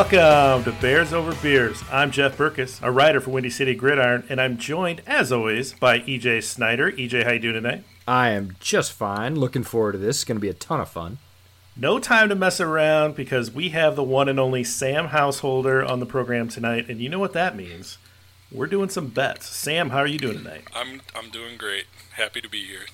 Welcome 0.00 0.64
to 0.64 0.80
Bears 0.80 1.12
Over 1.12 1.34
Beers. 1.42 1.84
I'm 1.92 2.10
Jeff 2.10 2.38
Berckes, 2.38 2.82
a 2.82 2.90
writer 2.90 3.20
for 3.20 3.32
Windy 3.32 3.50
City 3.50 3.74
Gridiron, 3.74 4.24
and 4.30 4.40
I'm 4.40 4.56
joined, 4.56 5.02
as 5.06 5.30
always, 5.30 5.74
by 5.74 5.98
EJ 6.00 6.42
Snyder. 6.42 6.90
EJ, 6.90 7.24
how 7.24 7.32
you 7.32 7.38
doing 7.38 7.56
tonight? 7.56 7.84
I 8.08 8.30
am 8.30 8.56
just 8.60 8.94
fine. 8.94 9.34
Looking 9.34 9.62
forward 9.62 9.92
to 9.92 9.98
this. 9.98 10.16
It's 10.16 10.24
going 10.24 10.38
to 10.38 10.40
be 10.40 10.48
a 10.48 10.54
ton 10.54 10.80
of 10.80 10.88
fun. 10.88 11.18
No 11.76 11.98
time 11.98 12.30
to 12.30 12.34
mess 12.34 12.62
around 12.62 13.14
because 13.14 13.50
we 13.50 13.68
have 13.70 13.94
the 13.94 14.02
one 14.02 14.30
and 14.30 14.40
only 14.40 14.64
Sam 14.64 15.08
Householder 15.08 15.84
on 15.84 16.00
the 16.00 16.06
program 16.06 16.48
tonight, 16.48 16.88
and 16.88 16.98
you 16.98 17.10
know 17.10 17.18
what 17.18 17.34
that 17.34 17.54
means. 17.54 17.98
We're 18.50 18.68
doing 18.68 18.88
some 18.88 19.08
bets. 19.08 19.50
Sam, 19.50 19.90
how 19.90 19.98
are 19.98 20.06
you 20.06 20.18
doing 20.18 20.38
tonight? 20.38 20.64
I'm 20.74 21.02
I'm 21.14 21.28
doing 21.28 21.58
great. 21.58 21.84
Happy 22.12 22.40
to 22.40 22.48
be 22.48 22.64
here. 22.64 22.86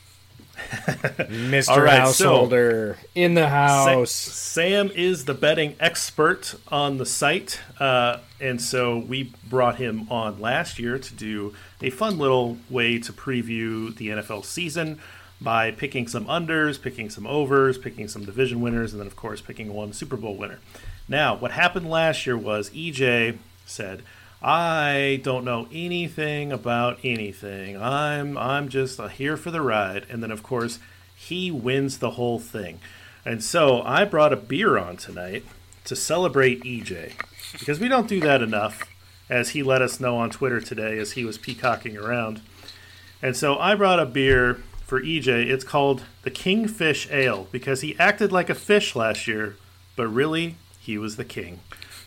Mr. 0.56 1.84
Right, 1.84 2.00
Householder 2.00 2.96
in 3.14 3.34
the 3.34 3.48
house. 3.48 4.10
Sam 4.10 4.90
is 4.94 5.24
the 5.24 5.34
betting 5.34 5.76
expert 5.80 6.54
on 6.68 6.98
the 6.98 7.06
site, 7.06 7.60
uh, 7.78 8.18
and 8.40 8.60
so 8.60 8.98
we 8.98 9.32
brought 9.48 9.76
him 9.76 10.10
on 10.10 10.40
last 10.40 10.78
year 10.78 10.98
to 10.98 11.14
do 11.14 11.54
a 11.82 11.90
fun 11.90 12.18
little 12.18 12.56
way 12.70 12.98
to 12.98 13.12
preview 13.12 13.94
the 13.96 14.08
NFL 14.08 14.44
season 14.44 14.98
by 15.40 15.70
picking 15.70 16.08
some 16.08 16.24
unders, 16.26 16.80
picking 16.80 17.10
some 17.10 17.26
overs, 17.26 17.76
picking 17.76 18.08
some 18.08 18.24
division 18.24 18.60
winners, 18.60 18.92
and 18.92 19.00
then 19.00 19.06
of 19.06 19.16
course 19.16 19.40
picking 19.40 19.72
one 19.72 19.92
Super 19.92 20.16
Bowl 20.16 20.36
winner. 20.36 20.58
Now, 21.08 21.36
what 21.36 21.52
happened 21.52 21.88
last 21.88 22.26
year 22.26 22.36
was 22.36 22.70
EJ 22.70 23.38
said, 23.66 24.02
"I 24.42 25.20
don't 25.22 25.44
know 25.44 25.68
anything 25.72 26.52
about 26.52 26.98
anything. 27.02 27.80
I'm 27.80 28.36
I'm 28.36 28.68
just 28.68 29.00
here 29.00 29.36
for 29.36 29.50
the 29.50 29.62
ride." 29.62 30.06
And 30.08 30.22
then 30.22 30.30
of 30.30 30.42
course 30.42 30.78
he 31.14 31.50
wins 31.50 31.98
the 31.98 32.12
whole 32.12 32.38
thing. 32.38 32.80
And 33.24 33.42
so 33.42 33.82
I 33.82 34.04
brought 34.04 34.32
a 34.32 34.36
beer 34.36 34.78
on 34.78 34.96
tonight 34.96 35.44
to 35.84 35.96
celebrate 35.96 36.62
EJ 36.64 37.14
because 37.58 37.80
we 37.80 37.88
don't 37.88 38.08
do 38.08 38.20
that 38.20 38.42
enough, 38.42 38.82
as 39.28 39.50
he 39.50 39.62
let 39.62 39.82
us 39.82 39.98
know 39.98 40.16
on 40.16 40.30
Twitter 40.30 40.60
today 40.60 40.98
as 40.98 41.12
he 41.12 41.24
was 41.24 41.38
peacocking 41.38 41.96
around. 41.96 42.40
And 43.22 43.36
so 43.36 43.58
I 43.58 43.74
brought 43.74 43.98
a 43.98 44.06
beer 44.06 44.62
for 44.84 45.00
EJ. 45.00 45.48
It's 45.50 45.64
called 45.64 46.04
the 46.22 46.30
Kingfish 46.30 47.08
Ale 47.10 47.48
because 47.50 47.80
he 47.80 47.98
acted 47.98 48.30
like 48.30 48.50
a 48.50 48.54
fish 48.54 48.94
last 48.94 49.26
year, 49.26 49.56
but 49.96 50.06
really 50.06 50.56
he 50.78 50.96
was 50.98 51.16
the 51.16 51.24
king. 51.24 51.60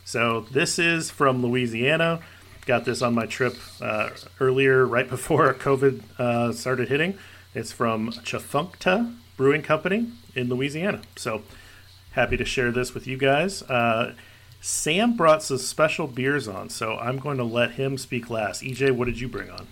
So 0.10 0.48
this 0.50 0.80
is 0.80 1.12
from 1.12 1.44
Louisiana. 1.44 2.22
Got 2.66 2.84
this 2.84 3.04
on 3.04 3.14
my 3.14 3.28
trip 3.28 3.56
uh, 3.80 4.10
earlier, 4.40 4.84
right 4.84 5.08
before 5.08 5.54
COVID 5.60 6.02
uh, 6.18 6.52
started 6.52 6.88
hitting. 6.88 7.16
It's 7.54 7.72
from 7.72 8.10
Chafunkta 8.10 9.16
Brewing 9.38 9.62
Company 9.62 10.08
in 10.34 10.50
Louisiana. 10.50 11.02
So 11.16 11.44
happy 12.14 12.38
to 12.38 12.44
share 12.44 12.72
this 12.72 12.96
with 12.96 13.06
you 13.06 13.18
guys. 13.18 13.62
Uh, 13.62 14.16
Sam 14.60 15.16
brought 15.16 15.44
some 15.44 15.60
special 15.60 16.08
beers 16.08 16.48
on, 16.48 16.70
so 16.70 16.98
I'm 16.98 17.20
going 17.20 17.38
to 17.38 17.44
let 17.44 17.74
him 17.74 17.96
speak 18.00 18.32
last. 18.32 18.64
EJ, 18.64 18.96
what 18.96 19.06
did 19.06 19.20
you 19.20 19.28
bring 19.28 19.52
on? 19.52 19.68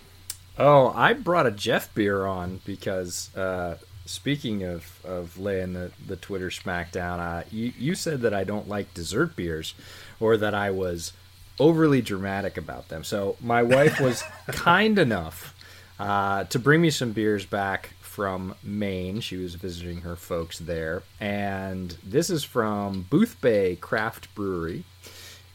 Oh, 0.59 0.93
I 0.95 1.13
brought 1.13 1.47
a 1.47 1.52
Jeff 1.52 1.91
beer 1.95 2.27
on 2.27 2.61
because 2.63 3.35
uh, 3.35 3.77
speaking 4.05 4.63
of, 4.63 5.03
of 5.03 5.39
laying 5.39 5.73
the, 5.73 5.91
the 6.05 6.15
Twitter 6.15 6.49
smackdown, 6.49 7.19
uh, 7.19 7.43
you, 7.52 7.73
you 7.77 7.95
said 7.95 8.21
that 8.21 8.35
I 8.35 8.43
don't 8.43 8.67
like 8.67 8.93
dessert 8.93 9.35
beers 9.35 9.73
or 10.19 10.37
that 10.37 10.53
I 10.53 10.71
was 10.71 11.13
overly 11.59 12.01
dramatic 12.01 12.57
about 12.57 12.89
them. 12.89 13.03
So 13.03 13.35
my 13.41 13.63
wife 13.63 13.99
was 13.99 14.23
kind 14.47 14.99
enough 14.99 15.55
uh, 15.99 16.43
to 16.45 16.59
bring 16.59 16.81
me 16.81 16.89
some 16.89 17.11
beers 17.11 17.45
back 17.45 17.93
from 18.02 18.55
Maine. 18.64 19.19
She 19.19 19.37
was 19.37 19.55
visiting 19.55 20.02
her 20.02 20.15
folks 20.15 20.59
there. 20.59 21.03
And 21.19 21.95
this 22.03 22.30
is 22.30 22.43
from 22.43 23.05
Boothbay 23.09 23.80
Craft 23.80 24.33
Brewery 24.36 24.83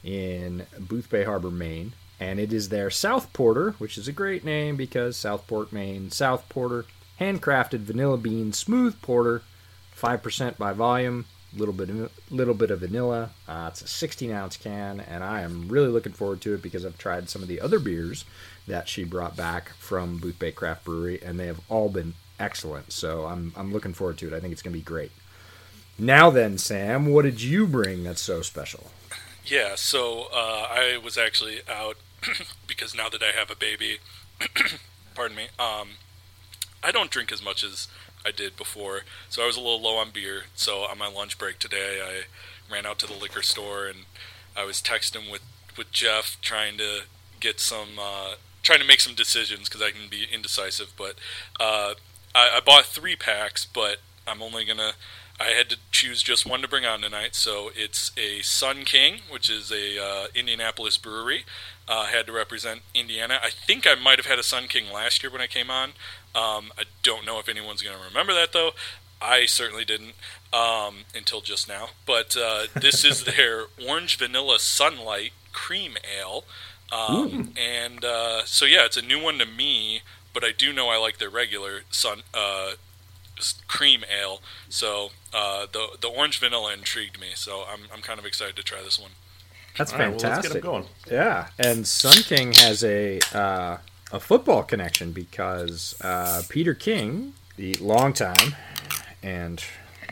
in 0.05 0.67
Boothbay 0.79 1.25
Harbor, 1.25 1.51
Maine. 1.51 1.93
And 2.21 2.39
it 2.39 2.53
is 2.53 2.69
their 2.69 2.89
South 2.89 3.33
Porter, 3.33 3.73
which 3.79 3.99
is 3.99 4.07
a 4.07 4.13
great 4.13 4.45
name 4.45 4.77
because 4.77 5.17
Southport, 5.17 5.73
Maine. 5.73 6.11
South 6.13 6.49
Porter, 6.49 6.85
handcrafted 7.21 7.81
vanilla 7.81 8.17
bean 8.17 8.53
smooth 8.53 9.01
porter, 9.03 9.43
5% 10.01 10.57
by 10.57 10.73
volume, 10.73 11.25
little 11.57 11.75
bit 11.75 11.91
little 12.31 12.55
bit 12.55 12.71
of 12.71 12.81
vanilla. 12.81 13.31
Uh, 13.49 13.69
it's 13.71 13.83
a 13.83 13.87
16 13.87 14.31
ounce 14.31 14.57
can, 14.57 15.01
and 15.01 15.23
I 15.23 15.43
am 15.43 15.69
really 15.69 15.89
looking 15.89 16.13
forward 16.13 16.41
to 16.43 16.55
it 16.55 16.63
because 16.63 16.85
I've 16.85 16.99
tried 16.99 17.29
some 17.29 17.43
of 17.43 17.49
the 17.49 17.61
other 17.61 17.79
beers 17.79 18.25
that 18.67 18.89
she 18.89 19.05
brought 19.05 19.37
back 19.37 19.71
from 19.77 20.19
Boothbay 20.19 20.55
Craft 20.55 20.85
Brewery, 20.85 21.21
and 21.23 21.39
they 21.39 21.47
have 21.47 21.61
all 21.69 21.89
been 21.89 22.15
excellent. 22.39 22.93
So 22.93 23.27
I'm 23.27 23.53
I'm 23.57 23.73
looking 23.73 23.95
forward 23.95 24.19
to 24.19 24.29
it. 24.29 24.33
I 24.33 24.41
think 24.41 24.53
it's 24.53 24.63
gonna 24.63 24.75
be 24.75 24.81
great. 24.81 25.13
Now 25.99 26.31
then, 26.31 26.59
Sam, 26.59 27.07
what 27.07 27.23
did 27.23 27.43
you 27.43 27.67
bring 27.67 28.05
that's 28.05 28.23
so 28.23 28.43
special? 28.43 28.91
Yeah, 29.45 29.75
so 29.75 30.29
uh, 30.33 30.67
I 30.71 30.99
was 31.03 31.19
actually 31.19 31.61
out 31.69 31.97
because 32.67 32.95
now 32.95 33.09
that 33.09 33.23
I 33.23 33.39
have 33.39 33.51
a 33.51 33.57
baby, 33.57 33.99
pardon 35.15 35.37
me, 35.37 35.45
um, 35.59 35.91
I 36.83 36.93
don't 36.93 37.11
drink 37.11 37.33
as 37.33 37.43
much 37.43 37.63
as 37.63 37.89
I 38.25 38.31
did 38.31 38.57
before, 38.57 39.03
so 39.29 39.43
I 39.43 39.47
was 39.47 39.57
a 39.57 39.61
little 39.61 39.81
low 39.81 39.97
on 39.97 40.11
beer. 40.11 40.45
So 40.55 40.81
on 40.81 40.99
my 40.99 41.09
lunch 41.09 41.39
break 41.39 41.59
today, 41.59 42.01
I 42.03 42.73
ran 42.73 42.87
out 42.87 42.99
to 43.01 43.07
the 43.07 43.15
liquor 43.15 43.43
store 43.43 43.87
and 43.87 44.05
I 44.57 44.65
was 44.65 44.81
texting 44.81 45.31
with 45.31 45.43
with 45.77 45.91
Jeff, 45.91 46.39
trying 46.41 46.77
to 46.79 47.03
get 47.41 47.61
some, 47.61 47.99
uh, 47.99 48.35
trying 48.63 48.81
to 48.81 48.87
make 48.87 49.01
some 49.01 49.15
decisions 49.15 49.69
because 49.69 49.83
I 49.83 49.91
can 49.91 50.09
be 50.09 50.27
indecisive. 50.33 50.93
But 50.97 51.17
uh, 51.61 51.95
I, 52.35 52.57
I 52.57 52.61
bought 52.65 52.87
three 52.87 53.17
packs, 53.17 53.67
but 53.67 53.99
I'm 54.27 54.43
only 54.43 54.65
gonna. 54.65 54.93
I 55.41 55.47
had 55.57 55.71
to 55.71 55.77
choose 55.91 56.23
just 56.23 56.47
one 56.47 56.61
to 56.63 56.69
bring 56.69 56.85
on 56.85 57.01
tonight, 57.01 57.35
so 57.35 57.71
it's 57.75 58.13
a 58.17 58.43
Sun 58.43 58.85
King, 58.85 59.21
which 59.29 59.51
is 59.51 59.73
a 59.73 60.01
uh, 60.01 60.27
Indianapolis 60.35 60.97
brewery. 60.99 61.45
Uh, 61.89 62.05
had 62.05 62.27
to 62.27 62.33
represent 62.33 62.83
Indiana. 62.95 63.39
I 63.43 63.51
think 63.51 63.87
I 63.87 63.97
might 63.97 64.19
have 64.19 64.27
had 64.27 64.39
a 64.39 64.45
Sun 64.45 64.69
King 64.69 64.93
last 64.93 65.23
year 65.23 65.33
when 65.33 65.41
I 65.41 65.49
came 65.49 65.69
on. 65.69 65.93
Um, 66.35 66.73
I 66.79 66.85
don't 67.03 67.27
know 67.27 67.39
if 67.39 67.49
anyone's 67.49 67.83
going 67.83 67.97
to 67.97 68.05
remember 68.05 68.33
that 68.35 68.53
though. 68.53 68.71
I 69.21 69.47
certainly 69.47 69.85
didn't 69.85 70.15
um, 70.53 71.05
until 71.15 71.41
just 71.41 71.69
now. 71.69 71.91
But 72.07 72.37
uh, 72.37 72.67
this 72.75 73.05
is 73.05 73.25
their 73.37 73.67
Orange 73.89 74.17
Vanilla 74.17 74.59
Sunlight 74.59 75.33
Cream 75.53 75.95
Ale. 76.19 76.45
Um, 76.91 77.55
and 77.57 78.05
uh, 78.05 78.45
so, 78.45 78.67
yeah, 78.67 78.85
it's 78.85 78.99
a 78.99 79.03
new 79.03 79.23
one 79.23 79.39
to 79.39 79.47
me, 79.47 80.03
but 80.35 80.45
I 80.45 80.53
do 80.53 80.73
know 80.75 80.89
I 80.89 80.99
like 80.99 81.19
their 81.19 81.31
regular 81.31 81.83
sun 81.91 82.23
uh, 82.35 82.73
cream 83.67 84.05
ale. 84.11 84.41
So 84.69 85.11
uh, 85.33 85.67
the 85.73 85.97
the 86.01 86.09
orange 86.09 86.39
vanilla 86.39 86.73
intrigued 86.73 87.21
me. 87.21 87.29
So 87.35 87.65
I'm 87.71 87.83
I'm 87.93 88.03
kind 88.03 88.19
of 88.19 88.27
excited 88.27 88.57
to 88.57 88.63
try 88.63 88.83
this 88.83 89.01
one. 89.01 89.13
That's 89.77 89.93
All 89.93 89.99
right, 89.99 90.05
well, 90.07 90.13
let's 90.13 90.23
fantastic. 90.23 90.53
get 90.53 90.65
him 90.65 90.71
going. 90.71 90.85
Yeah, 91.11 91.49
and 91.59 91.87
Sun 91.87 92.23
King 92.25 92.53
has 92.53 92.85
a 92.85 93.21
uh, 93.33 93.79
a 94.13 94.21
football 94.21 94.63
connection 94.63 95.13
because 95.13 96.01
uh, 96.03 96.43
Peter 96.49 96.75
King, 96.75 97.33
the 97.57 97.75
longtime 97.75 98.55
and 99.23 99.65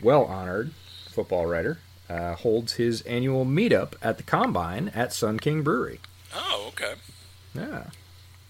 well 0.03 0.25
honored 0.25 0.71
football 1.09 1.45
writer, 1.45 1.79
uh, 2.09 2.35
holds 2.35 2.73
his 2.73 3.01
annual 3.03 3.45
meetup 3.45 3.93
at 4.01 4.17
the 4.17 4.23
Combine 4.23 4.89
at 4.89 5.13
Sun 5.13 5.39
King 5.39 5.61
Brewery. 5.61 5.99
Oh, 6.33 6.65
okay, 6.69 6.93
Yeah, 7.53 7.85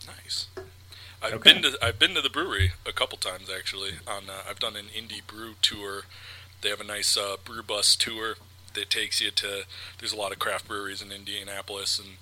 nice. 0.08 0.48
I've 1.22 1.34
Okay. 1.34 1.54
been 1.54 1.62
to 1.64 1.78
I've 1.84 2.00
been 2.00 2.16
to 2.16 2.22
the 2.22 2.30
brewery 2.30 2.72
a 2.86 2.92
couple 2.92 3.18
times 3.18 3.48
actually. 3.56 3.92
On 4.08 4.24
uh, 4.30 4.42
I've 4.50 4.60
done 4.60 4.76
an 4.76 4.86
indie 4.86 5.26
brew 5.26 5.54
tour. 5.62 6.04
They 6.62 6.70
have 6.70 6.82
a 6.82 6.86
nice 6.86 7.16
uh, 7.18 7.38
brew 7.44 7.62
bus 7.64 7.96
tour 7.96 8.36
that 8.74 8.90
takes 8.90 9.20
you 9.22 9.30
to. 9.32 9.66
There's 10.00 10.14
a 10.14 10.18
lot 10.18 10.32
of 10.32 10.40
craft 10.40 10.68
breweries 10.68 11.02
in 11.02 11.12
Indianapolis, 11.12 12.00
and 12.00 12.18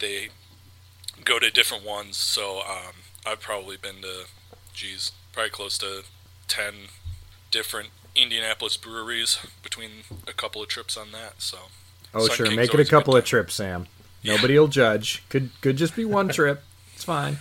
they 0.00 0.28
go 1.24 1.38
to 1.38 1.50
different 1.50 1.84
ones. 1.84 2.16
So 2.16 2.60
um, 2.60 2.94
I've 3.26 3.40
probably 3.40 3.76
been 3.76 4.02
to, 4.02 4.26
geez, 4.72 5.12
probably 5.32 5.50
close 5.50 5.78
to 5.78 6.04
ten 6.48 6.74
different 7.50 7.90
Indianapolis 8.14 8.76
breweries 8.76 9.38
between 9.62 9.90
a 10.26 10.32
couple 10.32 10.62
of 10.62 10.68
trips 10.68 10.96
on 10.96 11.12
that. 11.12 11.34
So 11.38 11.58
oh 12.14 12.26
Sun 12.26 12.36
sure, 12.36 12.46
King's 12.46 12.56
make 12.56 12.74
it 12.74 12.80
a 12.80 12.84
couple 12.84 13.16
of 13.16 13.24
trips, 13.24 13.54
Sam. 13.54 13.86
Nobody 14.24 14.58
will 14.58 14.68
judge. 14.68 15.22
Could 15.28 15.50
could 15.60 15.76
just 15.76 15.94
be 15.94 16.04
one 16.04 16.28
trip. 16.30 16.62
It's 16.94 17.04
fine. 17.04 17.38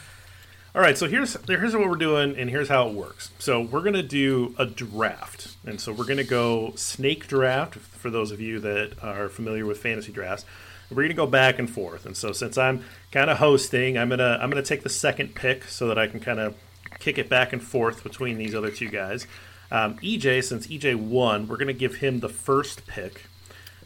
All 0.75 0.81
right, 0.81 0.97
so 0.97 1.07
here's 1.07 1.37
here's 1.47 1.73
what 1.73 1.87
we're 1.87 1.95
doing, 1.95 2.35
and 2.37 2.49
here's 2.49 2.67
how 2.67 2.89
it 2.89 2.93
works. 2.93 3.31
So 3.39 3.61
we're 3.61 3.81
gonna 3.81 4.03
do 4.03 4.53
a 4.57 4.65
draft, 4.65 5.55
and 5.65 5.79
so 5.79 5.93
we're 5.93 6.03
gonna 6.03 6.25
go 6.25 6.73
snake 6.75 7.27
draft 7.27 7.75
for 7.75 8.09
those 8.09 8.31
of 8.31 8.41
you 8.41 8.59
that 8.59 9.01
are 9.01 9.29
familiar 9.29 9.65
with 9.65 9.79
fantasy 9.79 10.11
drafts. 10.11 10.43
We're 10.89 11.03
gonna 11.03 11.13
go 11.13 11.27
back 11.27 11.59
and 11.59 11.69
forth, 11.69 12.05
and 12.05 12.15
so 12.15 12.31
since 12.31 12.57
I'm 12.57 12.83
kind 13.11 13.29
of 13.29 13.37
hosting, 13.37 13.97
I'm 13.97 14.09
gonna 14.09 14.37
I'm 14.41 14.49
gonna 14.49 14.63
take 14.63 14.83
the 14.83 14.89
second 14.89 15.35
pick 15.35 15.65
so 15.65 15.87
that 15.87 15.97
I 15.97 16.07
can 16.07 16.19
kind 16.19 16.39
of 16.39 16.55
kick 16.99 17.17
it 17.17 17.29
back 17.29 17.53
and 17.53 17.61
forth 17.61 18.03
between 18.03 18.37
these 18.37 18.53
other 18.53 18.71
two 18.71 18.89
guys. 18.89 19.27
Um, 19.71 19.97
EJ, 19.97 20.43
since 20.43 20.67
EJ 20.67 20.95
won, 20.95 21.47
we're 21.47 21.57
gonna 21.57 21.73
give 21.73 21.95
him 21.95 22.19
the 22.19 22.29
first 22.29 22.85
pick, 22.85 23.23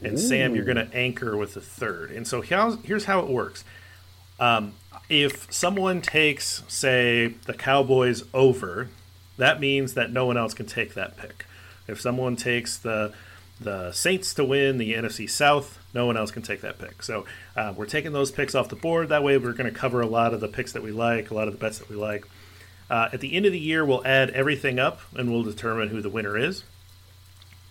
and 0.04 0.20
Sam, 0.20 0.56
you're 0.56 0.66
gonna 0.66 0.90
anchor 0.94 1.38
with 1.38 1.54
the 1.54 1.62
third. 1.62 2.12
And 2.12 2.28
so 2.28 2.42
here's 2.42 2.76
here's 2.84 3.06
how 3.06 3.20
it 3.22 3.28
works 3.28 3.64
if 5.10 5.52
someone 5.52 6.02
takes, 6.02 6.64
say, 6.68 7.36
the 7.46 7.54
Cowboys 7.54 8.24
over, 8.34 8.90
that 9.38 9.60
means 9.60 9.96
that 9.96 10.12
no 10.12 10.26
one 10.26 10.38
else 10.38 10.54
can 10.54 10.68
take 10.68 10.94
that 10.94 11.18
pick. 11.18 11.46
If 11.88 12.00
someone 12.00 12.36
takes 12.36 12.78
the 12.78 13.14
the 13.60 13.92
Saints 13.92 14.34
to 14.36 14.46
win 14.46 14.78
the 14.78 14.94
NFC 14.94 15.30
South. 15.30 15.78
No 15.94 16.06
one 16.06 16.18
else 16.18 16.32
can 16.32 16.42
take 16.42 16.62
that 16.62 16.80
pick. 16.80 17.04
So 17.04 17.26
uh, 17.56 17.74
we're 17.76 17.86
taking 17.86 18.14
those 18.14 18.32
picks 18.32 18.56
off 18.56 18.70
the 18.70 18.76
board. 18.76 19.10
That 19.10 19.24
way, 19.24 19.38
we're 19.38 19.54
going 19.54 19.72
to 19.72 19.78
cover 19.78 20.02
a 20.02 20.08
lot 20.08 20.34
of 20.34 20.40
the 20.40 20.48
picks 20.48 20.74
that 20.74 20.84
we 20.84 20.92
like, 20.92 21.32
a 21.32 21.34
lot 21.34 21.48
of 21.48 21.54
the 21.54 21.60
bets 21.60 21.80
that 21.80 21.90
we 21.90 21.96
like. 21.96 22.26
Uh, 22.90 23.10
at 23.14 23.20
the 23.20 23.36
end 23.36 23.46
of 23.46 23.52
the 23.52 23.60
year, 23.60 23.86
we'll 23.86 24.06
add 24.06 24.32
everything 24.32 24.80
up 24.80 25.02
and 25.16 25.32
we'll 25.32 25.44
determine 25.44 25.90
who 25.90 26.02
the 26.02 26.10
winner 26.10 26.38
is. 26.38 26.64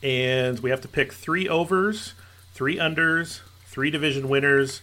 And 0.03 0.61
we 0.61 0.71
have 0.71 0.81
to 0.83 0.89
pick 0.89 1.13
three 1.13 1.49
overs, 1.49 2.15
three 2.53 2.77
unders, 2.77 3.41
three 3.67 3.91
division 3.91 4.29
winners, 4.29 4.81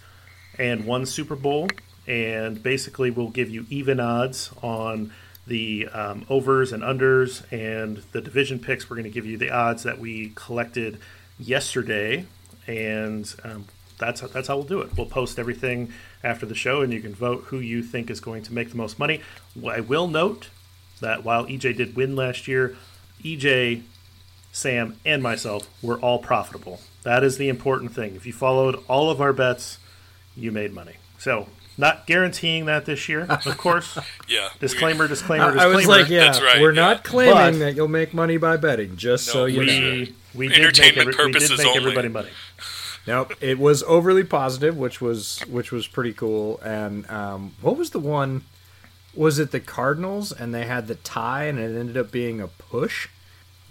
and 0.60 0.86
one 0.86 1.06
Super 1.06 1.36
Bowl. 1.36 1.70
And 2.08 2.62
basically, 2.62 3.12
we'll 3.12 3.30
give 3.30 3.50
you 3.50 3.66
even 3.70 4.00
odds 4.00 4.52
on 4.62 5.12
the 5.48 5.88
um, 5.88 6.26
overs 6.30 6.72
and 6.72 6.84
unders 6.84 7.44
and 7.52 7.98
the 8.12 8.22
division 8.22 8.60
picks. 8.60 8.90
We're 8.90 8.96
going 8.96 9.06
to 9.06 9.12
give 9.12 9.26
you 9.26 9.38
the 9.38 9.52
odds 9.52 9.84
that 9.84 10.00
we 10.00 10.32
collected 10.36 11.00
yesterday, 11.40 12.26
and 12.68 13.34
um, 13.44 13.66
that's 13.98 14.22
that's 14.22 14.48
how 14.48 14.56
we'll 14.58 14.66
do 14.66 14.82
it. 14.82 14.96
We'll 14.98 15.06
post 15.06 15.40
everything 15.40 15.92
after 16.24 16.46
the 16.46 16.56
show, 16.56 16.82
and 16.82 16.92
you 16.92 17.02
can 17.02 17.14
vote 17.14 17.46
who 17.48 17.60
you 17.60 17.84
think 17.84 18.10
is 18.10 18.20
going 18.20 18.44
to 18.44 18.54
make 18.54 18.70
the 18.70 18.78
most 18.78 19.00
money. 19.00 19.22
I 19.68 19.82
will 19.82 20.08
note 20.08 20.50
that 21.00 21.24
while 21.24 21.46
EJ 21.46 21.78
did 21.78 21.96
win 21.96 22.16
last 22.16 22.48
year, 22.48 22.76
EJ, 23.24 23.84
Sam, 24.52 24.98
and 25.06 25.22
myself 25.22 25.68
were 25.82 26.00
all 26.00 26.20
profitable. 26.20 26.80
That 27.04 27.24
is 27.24 27.38
the 27.38 27.50
important 27.50 27.94
thing. 27.94 28.16
If 28.16 28.26
you 28.26 28.34
followed 28.34 28.84
all 28.88 29.12
of 29.12 29.22
our 29.22 29.34
bets, 29.34 29.78
you 30.36 30.52
made 30.52 30.74
money. 30.74 30.96
So 31.18 31.48
not 31.78 32.06
guaranteeing 32.08 32.66
that 32.66 32.86
this 32.86 33.08
year, 33.10 33.22
of 33.30 33.44
course. 33.58 33.98
yeah. 34.28 34.50
Disclaimer, 34.60 35.08
disclaimer, 35.08 35.52
disclaimer. 35.52 35.60
I 35.60 35.68
was 35.76 35.88
like, 35.88 36.10
yeah, 36.10 36.26
That's 36.26 36.42
right, 36.42 36.62
we're 36.62 36.74
yeah. 36.74 36.82
not 36.82 37.04
claiming 37.04 37.34
But- 37.60 37.66
that 37.66 37.76
you'll 37.76 37.88
make 37.88 38.14
money 38.14 38.38
by 38.38 38.58
betting, 38.58 38.96
just 38.98 39.28
No, 39.28 39.34
so 39.34 39.46
you 39.46 39.60
we- 39.60 39.66
know. 39.66 39.74
we, 39.74 40.16
we 40.36 40.48
did 40.48 40.52
make, 40.52 40.60
Entertainment 40.60 40.98
every, 40.98 41.26
we 41.28 41.32
did 41.32 41.34
purposes 41.42 41.58
make 41.58 41.68
only. 41.68 41.80
everybody 41.80 42.08
money. 42.10 42.30
Nope, 43.08 43.34
it 43.40 43.60
was 43.60 43.84
overly 43.84 44.24
positive, 44.24 44.76
which 44.78 45.00
was 45.00 45.40
which 45.48 45.72
was 45.72 45.86
pretty 45.86 46.12
cool. 46.12 46.60
And 46.62 47.08
um, 47.10 47.54
what 47.62 47.78
was 47.78 47.92
the 47.92 48.00
one? 48.00 48.44
Was 49.14 49.38
it 49.38 49.52
the 49.52 49.60
Cardinals? 49.60 50.32
And 50.32 50.54
they 50.56 50.66
had 50.66 50.88
the 50.88 50.96
tie, 50.96 51.44
and 51.44 51.60
it 51.60 51.78
ended 51.80 51.98
up 51.98 52.10
being 52.12 52.42
a 52.42 52.48
push. 52.48 53.08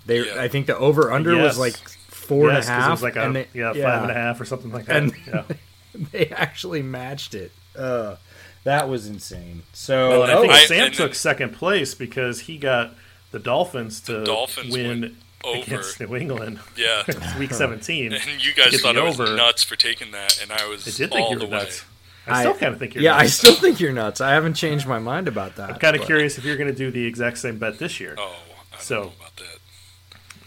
They, 0.07 0.25
Yeah. 0.25 0.41
I 0.41 0.47
think 0.47 0.67
the 0.69 0.79
over 0.79 1.11
under 1.11 1.35
Yes. 1.35 1.43
was 1.43 1.59
like 1.59 1.75
four 2.09 2.49
and 2.49 2.59
a 2.59 2.65
half. 2.65 2.87
it 2.89 2.91
was 2.93 3.03
like 3.03 3.17
a 3.17 3.23
and 3.25 3.35
they, 3.37 3.47
yeah, 3.53 3.73
five 3.73 4.03
and 4.03 4.11
a 4.11 4.15
half 4.15 4.41
or 4.41 4.45
something 4.45 4.71
like 4.71 4.87
that. 4.87 4.97
And- 4.99 5.13
yeah. 5.27 5.43
They 6.13 6.27
actually 6.27 6.83
matched 6.83 7.35
it. 7.35 7.51
Uh, 7.77 8.17
that 8.65 8.89
was 8.89 9.07
insane. 9.07 9.63
So 9.73 10.11
Well, 10.11 10.23
I 10.25 10.33
oh, 10.35 10.41
think 10.43 10.53
I- 10.53 10.65
Sam 10.67 10.91
took 10.93 11.11
then- 11.11 11.15
second 11.15 11.51
place 11.55 11.95
because 11.95 12.41
he 12.41 12.57
got 12.59 12.95
the 13.31 13.39
Dolphins 13.39 14.01
to 14.03 14.25
Dolphins 14.25 14.73
win 14.73 15.17
over. 15.45 15.59
against 15.61 16.01
New 16.01 16.17
England. 16.17 16.61
Yeah. 16.77 17.03
It's 17.09 17.35
week 17.37 17.53
17. 17.53 18.13
And 18.13 18.23
you 18.45 18.55
guys 18.55 18.81
thought 18.81 18.95
the 18.95 19.01
I 19.03 19.05
was 19.05 19.21
over. 19.21 19.35
nuts 19.37 19.63
for 19.63 19.77
taking 19.77 20.13
that, 20.13 20.41
and 20.41 20.51
I 20.53 20.67
was 20.67 20.83
I 20.87 20.91
did 20.97 21.11
think 21.11 21.27
all 21.27 21.33
you 21.33 21.39
the 21.41 21.45
were 21.47 21.51
way. 21.51 21.59
nuts. 21.59 21.85
I 22.27 22.41
still 22.41 22.55
kind 22.55 22.73
of 22.73 22.79
think 22.79 22.95
you're 22.95 23.05
yeah, 23.05 23.17
I 23.17 23.27
still 23.27 23.55
think 23.55 23.81
you're 23.81 23.93
nuts. 23.93 24.23
I 24.23 24.31
haven't 24.31 24.55
changed 24.55 24.87
my 24.87 24.99
mind 24.99 25.29
about 25.29 25.57
that. 25.57 25.69
I'm 25.73 25.79
kind 25.79 25.95
of 25.95 26.01
but- 26.01 26.07
curious 26.07 26.39
if 26.39 26.45
you're 26.45 26.57
going 26.57 26.71
to 26.71 26.75
do 26.77 26.91
the 26.91 27.05
exact 27.05 27.37
same 27.37 27.59
bet 27.59 27.79
this 27.79 28.01
year. 28.01 28.15
Oh, 28.17 28.23
I 28.23 28.77
don't 28.77 28.81
So- 28.83 28.95
know 29.03 29.13
about 29.19 29.37
that. 29.37 29.59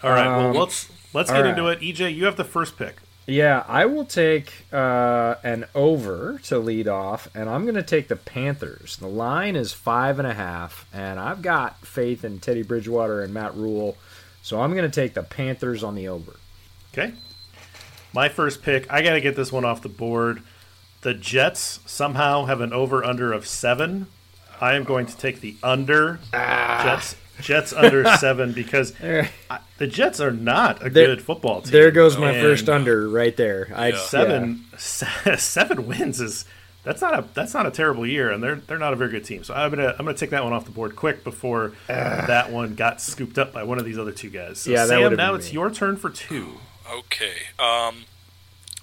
All 0.02 0.10
right, 0.10 0.26
Um, 0.26 0.52
well 0.54 0.64
let's 0.64 0.88
let's 1.12 1.30
get 1.30 1.40
right. 1.40 1.50
into 1.50 1.68
it. 1.68 1.80
EJ, 1.80 2.12
you 2.14 2.24
have 2.24 2.36
the 2.36 2.42
first 2.44 2.76
pick. 2.76 2.96
Yeah, 3.28 3.62
I 3.68 3.84
will 3.84 4.06
take 4.06 4.64
uh, 4.72 5.34
an 5.44 5.66
over 5.74 6.40
to 6.44 6.58
lead 6.58 6.88
off, 6.88 7.28
and 7.34 7.46
I'm 7.50 7.64
going 7.64 7.74
to 7.74 7.82
take 7.82 8.08
the 8.08 8.16
Panthers. 8.16 8.96
The 8.96 9.06
line 9.06 9.54
is 9.54 9.70
five 9.70 10.18
and 10.18 10.26
a 10.26 10.32
half, 10.32 10.86
and 10.94 11.20
I've 11.20 11.42
got 11.42 11.86
faith 11.86 12.24
in 12.24 12.38
Teddy 12.38 12.62
Bridgewater 12.62 13.20
and 13.20 13.34
Matt 13.34 13.54
Rhule, 13.54 13.98
so 14.40 14.62
I'm 14.62 14.72
going 14.72 14.90
to 14.90 15.00
take 15.00 15.12
the 15.12 15.22
Panthers 15.22 15.84
on 15.84 15.94
the 15.94 16.08
over. 16.08 16.36
Okay. 16.94 17.12
My 18.14 18.30
first 18.30 18.62
pick, 18.62 18.90
I 18.90 19.02
got 19.02 19.12
to 19.12 19.20
get 19.20 19.36
this 19.36 19.52
one 19.52 19.66
off 19.66 19.82
the 19.82 19.90
board. 19.90 20.42
The 21.02 21.12
Jets 21.12 21.80
somehow 21.84 22.46
have 22.46 22.62
an 22.62 22.72
over 22.72 23.04
under 23.04 23.34
of 23.34 23.46
seven. 23.46 24.06
I 24.58 24.74
am 24.74 24.84
going 24.84 25.04
to 25.04 25.16
take 25.18 25.42
the 25.42 25.54
under. 25.62 26.18
Ah. 26.32 26.80
Jets 26.82 27.14
Jets 27.40 27.72
under 27.72 28.04
seven 28.16 28.52
because 28.52 28.92
There, 28.94 29.28
I, 29.50 29.58
the 29.78 29.86
Jets 29.86 30.20
are 30.20 30.30
not 30.32 30.84
a 30.84 30.90
There- 30.90 31.06
good 31.06 31.22
football 31.22 31.62
team. 31.62 31.72
there 31.72 31.90
goes 31.90 32.16
my 32.16 32.32
And 32.32 32.42
first 32.42 32.68
under 32.68 33.08
right 33.08 33.36
there. 33.36 33.70
I 33.74 33.88
Yeah. 33.88 33.98
seven 33.98 34.64
se- 34.76 35.36
seven 35.38 35.86
wins 35.86 36.20
is 36.20 36.44
that's 36.84 37.02
not 37.02 37.18
a 37.18 37.24
that's 37.34 37.52
not 37.54 37.66
a 37.66 37.70
terrible 37.70 38.06
year, 38.06 38.30
and 38.30 38.42
they're 38.42 38.56
they're 38.56 38.78
not 38.78 38.92
a 38.92 38.96
very 38.96 39.10
good 39.10 39.24
team. 39.24 39.44
So 39.44 39.52
I'm 39.54 39.70
gonna 39.70 39.88
I'm 39.98 40.06
gonna 40.06 40.14
take 40.14 40.30
that 40.30 40.42
one 40.44 40.52
off 40.52 40.64
the 40.64 40.70
board 40.70 40.96
quick 40.96 41.22
before 41.24 41.72
that 41.86 42.50
one 42.50 42.74
got 42.76 43.00
scooped 43.00 43.36
up 43.38 43.52
by 43.52 43.62
one 43.62 43.78
of 43.78 43.84
these 43.84 43.98
other 43.98 44.12
two 44.12 44.30
guys. 44.30 44.60
So 44.60 44.70
Yeah, 44.70 44.86
Sam, 44.86 45.14
now 45.16 45.34
it's 45.34 45.48
me. 45.48 45.54
your 45.54 45.70
turn 45.70 45.96
for 45.96 46.08
two. 46.10 46.60
Okay. 46.90 47.32
Um, 47.58 48.04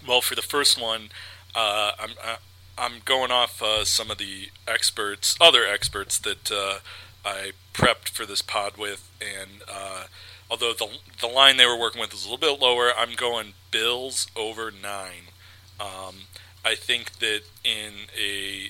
well, 0.07 0.21
for 0.21 0.35
the 0.35 0.43
first 0.43 0.79
one, 0.79 1.09
uh, 1.55 1.93
I'm 1.99 2.11
I, 2.23 2.35
I'm 2.77 2.91
going 3.05 3.31
off 3.31 3.63
uh, 3.63 3.85
some 3.85 4.11
of 4.11 4.17
the 4.19 4.49
experts, 4.67 5.35
other 5.41 5.65
experts 5.65 6.19
that 6.19 6.51
uh, 6.51 6.79
I 7.25 7.51
prepped 7.73 8.09
for 8.09 8.25
this 8.25 8.41
pod 8.41 8.77
with, 8.77 9.09
and 9.19 9.63
uh, 9.67 10.05
although 10.49 10.73
the 10.73 10.87
the 11.19 11.27
line 11.27 11.57
they 11.57 11.65
were 11.65 11.77
working 11.77 11.99
with 11.99 12.13
is 12.13 12.25
a 12.25 12.29
little 12.29 12.55
bit 12.55 12.61
lower, 12.61 12.91
I'm 12.95 13.15
going 13.15 13.53
Bills 13.71 14.27
over 14.35 14.71
nine. 14.71 15.31
Um, 15.79 16.27
I 16.63 16.75
think 16.75 17.19
that 17.19 17.41
in 17.63 17.93
a 18.17 18.69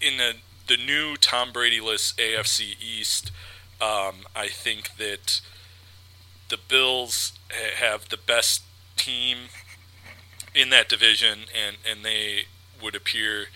in 0.00 0.20
a, 0.20 0.34
the 0.66 0.76
new 0.76 1.16
Tom 1.16 1.52
Brady 1.52 1.80
list 1.80 2.18
AFC 2.18 2.74
East, 2.80 3.30
um, 3.80 4.26
I 4.34 4.48
think 4.48 4.96
that 4.96 5.40
the 6.48 6.58
Bills 6.68 7.32
ha- 7.50 7.86
have 7.86 8.08
the 8.08 8.16
best 8.16 8.62
team 8.96 9.48
in 10.54 10.70
that 10.70 10.88
division, 10.88 11.40
and, 11.54 11.76
and 11.88 12.04
they 12.04 12.44
would 12.82 12.94
appear 12.94 13.46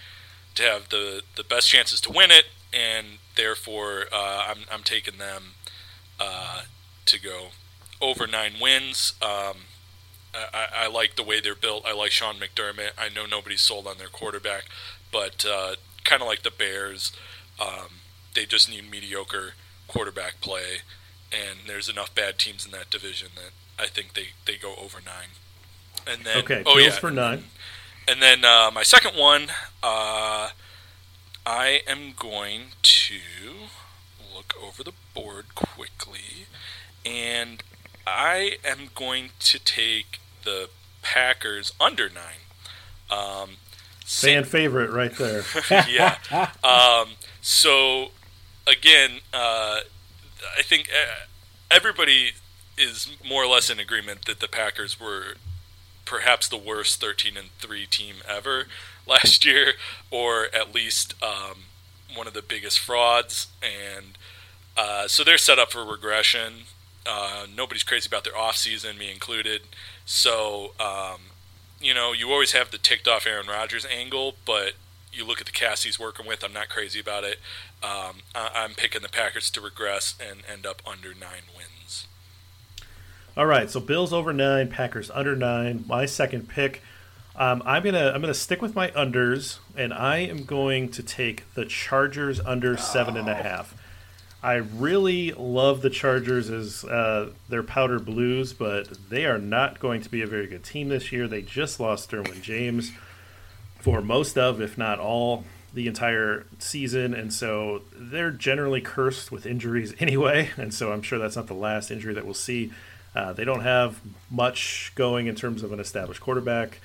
to 0.54 0.62
have 0.62 0.88
the, 0.90 1.22
the 1.36 1.44
best 1.44 1.69
chances 1.69 2.00
to 2.02 2.12
win 2.12 2.31
it, 2.31 2.46
and 2.72 3.19
therefore 3.40 4.04
uh, 4.12 4.44
I'm, 4.48 4.58
I'm 4.72 4.82
taking 4.82 5.19
them 5.19 5.42
uh, 6.19 6.62
to 7.06 7.20
go 7.20 7.48
over 8.00 8.26
nine 8.26 8.52
wins. 8.60 9.14
Um, 9.22 9.56
I, 10.34 10.66
I- 10.84 10.87
like 10.88 11.16
the 11.16 11.22
way 11.25 11.40
they're 11.40 11.54
built. 11.54 11.84
I 11.87 11.92
like 11.92 12.10
Sean 12.12 12.37
McDermott. 12.37 12.91
I 12.98 13.08
know 13.08 13.24
nobody's 13.26 13.62
sold 13.62 13.86
on 13.86 13.98
their 13.98 14.08
quarterback, 14.08 14.65
but 15.10 15.44
uh, 15.48 15.74
kind 16.05 16.22
of 16.22 16.29
like 16.29 16.43
the 16.43 16.50
Bears, 16.50 17.12
um, 17.60 17.88
they 18.34 18.44
just 18.46 18.69
need 18.70 18.88
mediocre 18.91 19.55
quarterback 19.88 20.41
play, 20.41 20.82
and 21.32 21.60
there's 21.67 21.88
enough 21.88 22.15
bad 22.15 22.38
teams 22.38 22.65
in 22.65 22.70
that 22.72 22.91
division 22.91 23.29
that 23.36 23.50
I 23.82 23.86
think 23.88 24.12
they, 24.15 24.29
they 24.46 24.56
go 24.56 24.74
over 24.76 24.98
nine. 25.05 25.31
And 26.06 26.24
then 26.24 26.38
Okay, 26.44 26.62
oh 26.67 26.76
Bills 26.76 26.94
yeah, 26.94 26.98
for 27.00 27.08
and 27.08 27.17
nine. 27.17 27.36
then- 27.38 27.44
and 28.08 28.22
then 28.22 28.44
uh, 28.44 28.70
my 28.72 28.82
second 28.82 29.17
one, 29.17 29.48
uh, 29.82 30.48
I 31.46 31.81
am 31.86 32.12
going 32.19 32.62
to 32.82 32.99
look 34.34 34.55
over 34.62 34.82
the 34.82 34.93
board 35.14 35.55
quickly, 35.55 36.46
and 37.05 37.62
I 38.06 38.56
am 38.64 38.90
going 38.94 39.31
to 39.40 39.58
take 39.58 40.20
the 40.44 40.69
Packers 41.02 41.72
under 41.81 42.08
nine. 42.08 42.40
Um, 43.10 43.56
Fan 44.05 44.44
favorite 44.44 44.90
right 44.90 45.17
there. 45.17 45.44
yeah. 45.88 46.17
Um, 46.64 47.10
so 47.40 48.08
again, 48.67 49.20
uh, 49.32 49.81
I 50.56 50.62
think 50.62 50.88
uh, 50.90 51.26
everybody 51.70 52.32
is 52.76 53.17
more 53.26 53.44
or 53.44 53.46
less 53.46 53.70
in 53.70 53.79
agreement 53.79 54.24
that 54.26 54.40
the 54.40 54.48
Packers 54.48 54.98
were 54.98 55.34
perhaps 56.05 56.48
the 56.48 56.56
worst 56.56 57.00
13 57.00 57.36
and 57.36 57.50
3 57.58 57.86
team 57.86 58.17
ever 58.29 58.67
last 59.06 59.44
year, 59.44 59.74
or 60.10 60.46
at 60.55 60.74
least 60.74 61.14
um, 61.22 61.64
one 62.14 62.26
of 62.26 62.34
the 62.34 62.43
biggest 62.43 62.79
frauds. 62.79 63.48
And 63.62 64.19
uh, 64.76 65.08
so 65.08 65.24
they're 65.24 65.38
set 65.38 65.58
up 65.58 65.72
for 65.72 65.84
regression. 65.84 66.64
Uh, 67.06 67.46
nobody's 67.55 67.82
crazy 67.82 68.08
about 68.08 68.24
their 68.24 68.34
offseason, 68.34 68.98
me 68.98 69.10
included. 69.10 69.62
So, 70.05 70.72
um, 70.79 71.20
you 71.81 71.94
know, 71.94 72.12
you 72.12 72.31
always 72.31 72.52
have 72.52 72.70
the 72.70 72.79
ticked 72.79 73.08
off 73.08 73.26
Aaron 73.26 73.46
Rodgers 73.46 73.86
angle, 73.86 74.34
but 74.44 74.72
you 75.12 75.24
look 75.24 75.40
at 75.40 75.46
the 75.46 75.52
cast 75.52 75.84
he's 75.84 75.98
working 75.98 76.26
with, 76.26 76.44
I'm 76.44 76.52
not 76.52 76.69
crazy 76.69 77.00
about 77.00 77.24
it. 77.24 77.38
Um, 77.82 78.22
I- 78.34 78.50
I'm 78.55 78.74
picking 78.74 79.02
the 79.02 79.08
Packers 79.08 79.50
to 79.50 79.60
regress 79.60 80.14
and 80.20 80.43
end 80.50 80.67
up 80.67 80.82
under 80.86 81.14
nine 81.14 81.44
wins. 81.56 82.06
All 83.36 83.46
right, 83.46 83.70
so 83.70 83.81
Bills 83.81 84.12
over 84.12 84.32
nine, 84.32 84.69
Packers 84.69 85.10
under 85.12 85.34
nine. 85.34 85.84
My 85.88 86.05
second 86.05 86.48
pick. 86.48 86.82
Um, 87.41 87.63
I'm 87.65 87.82
gonna 87.82 88.13
I'm 88.15 88.20
gonna 88.20 88.35
stick 88.35 88.61
with 88.61 88.75
my 88.75 88.89
unders, 88.89 89.61
and 89.75 89.94
I 89.94 90.19
am 90.19 90.44
going 90.44 90.91
to 90.91 91.03
take 91.03 91.51
the 91.55 91.65
Chargers 91.65 92.39
under 92.39 92.77
seven 92.77 93.17
and 93.17 93.31
a 93.31 93.35
half. 93.35 93.75
I 94.43 94.56
really 94.56 95.32
love 95.32 95.81
the 95.81 95.89
Chargers 95.89 96.51
as 96.51 96.85
uh, 96.85 97.31
their 97.49 97.63
powder 97.63 97.99
blues, 97.99 98.53
but 98.53 98.91
they 99.09 99.25
are 99.25 99.39
not 99.39 99.81
going 99.81 100.03
to 100.03 100.11
be 100.11 100.20
a 100.20 100.27
very 100.27 100.49
good 100.49 100.63
team 100.63 100.91
this 100.91 101.13
year. 101.13 101.27
They 101.27 101.41
just 101.41 101.81
lost 101.81 102.11
Derwin 102.11 102.43
James 102.43 102.93
for 103.79 104.03
most 104.03 104.37
of, 104.37 104.61
if 104.61 104.77
not 104.77 104.99
all, 104.99 105.44
the 105.73 105.87
entire 105.87 106.44
season, 106.59 107.15
and 107.15 107.32
so 107.32 107.81
they're 107.97 108.32
generally 108.32 108.82
cursed 108.82 109.32
with 109.32 109.47
injuries 109.47 109.94
anyway. 109.99 110.51
And 110.59 110.75
so 110.75 110.93
I'm 110.93 111.01
sure 111.01 111.19
that's 111.19 111.37
not 111.37 111.47
the 111.47 111.55
last 111.55 111.91
injury 111.91 112.13
that 112.13 112.27
we'll 112.27 112.35
see. 112.35 112.70
Uh, 113.15 113.32
they 113.32 113.44
don't 113.47 113.63
have 113.63 113.99
much 114.31 114.93
going 114.94 115.27
in 115.27 115.35
terms 115.35 115.63
of 115.63 115.73
an 115.73 115.81
established 115.81 116.20
quarterback. 116.20 116.81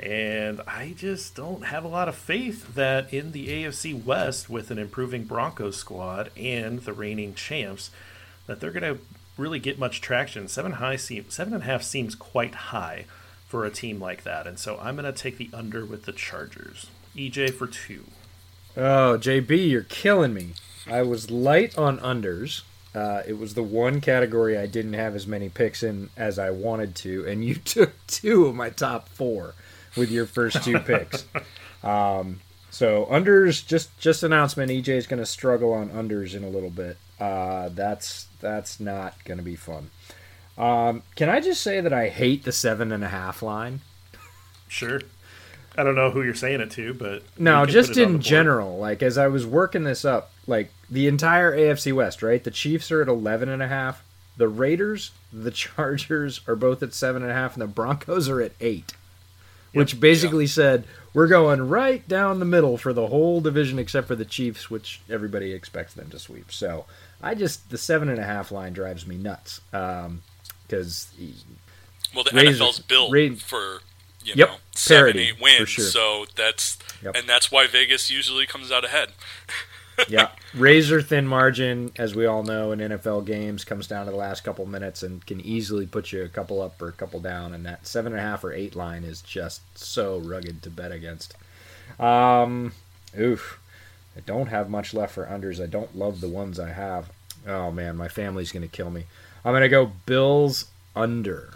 And 0.00 0.60
I 0.66 0.94
just 0.96 1.34
don't 1.34 1.66
have 1.66 1.84
a 1.84 1.88
lot 1.88 2.08
of 2.08 2.14
faith 2.14 2.74
that 2.74 3.12
in 3.12 3.32
the 3.32 3.48
AFC 3.48 4.04
West, 4.04 4.48
with 4.48 4.70
an 4.70 4.78
improving 4.78 5.24
Broncos 5.24 5.76
squad 5.76 6.30
and 6.36 6.80
the 6.80 6.92
reigning 6.92 7.34
champs, 7.34 7.90
that 8.46 8.60
they're 8.60 8.70
going 8.70 8.94
to 8.94 9.00
really 9.36 9.58
get 9.58 9.78
much 9.78 10.00
traction. 10.00 10.48
Seven 10.48 10.72
high 10.72 10.96
seem, 10.96 11.26
seven 11.30 11.54
and 11.54 11.62
a 11.62 11.66
half 11.66 11.82
seems 11.82 12.14
quite 12.14 12.54
high 12.54 13.06
for 13.46 13.64
a 13.64 13.70
team 13.70 13.98
like 13.98 14.24
that, 14.24 14.46
and 14.46 14.58
so 14.58 14.78
I'm 14.78 14.96
going 14.96 15.10
to 15.10 15.18
take 15.18 15.38
the 15.38 15.48
under 15.54 15.84
with 15.84 16.04
the 16.04 16.12
Chargers. 16.12 16.88
EJ 17.16 17.54
for 17.54 17.66
two. 17.66 18.04
Oh, 18.76 19.18
JB, 19.18 19.70
you're 19.70 19.82
killing 19.82 20.34
me. 20.34 20.52
I 20.86 21.02
was 21.02 21.30
light 21.30 21.76
on 21.78 21.98
unders. 21.98 22.62
Uh, 22.94 23.22
it 23.26 23.38
was 23.38 23.54
the 23.54 23.62
one 23.62 24.00
category 24.00 24.58
I 24.58 24.66
didn't 24.66 24.94
have 24.94 25.14
as 25.14 25.26
many 25.26 25.48
picks 25.48 25.82
in 25.82 26.10
as 26.16 26.38
I 26.38 26.50
wanted 26.50 26.94
to, 26.96 27.26
and 27.26 27.44
you 27.44 27.54
took 27.64 27.94
two 28.06 28.46
of 28.46 28.54
my 28.54 28.70
top 28.70 29.08
four 29.08 29.54
with 29.98 30.10
your 30.10 30.26
first 30.26 30.62
two 30.64 30.78
picks. 30.80 31.24
Um, 31.80 32.40
so 32.70 33.06
unders, 33.06 33.64
just 33.64 33.96
just 33.98 34.24
announcement. 34.24 34.70
EJ 34.70 34.88
is 34.88 35.06
going 35.06 35.20
to 35.20 35.26
struggle 35.26 35.72
on 35.72 35.90
unders 35.90 36.34
in 36.34 36.42
a 36.42 36.48
little 36.48 36.70
bit. 36.70 36.98
Uh, 37.20 37.68
that's 37.70 38.26
that's 38.40 38.80
not 38.80 39.14
going 39.24 39.38
to 39.38 39.44
be 39.44 39.56
fun. 39.56 39.90
Um, 40.56 41.02
can 41.14 41.28
I 41.28 41.40
just 41.40 41.62
say 41.62 41.80
that 41.80 41.92
I 41.92 42.08
hate 42.08 42.44
the 42.44 42.52
seven 42.52 42.90
and 42.90 43.04
a 43.04 43.08
half 43.08 43.42
line? 43.42 43.80
Sure. 44.66 45.00
I 45.76 45.84
don't 45.84 45.94
know 45.94 46.10
who 46.10 46.22
you're 46.22 46.34
saying 46.34 46.60
it 46.60 46.72
to, 46.72 46.92
but 46.92 47.22
no, 47.38 47.64
just 47.64 47.96
in 47.96 48.20
general. 48.20 48.78
Like 48.78 49.02
as 49.02 49.16
I 49.16 49.28
was 49.28 49.46
working 49.46 49.84
this 49.84 50.04
up, 50.04 50.32
like 50.48 50.72
the 50.90 51.06
entire 51.06 51.56
AFC 51.56 51.92
West, 51.92 52.22
right? 52.22 52.42
The 52.42 52.50
Chiefs 52.50 52.90
are 52.90 53.00
at 53.00 53.08
eleven 53.08 53.48
and 53.48 53.62
a 53.62 53.68
half. 53.68 54.02
The 54.36 54.48
Raiders, 54.48 55.12
the 55.32 55.50
Chargers 55.52 56.40
are 56.48 56.56
both 56.56 56.82
at 56.82 56.92
seven 56.92 57.22
and 57.22 57.30
a 57.30 57.34
half, 57.34 57.54
and 57.54 57.62
the 57.62 57.68
Broncos 57.68 58.28
are 58.28 58.40
at 58.40 58.52
eight. 58.60 58.94
Which 59.78 60.00
basically 60.00 60.44
yeah. 60.44 60.50
said 60.50 60.84
we're 61.14 61.28
going 61.28 61.68
right 61.68 62.06
down 62.06 62.38
the 62.38 62.44
middle 62.44 62.76
for 62.78 62.92
the 62.92 63.06
whole 63.06 63.40
division 63.40 63.78
except 63.78 64.06
for 64.06 64.14
the 64.14 64.24
Chiefs, 64.24 64.70
which 64.70 65.00
everybody 65.08 65.52
expects 65.52 65.94
them 65.94 66.10
to 66.10 66.18
sweep. 66.18 66.52
So 66.52 66.84
I 67.22 67.34
just 67.34 67.70
the 67.70 67.78
seven 67.78 68.08
and 68.08 68.18
a 68.18 68.24
half 68.24 68.52
line 68.52 68.72
drives 68.72 69.06
me 69.06 69.16
nuts 69.16 69.60
because 69.70 71.08
um, 71.18 71.34
well 72.14 72.24
the 72.24 72.30
Razor, 72.34 72.64
NFL's 72.64 72.80
built 72.80 73.12
Ra- 73.12 73.34
for 73.36 73.80
you 74.24 74.34
yep, 74.36 74.48
know 74.48 74.54
seven 74.74 75.12
parity, 75.12 75.28
eight 75.30 75.40
wins, 75.40 75.68
sure. 75.68 75.84
so 75.84 76.26
that's 76.36 76.78
yep. 77.02 77.16
and 77.16 77.28
that's 77.28 77.50
why 77.50 77.66
Vegas 77.66 78.10
usually 78.10 78.46
comes 78.46 78.70
out 78.70 78.84
ahead. 78.84 79.08
yeah, 80.08 80.28
razor 80.54 81.02
thin 81.02 81.26
margin, 81.26 81.92
as 81.96 82.14
we 82.14 82.26
all 82.26 82.42
know 82.42 82.72
in 82.72 82.78
NFL 82.78 83.24
games, 83.26 83.64
comes 83.64 83.86
down 83.86 84.06
to 84.06 84.12
the 84.12 84.18
last 84.18 84.44
couple 84.44 84.66
minutes 84.66 85.02
and 85.02 85.24
can 85.26 85.40
easily 85.40 85.86
put 85.86 86.12
you 86.12 86.22
a 86.22 86.28
couple 86.28 86.60
up 86.60 86.80
or 86.80 86.88
a 86.88 86.92
couple 86.92 87.20
down. 87.20 87.54
And 87.54 87.64
that 87.66 87.86
seven 87.86 88.12
and 88.12 88.20
a 88.20 88.24
half 88.24 88.44
or 88.44 88.52
eight 88.52 88.76
line 88.76 89.04
is 89.04 89.20
just 89.22 89.62
so 89.76 90.18
rugged 90.18 90.62
to 90.62 90.70
bet 90.70 90.92
against. 90.92 91.34
Um, 91.98 92.72
oof. 93.18 93.58
I 94.16 94.20
don't 94.26 94.48
have 94.48 94.68
much 94.68 94.94
left 94.94 95.14
for 95.14 95.26
unders. 95.26 95.62
I 95.62 95.66
don't 95.66 95.96
love 95.96 96.20
the 96.20 96.28
ones 96.28 96.58
I 96.58 96.70
have. 96.70 97.10
Oh 97.46 97.70
man, 97.70 97.96
my 97.96 98.08
family's 98.08 98.50
gonna 98.50 98.66
kill 98.66 98.90
me. 98.90 99.04
I'm 99.44 99.52
gonna 99.52 99.68
go 99.68 99.92
Bills 100.06 100.66
under. 100.96 101.50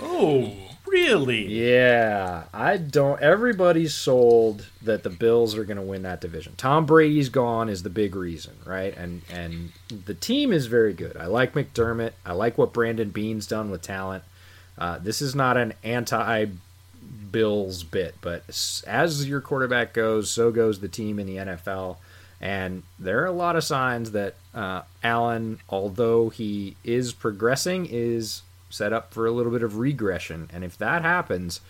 Oh, 0.00 0.54
really? 0.90 1.46
Yeah, 1.46 2.44
I 2.52 2.76
don't. 2.76 3.20
Everybody's 3.20 3.94
sold 3.94 4.66
that 4.82 5.02
the 5.02 5.10
Bills 5.10 5.56
are 5.56 5.64
gonna 5.64 5.82
win 5.82 6.02
that 6.02 6.20
division. 6.20 6.54
Tom 6.56 6.86
Brady's 6.86 7.28
gone 7.28 7.68
is 7.68 7.82
the 7.82 7.90
big 7.90 8.14
reason, 8.14 8.54
right? 8.64 8.96
And 8.96 9.22
and 9.30 9.72
the 10.06 10.14
team 10.14 10.52
is 10.52 10.66
very 10.66 10.92
good. 10.92 11.16
I 11.16 11.26
like 11.26 11.54
McDermott. 11.54 12.12
I 12.24 12.32
like 12.32 12.58
what 12.58 12.72
Brandon 12.72 13.10
Beane's 13.10 13.46
done 13.46 13.70
with 13.70 13.82
talent. 13.82 14.24
Uh, 14.76 14.98
this 14.98 15.20
is 15.20 15.34
not 15.34 15.56
an 15.56 15.74
anti 15.82 16.46
Bills 17.30 17.82
bit, 17.82 18.14
but 18.20 18.42
as 18.86 19.28
your 19.28 19.40
quarterback 19.40 19.92
goes, 19.92 20.30
so 20.30 20.50
goes 20.50 20.80
the 20.80 20.88
team 20.88 21.18
in 21.18 21.26
the 21.26 21.36
NFL. 21.36 21.96
And 22.40 22.84
there 22.98 23.22
are 23.22 23.26
a 23.26 23.32
lot 23.32 23.56
of 23.56 23.64
signs 23.64 24.12
that 24.12 24.34
uh, 24.54 24.82
Allen, 25.02 25.58
although 25.68 26.28
he 26.28 26.76
is 26.84 27.12
progressing, 27.12 27.86
is 27.90 28.42
set 28.70 28.92
up 28.92 29.12
for 29.12 29.26
a 29.26 29.30
little 29.30 29.52
bit 29.52 29.62
of 29.62 29.78
regression. 29.78 30.48
And 30.52 30.64
if 30.64 30.76
that 30.78 31.02
happens, 31.02 31.60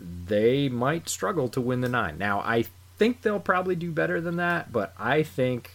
they 0.00 0.68
might 0.68 1.08
struggle 1.08 1.48
to 1.50 1.60
win 1.60 1.80
the 1.80 1.88
nine. 1.88 2.18
Now, 2.18 2.40
I 2.40 2.66
think 2.98 3.22
they'll 3.22 3.40
probably 3.40 3.76
do 3.76 3.90
better 3.90 4.20
than 4.20 4.36
that, 4.36 4.72
but 4.72 4.94
I 4.98 5.22
think 5.22 5.72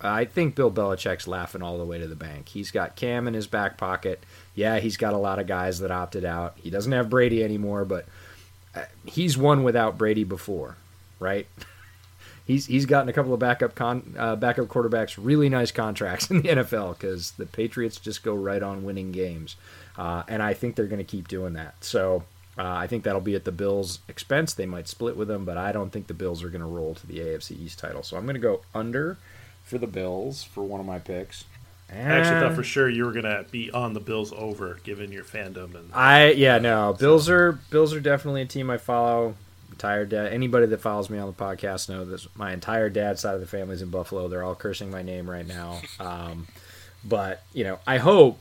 I 0.00 0.26
think 0.26 0.54
Bill 0.54 0.70
Belichick's 0.70 1.26
laughing 1.26 1.62
all 1.62 1.78
the 1.78 1.84
way 1.84 1.98
to 1.98 2.06
the 2.06 2.14
bank. 2.14 2.48
He's 2.48 2.70
got 2.70 2.96
Cam 2.96 3.26
in 3.26 3.34
his 3.34 3.46
back 3.46 3.78
pocket. 3.78 4.22
Yeah, 4.54 4.78
he's 4.78 4.98
got 4.98 5.14
a 5.14 5.18
lot 5.18 5.38
of 5.38 5.46
guys 5.46 5.78
that 5.78 5.90
opted 5.90 6.24
out. 6.24 6.54
He 6.62 6.68
doesn't 6.68 6.92
have 6.92 7.08
Brady 7.08 7.42
anymore, 7.42 7.86
but 7.86 8.06
uh, 8.74 8.84
he's 9.06 9.38
won 9.38 9.64
without 9.64 9.96
Brady 9.96 10.24
before, 10.24 10.76
right? 11.18 11.46
he's 12.46 12.66
he's 12.66 12.86
gotten 12.86 13.08
a 13.08 13.12
couple 13.12 13.34
of 13.34 13.40
backup 13.40 13.74
con, 13.74 14.14
uh, 14.18 14.36
backup 14.36 14.66
quarterbacks 14.66 15.18
really 15.20 15.48
nice 15.48 15.70
contracts 15.70 16.30
in 16.30 16.42
the 16.42 16.48
NFL 16.48 16.98
because 16.98 17.32
the 17.32 17.46
Patriots 17.46 17.98
just 17.98 18.22
go 18.22 18.34
right 18.34 18.62
on 18.62 18.84
winning 18.84 19.12
games, 19.12 19.56
uh, 19.98 20.22
and 20.28 20.42
I 20.42 20.54
think 20.54 20.76
they're 20.76 20.86
going 20.86 20.98
to 20.98 21.04
keep 21.04 21.28
doing 21.28 21.54
that. 21.54 21.74
So 21.84 22.24
uh, 22.58 22.62
I 22.62 22.86
think 22.86 23.04
that'll 23.04 23.20
be 23.20 23.34
at 23.34 23.44
the 23.44 23.52
Bills' 23.52 23.98
expense. 24.08 24.54
They 24.54 24.66
might 24.66 24.88
split 24.88 25.16
with 25.16 25.28
them, 25.28 25.44
but 25.44 25.58
I 25.58 25.72
don't 25.72 25.90
think 25.90 26.06
the 26.06 26.14
Bills 26.14 26.42
are 26.42 26.48
going 26.48 26.62
to 26.62 26.66
roll 26.66 26.94
to 26.94 27.06
the 27.06 27.18
AFC 27.18 27.60
East 27.60 27.78
title. 27.78 28.02
So 28.02 28.16
I'm 28.16 28.24
going 28.24 28.34
to 28.34 28.40
go 28.40 28.62
under 28.74 29.18
for 29.62 29.78
the 29.78 29.86
Bills 29.86 30.44
for 30.44 30.62
one 30.62 30.80
of 30.80 30.86
my 30.86 30.98
picks. 30.98 31.44
And 31.88 32.12
I 32.12 32.18
actually 32.18 32.40
thought 32.40 32.56
for 32.56 32.64
sure 32.64 32.88
you 32.88 33.04
were 33.04 33.12
gonna 33.12 33.44
be 33.50 33.70
on 33.70 33.92
the 33.92 34.00
Bills 34.00 34.32
over, 34.32 34.80
given 34.82 35.12
your 35.12 35.22
fandom. 35.22 35.76
And 35.76 35.92
I 35.94 36.30
yeah 36.32 36.58
no 36.58 36.96
Bills 36.98 37.28
are 37.28 37.52
Bills 37.70 37.94
are 37.94 38.00
definitely 38.00 38.42
a 38.42 38.46
team 38.46 38.70
I 38.70 38.76
follow. 38.76 39.36
Entire 39.76 40.06
dad 40.06 40.32
anybody 40.32 40.64
that 40.66 40.80
follows 40.80 41.10
me 41.10 41.18
on 41.18 41.26
the 41.26 41.34
podcast 41.34 41.90
know 41.90 42.06
that 42.06 42.26
my 42.34 42.52
entire 42.54 42.88
dad 42.88 43.18
side 43.18 43.34
of 43.34 43.40
the 43.40 43.46
family's 43.46 43.82
in 43.82 43.90
Buffalo. 43.90 44.26
They're 44.26 44.42
all 44.42 44.54
cursing 44.54 44.90
my 44.90 45.02
name 45.02 45.28
right 45.28 45.46
now. 45.46 45.80
Um, 46.00 46.46
but 47.04 47.42
you 47.52 47.62
know 47.64 47.78
I 47.86 47.98
hope 47.98 48.40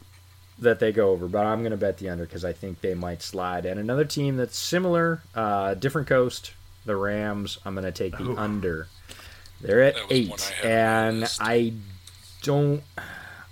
that 0.60 0.80
they 0.80 0.92
go 0.92 1.10
over, 1.10 1.28
but 1.28 1.46
I'm 1.46 1.60
going 1.60 1.72
to 1.72 1.78
bet 1.78 1.98
the 1.98 2.10
under 2.10 2.24
because 2.26 2.46
I 2.46 2.54
think 2.54 2.80
they 2.82 2.94
might 2.94 3.22
slide. 3.22 3.66
And 3.66 3.80
another 3.80 4.06
team 4.06 4.38
that's 4.38 4.58
similar, 4.58 5.22
uh, 5.36 5.74
different 5.74 6.08
coast, 6.08 6.54
the 6.86 6.96
Rams. 6.96 7.58
I'm 7.66 7.74
going 7.74 7.86
to 7.86 7.92
take 7.92 8.18
the 8.18 8.34
under. 8.38 8.88
They're 9.60 9.84
at 9.84 9.96
eight, 10.10 10.54
I 10.64 10.68
and 10.68 11.32
I 11.40 11.74
don't. 12.44 12.84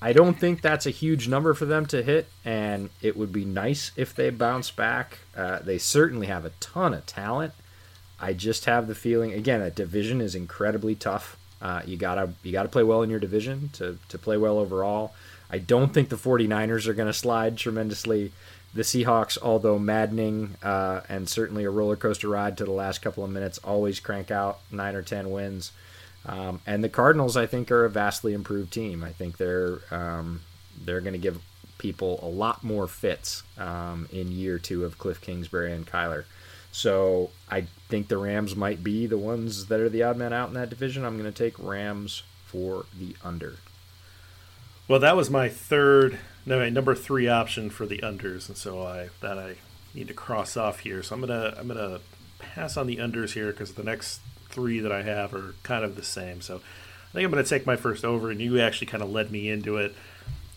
I 0.02 0.12
don't 0.12 0.38
think 0.38 0.62
that's 0.62 0.86
a 0.86 0.90
huge 0.90 1.30
number 1.30 1.54
for 1.54 1.66
them 1.66 1.86
to 1.88 2.04
hit, 2.04 2.28
and 2.44 2.90
it 3.02 3.16
would 3.16 3.32
be 3.32 3.46
nice 3.46 3.92
if 3.96 4.14
they 4.14 4.30
bounce 4.30 4.70
back. 4.70 5.20
Uh, 5.36 5.60
they 5.60 5.78
certainly 5.78 6.28
have 6.28 6.44
a 6.44 6.52
ton 6.60 6.94
of 6.94 7.06
talent. 7.06 7.54
I 8.24 8.34
just 8.34 8.66
have 8.66 8.88
the 8.88 8.96
feeling 8.96 9.34
again 9.34 9.60
that 9.60 9.76
division 9.76 10.22
is 10.22 10.34
incredibly 10.34 10.96
tough. 10.96 11.38
Uh, 11.62 11.82
you 11.86 11.98
gotta 11.98 12.34
you 12.42 12.52
gotta 12.52 12.70
play 12.70 12.84
well 12.84 13.04
in 13.04 13.10
your 13.10 13.20
division 13.20 13.70
to 13.74 13.98
to 14.10 14.18
play 14.18 14.38
well 14.38 14.58
overall. 14.58 15.14
I 15.50 15.60
don't 15.60 15.94
think 15.94 16.10
the 16.10 16.16
49ers 16.16 16.88
are 16.88 16.96
going 16.96 17.08
to 17.08 17.14
slide 17.14 17.58
tremendously. 17.58 18.32
The 18.74 18.82
Seahawks, 18.82 19.38
although 19.40 19.78
maddening 19.78 20.56
uh, 20.64 21.02
and 21.08 21.30
certainly 21.30 21.64
a 21.64 21.70
roller 21.70 21.96
coaster 21.96 22.28
ride 22.28 22.58
to 22.58 22.66
the 22.66 22.72
last 22.72 23.04
couple 23.04 23.24
of 23.24 23.30
minutes, 23.30 23.60
always 23.60 24.00
crank 24.00 24.32
out 24.32 24.62
nine 24.72 24.96
or 24.96 25.04
ten 25.04 25.30
wins. 25.30 25.72
Um, 26.26 26.60
and 26.66 26.84
the 26.84 26.90
Cardinals, 26.90 27.38
I 27.38 27.46
think, 27.46 27.70
are 27.70 27.86
a 27.86 27.90
vastly 27.90 28.34
improved 28.34 28.74
team. 28.74 29.04
I 29.04 29.12
think 29.12 29.38
they're 29.38 29.80
um, 29.92 30.42
they're 30.84 31.02
going 31.02 31.14
to 31.14 31.20
give 31.20 31.40
people 31.78 32.20
a 32.24 32.28
lot 32.28 32.64
more 32.64 32.88
fits 32.88 33.44
um, 33.60 34.08
in 34.12 34.32
year 34.32 34.58
two 34.58 34.86
of 34.86 34.98
Cliff 34.98 35.22
Kingsbury 35.22 35.72
and 35.72 35.86
Kyler. 35.86 36.24
So 36.74 37.30
I 37.50 37.68
think 37.88 38.10
the 38.10 38.18
Rams 38.18 38.56
might 38.56 38.84
be 38.84 39.06
the 39.06 39.18
ones 39.18 39.68
that 39.68 39.80
are 39.80 39.90
the 39.90 40.04
odd 40.04 40.18
man 40.18 40.34
out 40.34 40.50
in 40.50 40.56
that 40.56 40.70
division. 40.70 41.06
I'm 41.06 41.18
going 41.18 41.32
to 41.32 41.44
take 41.44 41.58
Rams 41.58 42.24
for 42.46 42.86
the 42.98 43.16
under. 43.24 43.60
Well, 44.88 45.00
that 45.00 45.16
was 45.16 45.30
my 45.30 45.48
third, 45.48 46.20
no, 46.46 46.68
number 46.70 46.96
three 46.96 47.30
option 47.30 47.70
for 47.70 47.86
the 47.86 48.00
unders, 48.00 48.50
and 48.50 48.58
so 48.58 48.82
I 48.82 49.10
that 49.22 49.40
I 49.40 49.56
need 49.94 50.10
to 50.10 50.14
cross 50.14 50.58
off 50.58 50.80
here. 50.80 51.02
So 51.02 51.16
I'm 51.16 51.22
gonna 51.22 51.54
I'm 51.58 51.70
gonna 51.70 52.02
pass 52.38 52.76
on 52.76 52.88
the 52.88 52.98
unders 52.98 53.32
here 53.32 53.52
because 53.52 53.76
the 53.76 53.84
next 53.84 54.20
three 54.50 54.82
that 54.82 54.92
I 54.92 55.04
have 55.04 55.34
are 55.34 55.56
kind 55.64 55.86
of 55.86 55.96
the 55.96 56.04
same. 56.04 56.42
So 56.42 56.56
I 56.58 57.14
think 57.14 57.26
I'm 57.26 57.32
going 57.32 57.44
to 57.44 57.50
take 57.50 57.66
my 57.66 57.76
first 57.76 58.04
over, 58.04 58.32
and 58.32 58.42
you 58.42 58.60
actually 58.60 58.88
kind 58.88 59.04
of 59.04 59.10
led 59.12 59.32
me 59.32 59.50
into 59.50 59.78
it. 59.78 59.96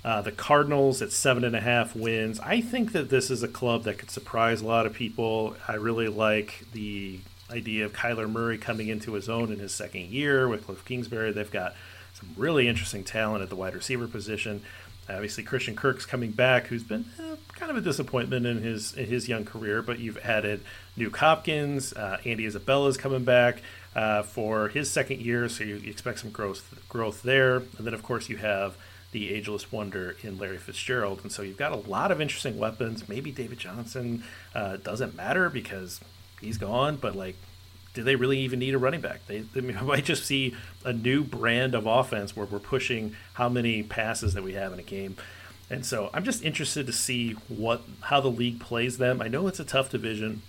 Uh, 0.06 0.22
the 0.22 0.30
Cardinals 0.30 1.02
at 1.02 1.10
seven 1.10 1.42
and 1.42 1.56
a 1.56 1.60
half 1.60 1.96
wins. 1.96 2.38
I 2.38 2.60
think 2.60 2.92
that 2.92 3.10
this 3.10 3.28
is 3.28 3.42
a 3.42 3.48
club 3.48 3.82
that 3.82 3.98
could 3.98 4.12
surprise 4.12 4.60
a 4.60 4.64
lot 4.64 4.86
of 4.86 4.92
people. 4.92 5.56
I 5.66 5.74
really 5.74 6.06
like 6.06 6.64
the 6.72 7.18
idea 7.50 7.84
of 7.84 7.92
Kyler 7.92 8.30
Murray 8.30 8.56
coming 8.56 8.86
into 8.86 9.14
his 9.14 9.28
own 9.28 9.52
in 9.52 9.58
his 9.58 9.74
second 9.74 10.02
year 10.02 10.46
with 10.46 10.64
Cliff 10.64 10.84
Kingsbury. 10.84 11.32
They've 11.32 11.50
got 11.50 11.74
some 12.14 12.28
really 12.36 12.68
interesting 12.68 13.02
talent 13.02 13.42
at 13.42 13.48
the 13.48 13.56
wide 13.56 13.74
receiver 13.74 14.06
position. 14.06 14.62
Obviously, 15.10 15.42
Christian 15.42 15.74
Kirk's 15.74 16.06
coming 16.06 16.30
back, 16.30 16.68
who's 16.68 16.84
been 16.84 17.06
eh, 17.18 17.34
kind 17.54 17.72
of 17.72 17.76
a 17.76 17.80
disappointment 17.80 18.46
in 18.46 18.62
his 18.62 18.94
in 18.94 19.06
his 19.06 19.28
young 19.28 19.44
career. 19.44 19.82
But 19.82 19.98
you've 19.98 20.18
added 20.18 20.60
Nuk 20.96 21.16
Hopkins, 21.16 21.92
uh, 21.94 22.18
Andy 22.24 22.44
Isabella's 22.46 22.96
coming 22.96 23.24
back 23.24 23.60
uh, 23.96 24.22
for 24.22 24.68
his 24.68 24.88
second 24.88 25.20
year, 25.20 25.48
so 25.48 25.64
you 25.64 25.82
expect 25.84 26.20
some 26.20 26.30
growth 26.30 26.78
growth 26.88 27.24
there. 27.24 27.56
And 27.56 27.86
then, 27.86 27.94
of 27.94 28.04
course, 28.04 28.28
you 28.28 28.36
have 28.36 28.76
the 29.16 29.32
ageless 29.32 29.72
wonder 29.72 30.14
in 30.22 30.36
Larry 30.36 30.58
Fitzgerald. 30.58 31.20
And 31.22 31.32
so 31.32 31.40
you've 31.40 31.56
got 31.56 31.72
a 31.72 31.76
lot 31.76 32.10
of 32.10 32.20
interesting 32.20 32.58
weapons. 32.58 33.08
Maybe 33.08 33.32
David 33.32 33.58
Johnson 33.58 34.22
uh, 34.54 34.76
doesn't 34.76 35.16
matter 35.16 35.48
because 35.48 36.02
he's 36.38 36.58
gone, 36.58 36.96
but 36.96 37.16
like, 37.16 37.34
do 37.94 38.02
they 38.02 38.14
really 38.14 38.40
even 38.40 38.58
need 38.58 38.74
a 38.74 38.78
running 38.78 39.00
back? 39.00 39.26
They, 39.26 39.38
they 39.38 39.62
might 39.82 40.04
just 40.04 40.26
see 40.26 40.54
a 40.84 40.92
new 40.92 41.24
brand 41.24 41.74
of 41.74 41.86
offense 41.86 42.36
where 42.36 42.44
we're 42.44 42.58
pushing 42.58 43.16
how 43.32 43.48
many 43.48 43.82
passes 43.82 44.34
that 44.34 44.42
we 44.42 44.52
have 44.52 44.74
in 44.74 44.78
a 44.78 44.82
game. 44.82 45.16
And 45.70 45.86
so 45.86 46.10
I'm 46.12 46.22
just 46.22 46.44
interested 46.44 46.86
to 46.86 46.92
see 46.92 47.32
what 47.48 47.84
how 48.02 48.20
the 48.20 48.28
league 48.28 48.60
plays 48.60 48.98
them. 48.98 49.22
I 49.22 49.28
know 49.28 49.46
it's 49.46 49.60
a 49.60 49.64
tough 49.64 49.88
division, 49.88 50.42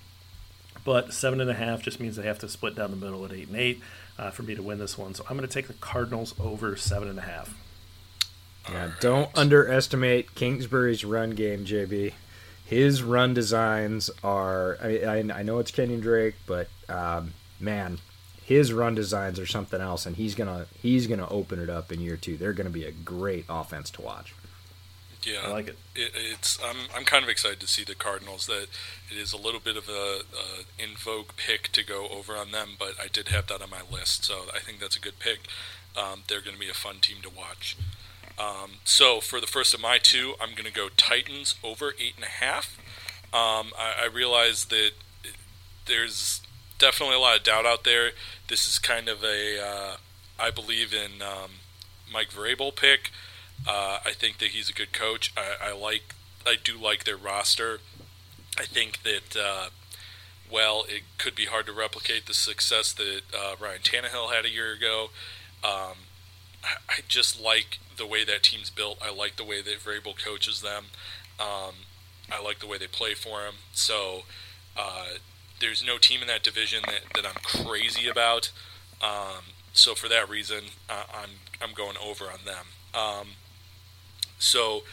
but 0.83 1.13
seven 1.13 1.39
and 1.39 1.49
a 1.49 1.53
half 1.53 1.81
just 1.83 2.01
means 2.01 2.17
they 2.17 2.23
have 2.23 2.39
to 2.39 2.49
split 2.49 2.75
down 2.75 2.91
the 2.91 2.97
middle 2.97 3.23
at 3.23 3.31
eight 3.31 3.47
and 3.47 3.55
eight 3.55 3.81
uh, 4.19 4.29
for 4.29 4.43
me 4.43 4.55
to 4.55 4.61
win 4.61 4.77
this 4.77 4.97
one. 4.97 5.13
So 5.13 5.23
I'm 5.29 5.37
going 5.37 5.47
to 5.47 5.53
take 5.53 5.67
the 5.67 5.73
Cardinals 5.75 6.35
over 6.37 6.75
seven 6.75 7.07
and 7.07 7.17
a 7.17 7.21
half. 7.21 7.55
Yeah, 8.71 8.91
don't 8.99 9.29
underestimate 9.37 10.35
Kingsbury's 10.35 11.05
run 11.05 11.31
game, 11.31 11.65
JB. 11.65 12.13
His 12.65 13.01
run 13.01 13.33
designs 13.33 14.09
are. 14.23 14.77
I, 14.81 14.99
I, 14.99 15.17
I 15.39 15.43
know 15.43 15.59
it's 15.59 15.71
Kenyan 15.71 16.01
Drake, 16.01 16.35
but 16.45 16.67
um, 16.89 17.33
man, 17.59 17.99
his 18.43 18.73
run 18.73 18.95
designs 18.95 19.39
are 19.39 19.45
something 19.45 19.79
else, 19.79 20.05
and 20.05 20.15
he's 20.15 20.35
gonna 20.35 20.67
he's 20.81 21.07
gonna 21.07 21.27
open 21.29 21.59
it 21.59 21.69
up 21.69 21.91
in 21.91 22.01
year 22.01 22.17
two. 22.17 22.37
They're 22.37 22.53
gonna 22.53 22.69
be 22.69 22.83
a 22.83 22.91
great 22.91 23.45
offense 23.49 23.89
to 23.91 24.01
watch. 24.01 24.33
Yeah, 25.23 25.39
I 25.45 25.49
like 25.49 25.67
it. 25.67 25.77
it. 25.95 26.11
It's 26.15 26.57
I'm 26.63 26.87
I'm 26.95 27.03
kind 27.03 27.23
of 27.23 27.29
excited 27.29 27.59
to 27.59 27.67
see 27.67 27.83
the 27.83 27.95
Cardinals. 27.95 28.45
That 28.47 28.67
it 29.11 29.17
is 29.17 29.33
a 29.33 29.37
little 29.37 29.59
bit 29.59 29.75
of 29.75 29.89
a, 29.89 30.21
a 30.33 30.81
in 30.81 30.95
vogue 30.95 31.31
pick 31.35 31.69
to 31.73 31.83
go 31.83 32.07
over 32.07 32.35
on 32.35 32.51
them, 32.51 32.71
but 32.79 32.93
I 33.01 33.07
did 33.07 33.29
have 33.29 33.47
that 33.47 33.61
on 33.61 33.69
my 33.69 33.81
list, 33.91 34.25
so 34.25 34.45
I 34.55 34.59
think 34.59 34.79
that's 34.79 34.95
a 34.95 35.01
good 35.01 35.19
pick. 35.19 35.39
Um, 35.97 36.23
they're 36.27 36.41
going 36.41 36.53
to 36.53 36.59
be 36.59 36.69
a 36.69 36.75
fun 36.75 36.97
team 37.01 37.17
to 37.23 37.29
watch. 37.29 37.75
Um, 38.39 38.79
so 38.83 39.19
for 39.19 39.41
the 39.41 39.47
first 39.47 39.73
of 39.73 39.81
my 39.81 39.97
two, 39.97 40.35
I'm 40.39 40.51
going 40.51 40.65
to 40.65 40.71
go 40.71 40.89
Titans 40.95 41.55
over 41.63 41.93
eight 41.99 42.13
and 42.15 42.25
a 42.25 42.45
half. 42.45 42.77
Um, 43.33 43.73
I, 43.77 44.03
I 44.03 44.09
realize 44.13 44.65
that 44.65 44.91
there's 45.85 46.41
definitely 46.77 47.15
a 47.15 47.19
lot 47.19 47.37
of 47.37 47.43
doubt 47.43 47.65
out 47.65 47.83
there. 47.83 48.11
This 48.47 48.67
is 48.67 48.79
kind 48.79 49.09
of 49.09 49.23
a 49.23 49.59
uh, 49.59 49.97
I 50.39 50.51
believe 50.51 50.93
in 50.93 51.21
um, 51.21 51.51
Mike 52.11 52.29
Vrabel 52.29 52.75
pick. 52.75 53.11
Uh, 53.67 53.99
I 54.05 54.11
think 54.11 54.37
that 54.37 54.49
he's 54.49 54.69
a 54.69 54.73
good 54.73 54.93
coach. 54.93 55.33
I, 55.35 55.69
I, 55.69 55.73
like, 55.73 56.15
I 56.45 56.55
do 56.61 56.77
like 56.77 57.03
their 57.03 57.17
roster. 57.17 57.79
I 58.57 58.63
think 58.63 59.01
that, 59.03 59.35
uh, 59.35 59.69
well, 60.51 60.85
it 60.87 61.03
could 61.17 61.35
be 61.35 61.45
hard 61.45 61.65
to 61.65 61.73
replicate 61.73 62.27
the 62.27 62.33
success 62.33 62.93
that 62.93 63.21
uh, 63.35 63.55
Ryan 63.59 63.81
Tannehill 63.81 64.33
had 64.33 64.45
a 64.45 64.49
year 64.49 64.73
ago. 64.73 65.09
Um, 65.63 65.97
I, 66.63 66.99
just 67.07 67.41
like 67.41 67.79
the 67.95 68.05
way 68.05 68.23
that 68.25 68.43
team's 68.43 68.69
built. 68.69 68.97
I 69.01 69.13
like 69.13 69.37
the 69.37 69.43
way 69.43 69.61
that 69.61 69.79
Vrabel 69.79 70.17
coaches 70.17 70.61
them. 70.61 70.85
Um, 71.39 71.75
I 72.31 72.41
like 72.43 72.59
the 72.59 72.67
way 72.67 72.77
they 72.77 72.87
play 72.87 73.13
for 73.13 73.41
him. 73.41 73.55
So 73.73 74.23
uh, 74.75 75.05
there's 75.59 75.83
no 75.85 75.97
team 75.97 76.21
in 76.21 76.27
that 76.27 76.43
division 76.43 76.83
that, 76.85 77.01
that 77.15 77.25
I'm 77.25 77.41
crazy 77.43 78.07
about. 78.07 78.51
Um, 79.01 79.53
so 79.73 79.93
for 79.93 80.09
that 80.09 80.29
reason, 80.29 80.65
uh, 80.89 81.03
I'm 81.13 81.29
I'm 81.61 81.73
going 81.73 81.97
over 82.03 82.25
on 82.25 82.39
them. 82.45 82.65
Um, 82.93 83.27
so 84.39 84.83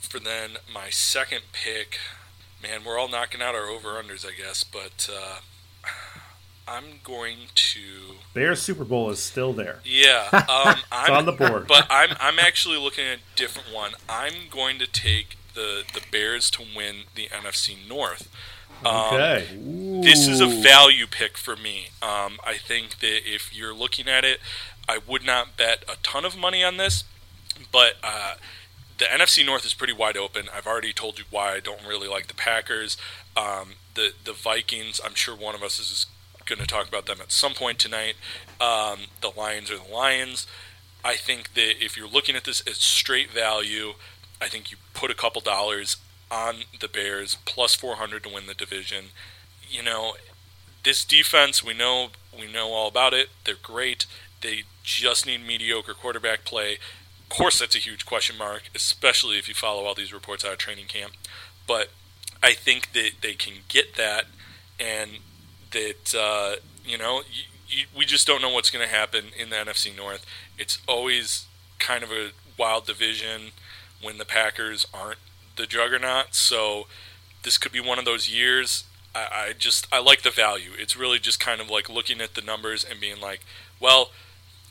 for 0.00 0.18
then 0.18 0.50
my 0.72 0.90
second 0.90 1.42
pick, 1.52 1.98
man, 2.62 2.82
we're 2.84 2.98
all 2.98 3.08
knocking 3.08 3.42
out 3.42 3.54
our 3.54 3.66
over 3.66 3.90
unders, 3.90 4.26
I 4.26 4.32
guess, 4.32 4.64
but 4.64 5.08
uh, 5.12 5.38
I'm 6.70 7.00
going 7.02 7.36
to. 7.54 7.80
Bears 8.32 8.62
Super 8.62 8.84
Bowl 8.84 9.10
is 9.10 9.20
still 9.20 9.52
there. 9.52 9.80
Yeah, 9.84 10.28
um, 10.48 10.76
it's 10.92 11.10
on 11.10 11.26
the 11.26 11.32
board. 11.32 11.66
But 11.66 11.86
I'm 11.90 12.10
I'm 12.20 12.38
actually 12.38 12.78
looking 12.78 13.04
at 13.06 13.18
a 13.18 13.36
different 13.36 13.74
one. 13.74 13.92
I'm 14.08 14.48
going 14.50 14.78
to 14.78 14.86
take 14.86 15.36
the 15.54 15.82
the 15.92 16.00
Bears 16.12 16.50
to 16.52 16.62
win 16.76 17.04
the 17.14 17.26
NFC 17.28 17.76
North. 17.88 18.30
Um, 18.84 19.14
okay. 19.14 19.46
This 20.02 20.26
is 20.26 20.40
a 20.40 20.46
value 20.46 21.06
pick 21.06 21.36
for 21.36 21.56
me. 21.56 21.88
Um, 22.00 22.38
I 22.44 22.56
think 22.56 23.00
that 23.00 23.20
if 23.26 23.54
you're 23.54 23.74
looking 23.74 24.08
at 24.08 24.24
it, 24.24 24.40
I 24.88 25.00
would 25.06 25.24
not 25.24 25.56
bet 25.56 25.84
a 25.86 25.96
ton 26.02 26.24
of 26.24 26.36
money 26.38 26.64
on 26.64 26.78
this, 26.78 27.04
but 27.70 27.94
uh, 28.02 28.34
the 28.96 29.04
NFC 29.04 29.44
North 29.44 29.66
is 29.66 29.74
pretty 29.74 29.92
wide 29.92 30.16
open. 30.16 30.46
I've 30.54 30.66
already 30.66 30.92
told 30.92 31.18
you 31.18 31.24
why 31.30 31.54
I 31.54 31.60
don't 31.60 31.86
really 31.86 32.08
like 32.08 32.28
the 32.28 32.34
Packers. 32.34 32.96
Um, 33.36 33.74
the 33.94 34.12
the 34.24 34.32
Vikings, 34.32 35.00
I'm 35.04 35.14
sure 35.14 35.36
one 35.36 35.54
of 35.54 35.62
us 35.62 35.78
is 35.78 36.06
going 36.50 36.60
to 36.60 36.66
talk 36.66 36.88
about 36.88 37.06
them 37.06 37.18
at 37.22 37.32
some 37.32 37.54
point 37.54 37.78
tonight. 37.78 38.14
Um, 38.60 39.06
the 39.22 39.32
Lions 39.34 39.70
are 39.70 39.78
the 39.78 39.92
Lions. 39.92 40.46
I 41.02 41.14
think 41.14 41.54
that 41.54 41.82
if 41.82 41.96
you're 41.96 42.08
looking 42.08 42.36
at 42.36 42.44
this 42.44 42.60
as 42.66 42.76
straight 42.76 43.30
value, 43.30 43.94
I 44.42 44.48
think 44.48 44.70
you 44.70 44.76
put 44.92 45.10
a 45.10 45.14
couple 45.14 45.40
dollars 45.40 45.96
on 46.30 46.56
the 46.78 46.88
Bears 46.88 47.38
plus 47.46 47.74
400 47.74 48.24
to 48.24 48.28
win 48.28 48.46
the 48.46 48.54
division. 48.54 49.06
You 49.68 49.82
know, 49.82 50.14
this 50.84 51.04
defense, 51.04 51.64
we 51.64 51.74
know 51.74 52.08
we 52.38 52.50
know 52.50 52.68
all 52.68 52.88
about 52.88 53.14
it. 53.14 53.28
They're 53.44 53.54
great. 53.60 54.06
They 54.40 54.64
just 54.82 55.26
need 55.26 55.46
mediocre 55.46 55.94
quarterback 55.94 56.44
play 56.44 56.78
Of 57.22 57.28
course, 57.28 57.58
that's 57.60 57.76
a 57.76 57.78
huge 57.78 58.06
question 58.06 58.36
mark, 58.38 58.70
especially 58.74 59.38
if 59.38 59.48
you 59.48 59.54
follow 59.54 59.84
all 59.84 59.94
these 59.94 60.12
reports 60.12 60.44
out 60.44 60.52
of 60.52 60.58
training 60.58 60.86
camp. 60.86 61.12
But 61.66 61.88
I 62.42 62.52
think 62.54 62.92
that 62.92 63.12
they 63.20 63.34
can 63.34 63.54
get 63.68 63.94
that, 63.96 64.24
and 64.78 65.18
that 65.70 66.14
uh, 66.14 66.56
you 66.84 66.98
know, 66.98 67.22
you, 67.30 67.44
you, 67.68 67.84
we 67.96 68.04
just 68.04 68.26
don't 68.26 68.42
know 68.42 68.50
what's 68.50 68.70
going 68.70 68.86
to 68.86 68.92
happen 68.92 69.26
in 69.38 69.50
the 69.50 69.56
NFC 69.56 69.96
North. 69.96 70.24
It's 70.58 70.78
always 70.88 71.46
kind 71.78 72.02
of 72.02 72.10
a 72.10 72.30
wild 72.58 72.86
division 72.86 73.52
when 74.02 74.18
the 74.18 74.24
Packers 74.24 74.86
aren't 74.92 75.18
the 75.56 75.66
juggernaut. 75.66 76.34
So 76.34 76.86
this 77.42 77.58
could 77.58 77.72
be 77.72 77.80
one 77.80 77.98
of 77.98 78.04
those 78.04 78.28
years. 78.28 78.84
I, 79.14 79.28
I 79.32 79.52
just 79.58 79.86
I 79.92 80.00
like 80.00 80.22
the 80.22 80.30
value. 80.30 80.70
It's 80.78 80.96
really 80.96 81.18
just 81.18 81.40
kind 81.40 81.60
of 81.60 81.70
like 81.70 81.88
looking 81.88 82.20
at 82.20 82.34
the 82.34 82.42
numbers 82.42 82.84
and 82.84 83.00
being 83.00 83.20
like, 83.20 83.44
well 83.80 84.10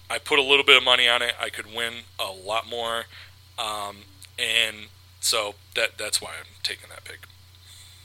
I 0.10 0.18
put 0.18 0.40
a 0.40 0.42
little 0.42 0.66
bit 0.66 0.76
of 0.76 0.84
money 0.84 1.08
on 1.08 1.22
it. 1.22 1.36
I 1.40 1.50
could 1.50 1.68
win 1.68 1.94
a 2.18 2.32
lot 2.32 2.68
more, 2.68 3.06
um, 3.60 3.98
and 4.40 4.88
so 5.20 5.56
that 5.76 5.98
that's 5.98 6.20
why 6.22 6.32
I'm 6.40 6.48
taking 6.64 6.90
that 6.90 7.04
pick. 7.04 7.28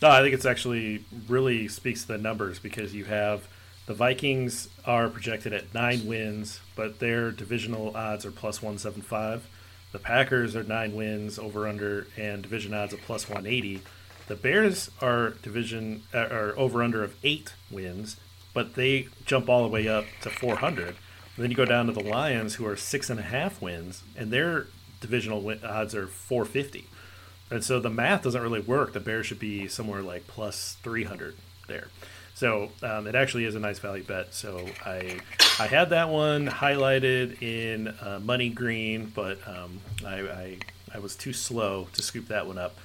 No, 0.04 0.10
I 0.10 0.20
think 0.20 0.34
it's 0.34 0.44
actually 0.44 1.02
really 1.28 1.66
speaks 1.66 2.02
to 2.02 2.08
the 2.08 2.18
numbers 2.18 2.58
because 2.58 2.94
you 2.94 3.06
have 3.06 3.48
the 3.86 3.94
Vikings 3.94 4.68
are 4.84 5.08
projected 5.08 5.54
at 5.54 5.72
nine 5.72 6.04
wins, 6.04 6.60
but 6.76 6.98
their 6.98 7.30
divisional 7.30 7.96
odds 7.96 8.26
are 8.26 8.30
plus 8.30 8.60
one 8.60 8.76
seven 8.76 9.00
five. 9.00 9.48
The 9.92 9.98
Packers 9.98 10.54
are 10.56 10.62
nine 10.62 10.94
wins 10.94 11.38
over 11.38 11.66
under 11.66 12.06
and 12.18 12.42
division 12.42 12.74
odds 12.74 12.92
of 12.92 13.00
plus 13.00 13.30
one 13.30 13.46
eighty. 13.46 13.80
The 14.26 14.36
Bears 14.36 14.90
are 15.00 15.30
division 15.40 16.02
uh, 16.12 16.18
are 16.18 16.52
over 16.58 16.82
under 16.82 17.02
of 17.02 17.16
eight 17.22 17.54
wins, 17.70 18.18
but 18.52 18.74
they 18.74 19.08
jump 19.24 19.48
all 19.48 19.62
the 19.62 19.70
way 19.70 19.88
up 19.88 20.04
to 20.20 20.28
four 20.28 20.56
hundred 20.56 20.96
then 21.38 21.50
you 21.50 21.56
go 21.56 21.64
down 21.64 21.86
to 21.86 21.92
the 21.92 22.04
Lions, 22.04 22.56
who 22.56 22.66
are 22.66 22.76
six 22.76 23.08
and 23.08 23.18
a 23.18 23.22
half 23.22 23.62
wins, 23.62 24.04
and 24.16 24.30
their 24.30 24.66
divisional 25.00 25.40
win- 25.40 25.64
odds 25.64 25.94
are 25.94 26.06
450. 26.06 26.86
And 27.50 27.62
so 27.62 27.78
the 27.78 27.90
math 27.90 28.22
doesn't 28.22 28.40
really 28.40 28.60
work. 28.60 28.92
The 28.92 29.00
Bears 29.00 29.26
should 29.26 29.38
be 29.38 29.68
somewhere 29.68 30.02
like 30.02 30.26
plus 30.26 30.76
300 30.82 31.36
there. 31.68 31.88
So 32.34 32.70
um, 32.82 33.06
it 33.06 33.14
actually 33.14 33.44
is 33.44 33.54
a 33.54 33.60
nice 33.60 33.78
value 33.78 34.02
bet. 34.02 34.34
So 34.34 34.66
I 34.84 35.20
I 35.60 35.68
had 35.68 35.90
that 35.90 36.08
one 36.08 36.48
highlighted 36.48 37.40
in 37.40 37.88
uh, 37.88 38.20
money 38.22 38.48
green, 38.48 39.12
but 39.14 39.38
um, 39.46 39.80
I, 40.04 40.20
I, 40.20 40.58
I 40.92 40.98
was 40.98 41.14
too 41.14 41.32
slow 41.32 41.86
to 41.92 42.02
scoop 42.02 42.26
that 42.28 42.48
one 42.48 42.58
up. 42.58 42.76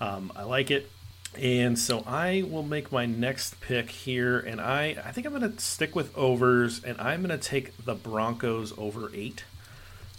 Um, 0.00 0.32
I 0.36 0.44
like 0.44 0.70
it. 0.70 0.88
And 1.36 1.76
so 1.76 2.04
I 2.06 2.44
will 2.48 2.62
make 2.62 2.92
my 2.92 3.06
next 3.06 3.60
pick 3.60 3.90
here, 3.90 4.38
and 4.38 4.60
I, 4.60 4.96
I 5.04 5.10
think 5.10 5.26
I'm 5.26 5.36
going 5.36 5.52
to 5.52 5.60
stick 5.60 5.96
with 5.96 6.16
overs, 6.16 6.84
and 6.84 7.00
I'm 7.00 7.20
going 7.24 7.36
to 7.36 7.44
take 7.44 7.84
the 7.84 7.96
Broncos 7.96 8.72
over 8.78 9.10
eight. 9.12 9.42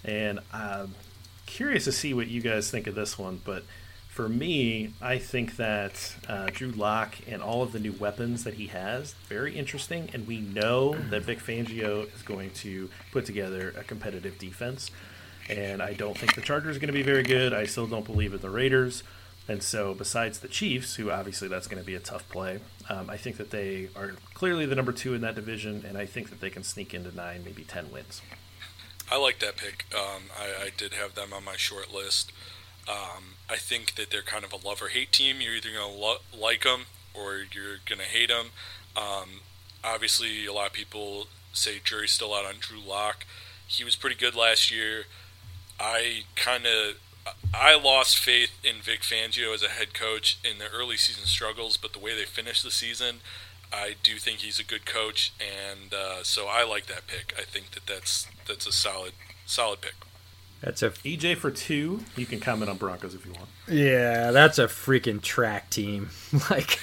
And 0.04 0.42
I'm 0.52 0.94
curious 1.46 1.86
to 1.86 1.92
see 1.92 2.14
what 2.14 2.28
you 2.28 2.42
guys 2.42 2.70
think 2.70 2.88
of 2.88 2.96
this 2.96 3.18
one, 3.18 3.42
but 3.44 3.64
for 4.16 4.30
me, 4.30 4.94
I 5.02 5.18
think 5.18 5.58
that 5.58 6.16
uh, 6.30 6.48
Drew 6.54 6.72
Lock 6.72 7.16
and 7.28 7.42
all 7.42 7.64
of 7.64 7.74
the 7.74 7.80
new 7.80 7.92
weapons 7.92 8.46
that 8.46 8.54
he 8.54 8.68
has 8.68 9.14
very 9.28 9.58
interesting, 9.58 10.10
and 10.14 10.26
we 10.26 10.40
know 10.40 10.96
that 11.10 11.24
Vic 11.24 11.40
Fangio 11.40 12.14
is 12.16 12.22
going 12.22 12.52
to 12.52 12.90
put 13.12 13.26
together 13.26 13.74
a 13.78 13.84
competitive 13.84 14.38
defense. 14.40 14.90
And 15.50 15.82
I 15.82 15.94
don't 15.94 16.18
think 16.18 16.34
the 16.34 16.42
Chargers 16.42 16.78
are 16.78 16.80
going 16.80 16.88
to 16.88 16.94
be 16.94 17.04
very 17.04 17.24
good. 17.24 17.54
I 17.54 17.66
still 17.66 17.88
don't 17.88 18.06
believe 18.06 18.34
in 18.34 18.40
the 18.40 18.50
Raiders. 18.50 19.04
And 19.50 19.62
so, 19.62 19.94
besides 19.94 20.40
the 20.40 20.48
Chiefs, 20.48 20.96
who 20.96 21.12
obviously 21.12 21.50
that's 21.50 21.68
going 21.68 21.82
to 21.82 21.86
be 21.86 21.96
a 21.96 22.00
tough 22.00 22.28
play, 22.30 22.60
um, 22.90 23.10
I 23.10 23.18
think 23.18 23.36
that 23.36 23.52
they 23.52 23.90
are 23.98 24.14
clearly 24.34 24.66
the 24.66 24.76
number 24.76 24.94
two 24.94 25.14
in 25.14 25.22
that 25.22 25.36
division, 25.36 25.84
and 25.86 25.98
I 25.98 26.06
think 26.06 26.30
that 26.30 26.40
they 26.40 26.50
can 26.50 26.64
sneak 26.64 26.94
into 26.94 27.14
nine, 27.14 27.44
maybe 27.44 27.64
ten 27.64 27.92
wins. 27.92 28.22
I 29.12 29.18
like 29.18 29.40
that 29.40 29.58
pick. 29.58 29.86
Um, 29.94 30.24
I, 30.38 30.66
I, 30.66 30.70
did 30.76 30.94
have 30.94 31.14
them 31.16 31.32
on 31.32 31.44
my 31.44 31.56
short 31.56 31.94
list. 31.94 32.32
Um, 32.88 33.36
I 33.50 33.56
think 33.56 33.96
that 33.96 34.10
they're 34.10 34.22
kind 34.22 34.44
of 34.44 34.52
a 34.52 34.68
love 34.68 34.82
or 34.82 34.88
hate 34.88 35.12
team. 35.12 35.42
You're 35.42 35.56
either 35.56 35.70
going 35.70 35.94
to 35.94 36.00
lo- 36.00 36.18
like 36.38 36.64
them 36.64 36.82
or 37.14 37.38
you're 37.52 37.78
going 37.86 38.00
to 38.00 38.06
hate 38.06 38.30
them. 38.30 38.48
Um, 38.96 39.42
obviously, 39.84 40.46
a 40.46 40.54
lot 40.54 40.68
of 40.68 40.74
people 40.74 41.28
say 41.54 41.80
jury's 41.84 42.12
still 42.12 42.34
out 42.34 42.46
on 42.46 42.56
Drew 42.60 42.80
Lock. 42.80 43.26
He 43.68 43.84
was 43.84 43.96
pretty 43.96 44.16
good 44.16 44.36
last 44.36 44.72
year. 44.72 45.06
I 45.80 46.24
kind 46.36 46.66
of 46.66 46.96
I 47.54 47.76
lost 47.76 48.18
faith 48.18 48.52
in 48.64 48.82
Vic 48.82 49.02
Fangio 49.02 49.54
as 49.54 49.64
a 49.64 49.70
head 49.70 49.94
coach 49.94 50.38
in 50.44 50.60
the 50.60 50.70
early 50.70 50.98
season 50.98 51.26
struggles, 51.26 51.78
but 51.78 51.94
the 51.94 52.00
way 52.00 52.16
they 52.16 52.26
finished 52.26 52.64
the 52.64 52.72
season, 52.72 53.18
I 53.74 53.96
do 54.04 54.18
think 54.18 54.40
he's 54.40 54.60
a 54.60 54.64
good 54.64 54.86
coach, 54.86 55.34
and 55.40 55.94
uh, 55.94 56.24
so 56.24 56.48
I 56.48 56.64
like 56.64 56.88
that 56.88 57.08
pick. 57.08 57.34
I 57.38 57.44
think 57.44 57.72
that 57.72 57.86
that's 57.86 58.28
that's 58.48 58.68
a 58.68 58.72
solid 58.72 59.14
solid 59.46 59.82
pick. 59.82 59.96
That's 60.62 60.82
a 60.82 60.90
EJ 60.90 61.38
for 61.38 61.52
two. 61.52 62.02
You 62.16 62.26
can 62.26 62.40
comment 62.40 62.70
on 62.70 62.78
Broncos 62.78 63.14
if 63.14 63.26
you 63.26 63.34
want. 63.34 63.50
yeah, 63.68 64.32
that's 64.32 64.58
a 64.58 64.66
freaking 64.66 65.22
track 65.22 65.70
team. 65.70 66.10
like 66.50 66.80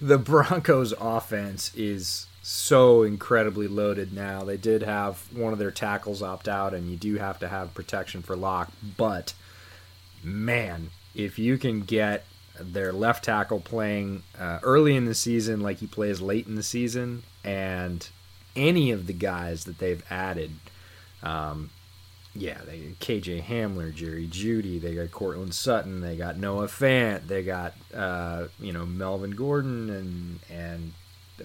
the 0.00 0.18
Broncos 0.18 0.92
offense 1.00 1.72
is 1.76 2.26
so 2.42 3.02
incredibly 3.02 3.68
loaded 3.68 4.12
now. 4.12 4.42
They 4.42 4.56
did 4.56 4.82
have 4.82 5.28
one 5.32 5.52
of 5.52 5.60
their 5.60 5.70
tackles 5.70 6.22
opt 6.22 6.48
out 6.48 6.74
and 6.74 6.90
you 6.90 6.96
do 6.96 7.16
have 7.16 7.38
to 7.38 7.48
have 7.48 7.72
protection 7.72 8.22
for 8.22 8.34
Lock, 8.34 8.72
but 8.96 9.34
man, 10.24 10.90
if 11.14 11.38
you 11.38 11.56
can 11.56 11.82
get 11.82 12.24
their 12.60 12.92
left 12.92 13.24
tackle 13.24 13.60
playing 13.60 14.22
uh, 14.38 14.58
early 14.62 14.94
in 14.94 15.04
the 15.04 15.14
season 15.14 15.60
like 15.60 15.78
he 15.78 15.86
plays 15.86 16.20
late 16.20 16.46
in 16.46 16.54
the 16.54 16.62
season 16.62 17.22
and 17.44 18.08
any 18.54 18.90
of 18.90 19.06
the 19.06 19.12
guys 19.12 19.64
that 19.64 19.78
they've 19.78 20.04
added 20.10 20.50
um, 21.22 21.70
yeah, 22.34 22.58
they 22.64 22.94
KJ 23.00 23.44
Hamler, 23.44 23.94
Jerry 23.94 24.26
Jeudy, 24.26 24.80
they 24.80 24.94
got 24.94 25.10
Courtland 25.10 25.54
Sutton, 25.54 26.00
they 26.00 26.16
got 26.16 26.38
Noah 26.38 26.66
Fant, 26.66 27.26
they 27.26 27.42
got 27.42 27.74
uh, 27.94 28.46
you 28.58 28.72
know 28.72 28.86
Melvin 28.86 29.32
Gordon 29.32 29.90
and 29.90 30.38
and 30.50 30.92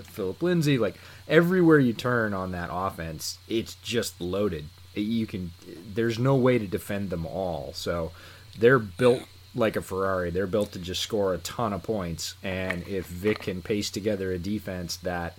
Phillip 0.03 0.41
Lindsay. 0.41 0.77
Like 0.77 0.95
everywhere 1.27 1.79
you 1.79 1.93
turn 1.93 2.33
on 2.33 2.51
that 2.53 2.69
offense, 2.71 3.37
it's 3.47 3.75
just 3.75 4.21
loaded. 4.21 4.65
You 4.93 5.27
can 5.27 5.51
there's 5.93 6.17
no 6.17 6.35
way 6.35 6.57
to 6.57 6.67
defend 6.67 7.09
them 7.09 7.25
all. 7.25 7.73
So 7.73 8.13
they're 8.57 8.79
built 8.79 9.23
like 9.57 9.75
a 9.75 9.81
Ferrari. 9.81 10.29
They're 10.29 10.47
built 10.47 10.71
to 10.73 10.79
just 10.79 11.01
score 11.01 11.33
a 11.33 11.39
ton 11.39 11.73
of 11.73 11.83
points. 11.83 12.35
And 12.43 12.87
if 12.87 13.07
Vic 13.07 13.39
can 13.39 13.61
pace 13.61 13.89
together 13.89 14.31
a 14.31 14.39
defense 14.39 14.97
that 14.97 15.37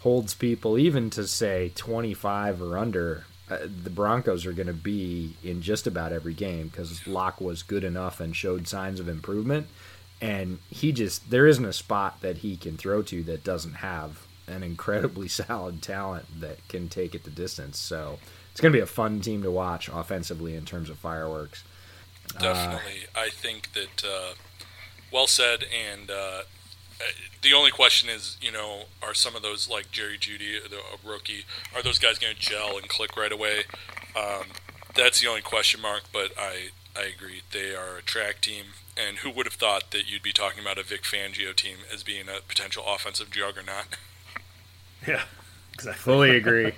holds 0.00 0.34
people 0.34 0.78
even 0.78 1.10
to 1.10 1.26
say 1.26 1.72
25 1.74 2.60
or 2.62 2.78
under, 2.78 3.24
uh, 3.50 3.58
the 3.82 3.90
Broncos 3.90 4.46
are 4.46 4.52
going 4.52 4.66
to 4.66 4.72
be 4.72 5.36
in 5.42 5.62
just 5.62 5.86
about 5.86 6.12
every 6.12 6.34
game 6.34 6.68
because 6.68 7.06
Lock 7.06 7.40
was 7.40 7.62
good 7.62 7.84
enough 7.84 8.20
and 8.20 8.34
showed 8.34 8.66
signs 8.66 9.00
of 9.00 9.08
improvement. 9.08 9.66
And 10.20 10.58
he 10.70 10.92
just, 10.92 11.30
there 11.30 11.46
isn't 11.46 11.64
a 11.64 11.72
spot 11.72 12.20
that 12.22 12.38
he 12.38 12.56
can 12.56 12.76
throw 12.76 13.02
to 13.02 13.22
that 13.24 13.44
doesn't 13.44 13.74
have 13.74 14.26
an 14.46 14.62
incredibly 14.62 15.28
solid 15.40 15.82
talent 15.82 16.26
that 16.40 16.66
can 16.68 16.88
take 16.88 17.14
it 17.14 17.24
the 17.24 17.30
distance. 17.30 17.78
So 17.78 18.18
it's 18.50 18.60
going 18.60 18.72
to 18.72 18.76
be 18.76 18.82
a 18.82 18.86
fun 18.86 19.20
team 19.20 19.42
to 19.42 19.50
watch 19.50 19.88
offensively 19.88 20.54
in 20.54 20.64
terms 20.64 20.88
of 20.88 20.98
fireworks. 20.98 21.64
Definitely, 22.38 23.06
I 23.14 23.28
think 23.30 23.72
that 23.72 24.04
uh, 24.04 24.34
well 25.12 25.26
said. 25.26 25.64
And 25.64 26.10
uh, 26.10 26.42
the 27.42 27.52
only 27.52 27.70
question 27.70 28.08
is, 28.08 28.36
you 28.40 28.50
know, 28.52 28.84
are 29.02 29.14
some 29.14 29.36
of 29.36 29.42
those 29.42 29.68
like 29.68 29.90
Jerry 29.90 30.18
Jeudy, 30.18 30.58
the 30.68 30.76
a 30.78 31.08
rookie, 31.08 31.44
are 31.74 31.82
those 31.82 31.98
guys 31.98 32.18
going 32.18 32.34
to 32.34 32.40
gel 32.40 32.76
and 32.76 32.88
click 32.88 33.16
right 33.16 33.32
away? 33.32 33.64
Um, 34.16 34.46
that's 34.94 35.20
the 35.20 35.28
only 35.28 35.42
question 35.42 35.80
mark. 35.80 36.04
But 36.12 36.32
I 36.38 36.70
I 36.96 37.02
agree, 37.16 37.42
they 37.52 37.74
are 37.74 37.96
a 37.98 38.02
track 38.02 38.40
team. 38.40 38.64
And 38.96 39.18
who 39.18 39.30
would 39.30 39.46
have 39.46 39.54
thought 39.54 39.90
that 39.90 40.08
you'd 40.08 40.22
be 40.22 40.32
talking 40.32 40.60
about 40.60 40.78
a 40.78 40.84
Vic 40.84 41.02
Fangio 41.02 41.54
team 41.54 41.78
as 41.92 42.04
being 42.04 42.28
a 42.28 42.40
potential 42.46 42.84
offensive 42.86 43.30
juggernaut? 43.30 43.86
Yeah, 45.06 45.24
exactly. 45.74 46.00
Fully 46.00 46.36
agree. 46.36 46.72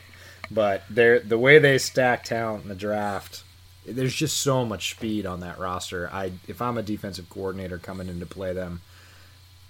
but 0.50 0.82
they're 0.90 1.20
the 1.20 1.38
way 1.38 1.60
they 1.60 1.78
stack 1.78 2.24
talent 2.24 2.64
in 2.64 2.68
the 2.68 2.74
draft, 2.74 3.44
there's 3.86 4.14
just 4.14 4.38
so 4.38 4.64
much 4.64 4.90
speed 4.90 5.26
on 5.26 5.40
that 5.40 5.58
roster. 5.58 6.10
I 6.12 6.32
if 6.48 6.60
I'm 6.60 6.78
a 6.78 6.82
defensive 6.82 7.28
coordinator 7.28 7.78
coming 7.78 8.08
in 8.08 8.20
to 8.20 8.26
play 8.26 8.52
them, 8.52 8.80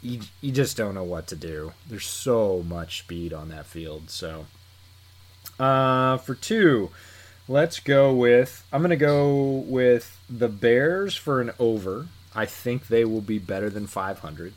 you, 0.02 0.20
you 0.40 0.52
just 0.52 0.76
don't 0.76 0.94
know 0.94 1.05
what 1.05 1.26
to 1.29 1.37
do. 1.37 1.72
There's 1.88 2.07
so 2.07 2.64
much 2.66 3.00
speed 3.00 3.33
on 3.33 3.48
that 3.50 3.66
field. 3.66 4.11
So 4.11 4.46
uh, 5.59 6.16
for 6.18 6.35
two, 6.35 6.90
let's 7.48 7.81
go 7.81 8.12
with 8.14 8.66
I'm 8.72 8.83
gonna 8.83 8.96
go 8.96 9.64
with 9.66 10.18
the 10.29 10.48
Bears 10.48 11.14
for 11.14 11.40
an 11.40 11.52
over. 11.59 12.09
I 12.35 12.46
think 12.46 12.88
they 12.88 13.05
will 13.05 13.22
be 13.22 13.38
better 13.38 13.70
than 13.70 13.87
500, 13.87 14.52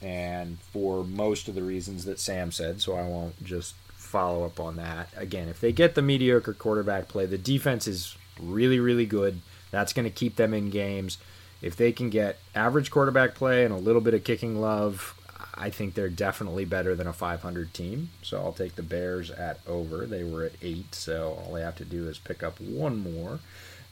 and 0.00 0.60
for 0.60 1.02
most 1.02 1.48
of 1.48 1.56
the 1.56 1.62
reasons 1.62 2.04
that 2.04 2.20
Sam 2.20 2.52
said. 2.52 2.80
So 2.80 2.94
I 2.94 3.02
won't 3.02 3.42
just 3.44 3.74
follow 4.14 4.44
up 4.44 4.60
on 4.60 4.76
that. 4.76 5.08
Again, 5.16 5.48
if 5.48 5.60
they 5.60 5.72
get 5.72 5.96
the 5.96 6.02
mediocre 6.02 6.54
quarterback 6.54 7.08
play, 7.08 7.26
the 7.26 7.38
defense 7.38 7.88
is 7.88 8.16
really 8.40 8.80
really 8.80 9.06
good. 9.06 9.40
That's 9.70 9.92
going 9.92 10.04
to 10.04 10.10
keep 10.10 10.36
them 10.36 10.54
in 10.54 10.70
games. 10.70 11.18
If 11.60 11.76
they 11.76 11.92
can 11.92 12.10
get 12.10 12.38
average 12.54 12.90
quarterback 12.90 13.34
play 13.34 13.64
and 13.64 13.72
a 13.72 13.78
little 13.78 14.00
bit 14.00 14.14
of 14.14 14.22
kicking 14.22 14.60
love, 14.60 15.18
I 15.54 15.70
think 15.70 15.94
they're 15.94 16.08
definitely 16.08 16.64
better 16.64 16.94
than 16.94 17.06
a 17.06 17.12
500 17.12 17.72
team. 17.72 18.10
So 18.22 18.38
I'll 18.38 18.52
take 18.52 18.74
the 18.74 18.82
Bears 18.82 19.30
at 19.30 19.60
over. 19.66 20.06
They 20.06 20.24
were 20.24 20.44
at 20.44 20.52
eight, 20.62 20.94
so 20.94 21.40
all 21.44 21.54
they 21.54 21.62
have 21.62 21.76
to 21.76 21.84
do 21.84 22.08
is 22.08 22.18
pick 22.18 22.42
up 22.42 22.60
one 22.60 22.98
more 22.98 23.40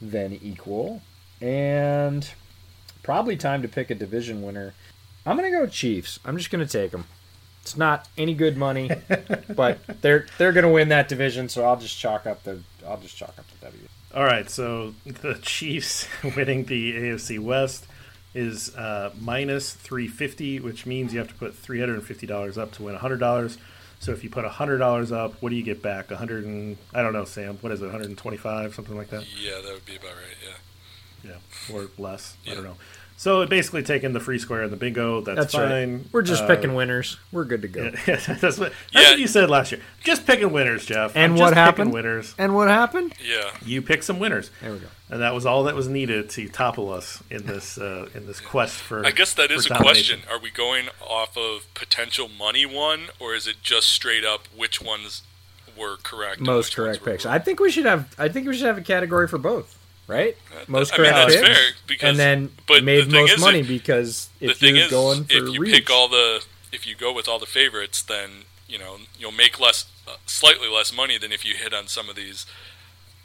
than 0.01 0.33
equal. 0.41 1.01
And 1.41 2.29
probably 3.01 3.37
time 3.37 3.61
to 3.61 3.67
pick 3.67 3.89
a 3.89 3.95
division 3.95 4.41
winner. 4.41 4.73
I'm 5.25 5.37
going 5.37 5.51
to 5.51 5.57
go 5.57 5.65
Chiefs. 5.67 6.19
I'm 6.25 6.37
just 6.37 6.51
going 6.51 6.65
to 6.65 6.71
take 6.71 6.91
them. 6.91 7.05
It's 7.61 7.77
not 7.77 8.09
any 8.17 8.33
good 8.33 8.57
money, 8.57 8.91
but 9.55 9.79
they're 10.01 10.27
they're 10.37 10.51
going 10.51 10.65
to 10.65 10.71
win 10.71 10.89
that 10.89 11.07
division, 11.07 11.47
so 11.47 11.63
I'll 11.63 11.79
just 11.79 11.97
chalk 11.97 12.27
up 12.27 12.43
the 12.43 12.59
I'll 12.85 12.99
just 12.99 13.15
chalk 13.15 13.33
up 13.39 13.45
the 13.47 13.65
W. 13.65 13.87
All 14.13 14.23
right, 14.23 14.47
so 14.47 14.93
the 15.05 15.39
Chiefs 15.41 16.07
winning 16.35 16.65
the 16.65 16.93
AFC 16.93 17.39
West 17.39 17.87
is 18.35 18.75
uh, 18.75 19.11
minus 19.19 19.73
350, 19.73 20.59
which 20.59 20.85
means 20.85 21.13
you 21.13 21.19
have 21.19 21.29
to 21.29 21.33
put 21.33 21.53
$350 21.59 22.57
up 22.57 22.71
to 22.73 22.83
win 22.83 22.95
$100. 22.95 23.57
So 23.99 24.11
if 24.11 24.23
you 24.23 24.29
put 24.29 24.45
$100 24.45 25.11
up, 25.11 25.41
what 25.41 25.49
do 25.49 25.55
you 25.55 25.63
get 25.63 25.81
back? 25.81 26.11
100 26.11 26.45
and 26.45 26.77
I 26.93 27.01
don't 27.01 27.13
know, 27.13 27.25
Sam. 27.25 27.57
What 27.61 27.71
is 27.71 27.81
it? 27.81 27.85
125, 27.85 28.75
something 28.75 28.95
like 28.95 29.09
that? 29.09 29.25
Yeah, 29.35 29.61
that 29.63 29.73
would 29.73 29.85
be 29.85 29.95
about 29.95 30.11
right. 30.11 30.37
Yeah. 30.43 31.31
Yeah, 31.31 31.75
or 31.75 31.87
less. 31.97 32.35
I 32.45 32.53
don't 32.53 32.65
know. 32.65 32.75
So 33.17 33.45
basically 33.45 33.83
taking 33.83 34.11
the 34.11 34.19
free 34.19 34.37
square 34.39 34.63
and 34.63 34.71
the 34.71 34.75
bingo, 34.75 35.21
that's, 35.21 35.37
That's 35.39 35.53
fine. 35.53 35.93
right. 35.93 36.01
We're 36.11 36.23
just 36.23 36.43
Uh, 36.43 36.47
picking 36.47 36.73
winners. 36.75 37.17
We're 37.31 37.45
good 37.45 37.61
to 37.61 37.67
go. 37.69 37.83
Yeah, 38.07 38.15
that's 38.17 38.57
what, 38.57 38.73
that's 38.73 38.73
Yeah. 38.91 39.09
what 39.11 39.19
you 39.19 39.27
said 39.27 39.49
last 39.49 39.71
year. 39.71 39.79
Just 40.03 40.27
picking 40.27 40.51
winners, 40.51 40.85
Jeff. 40.85 41.15
And 41.15 41.23
I'm 41.25 41.31
what 41.33 41.37
just 41.39 41.49
picking 41.51 41.63
happened? 41.63 41.93
Winners. 41.93 42.35
And 42.37 42.53
what 42.55 42.67
happened? 42.67 43.13
Yeah. 43.23 43.51
You 43.65 43.81
pick 43.81 44.03
some 44.03 44.19
winners. 44.19 44.49
There 44.61 44.73
we 44.73 44.79
go. 44.79 44.87
and 45.09 45.21
that 45.21 45.33
was 45.33 45.45
all 45.45 45.63
that 45.65 45.75
was 45.75 45.87
needed 45.87 46.29
to 46.31 46.49
topple 46.49 46.91
us 46.91 47.21
in 47.29 47.45
this 47.45 47.77
uh, 47.77 48.09
in 48.15 48.25
this 48.27 48.39
quest 48.41 48.75
for. 48.75 49.05
I 49.05 49.11
guess 49.11 49.33
that 49.35 49.51
is 49.51 49.67
a 49.67 49.69
domination. 49.69 50.19
question. 50.21 50.33
Are 50.35 50.39
we 50.41 50.49
going 50.49 50.87
off 50.99 51.37
of 51.37 51.71
potential 51.75 52.27
money 52.27 52.65
won, 52.65 53.03
or 53.19 53.35
is 53.35 53.47
it 53.47 53.57
just 53.61 53.87
straight 53.89 54.25
up 54.25 54.47
which 54.55 54.81
ones 54.81 55.21
were 55.77 55.97
correct? 56.03 56.41
Most 56.41 56.75
correct 56.75 57.05
picks. 57.05 57.25
wrong? 57.25 57.33
I 57.35 57.39
think 57.39 57.59
we 57.59 57.69
should 57.71 57.85
have. 57.85 58.13
I 58.17 58.27
think 58.27 58.47
we 58.47 58.55
should 58.57 58.65
have 58.65 58.77
a 58.77 58.81
category 58.81 59.27
for 59.27 59.37
both. 59.37 59.77
Right? 60.07 60.35
Most 60.67 60.93
I 60.93 60.97
mean, 61.01 61.11
that's 61.11 61.35
picks. 61.35 61.47
fair, 61.47 61.65
because- 61.87 62.09
and 62.09 62.19
then 62.19 62.51
but 62.67 62.83
made 62.83 63.05
the 63.09 63.13
most 63.13 63.39
money 63.39 63.59
if- 63.59 63.67
because 63.67 64.29
the 64.39 64.51
if 64.51 64.57
thing 64.57 64.75
you're 64.75 64.85
is, 64.85 64.91
going 64.91 65.23
for 65.25 65.33
if 65.33 65.53
you 65.53 65.59
reach, 65.61 65.73
pick 65.73 65.89
all 65.89 66.07
the, 66.09 66.43
if 66.73 66.85
you 66.85 66.95
go 66.95 67.13
with 67.13 67.27
all 67.27 67.39
the 67.39 67.45
favorites, 67.45 68.01
then 68.01 68.43
you 68.67 68.77
know 68.77 68.97
you'll 69.17 69.31
make 69.31 69.59
less, 69.59 69.85
uh, 70.07 70.15
slightly 70.25 70.67
less 70.67 70.93
money 70.95 71.17
than 71.17 71.31
if 71.31 71.45
you 71.45 71.55
hit 71.55 71.73
on 71.73 71.87
some 71.87 72.09
of 72.09 72.15
these, 72.15 72.45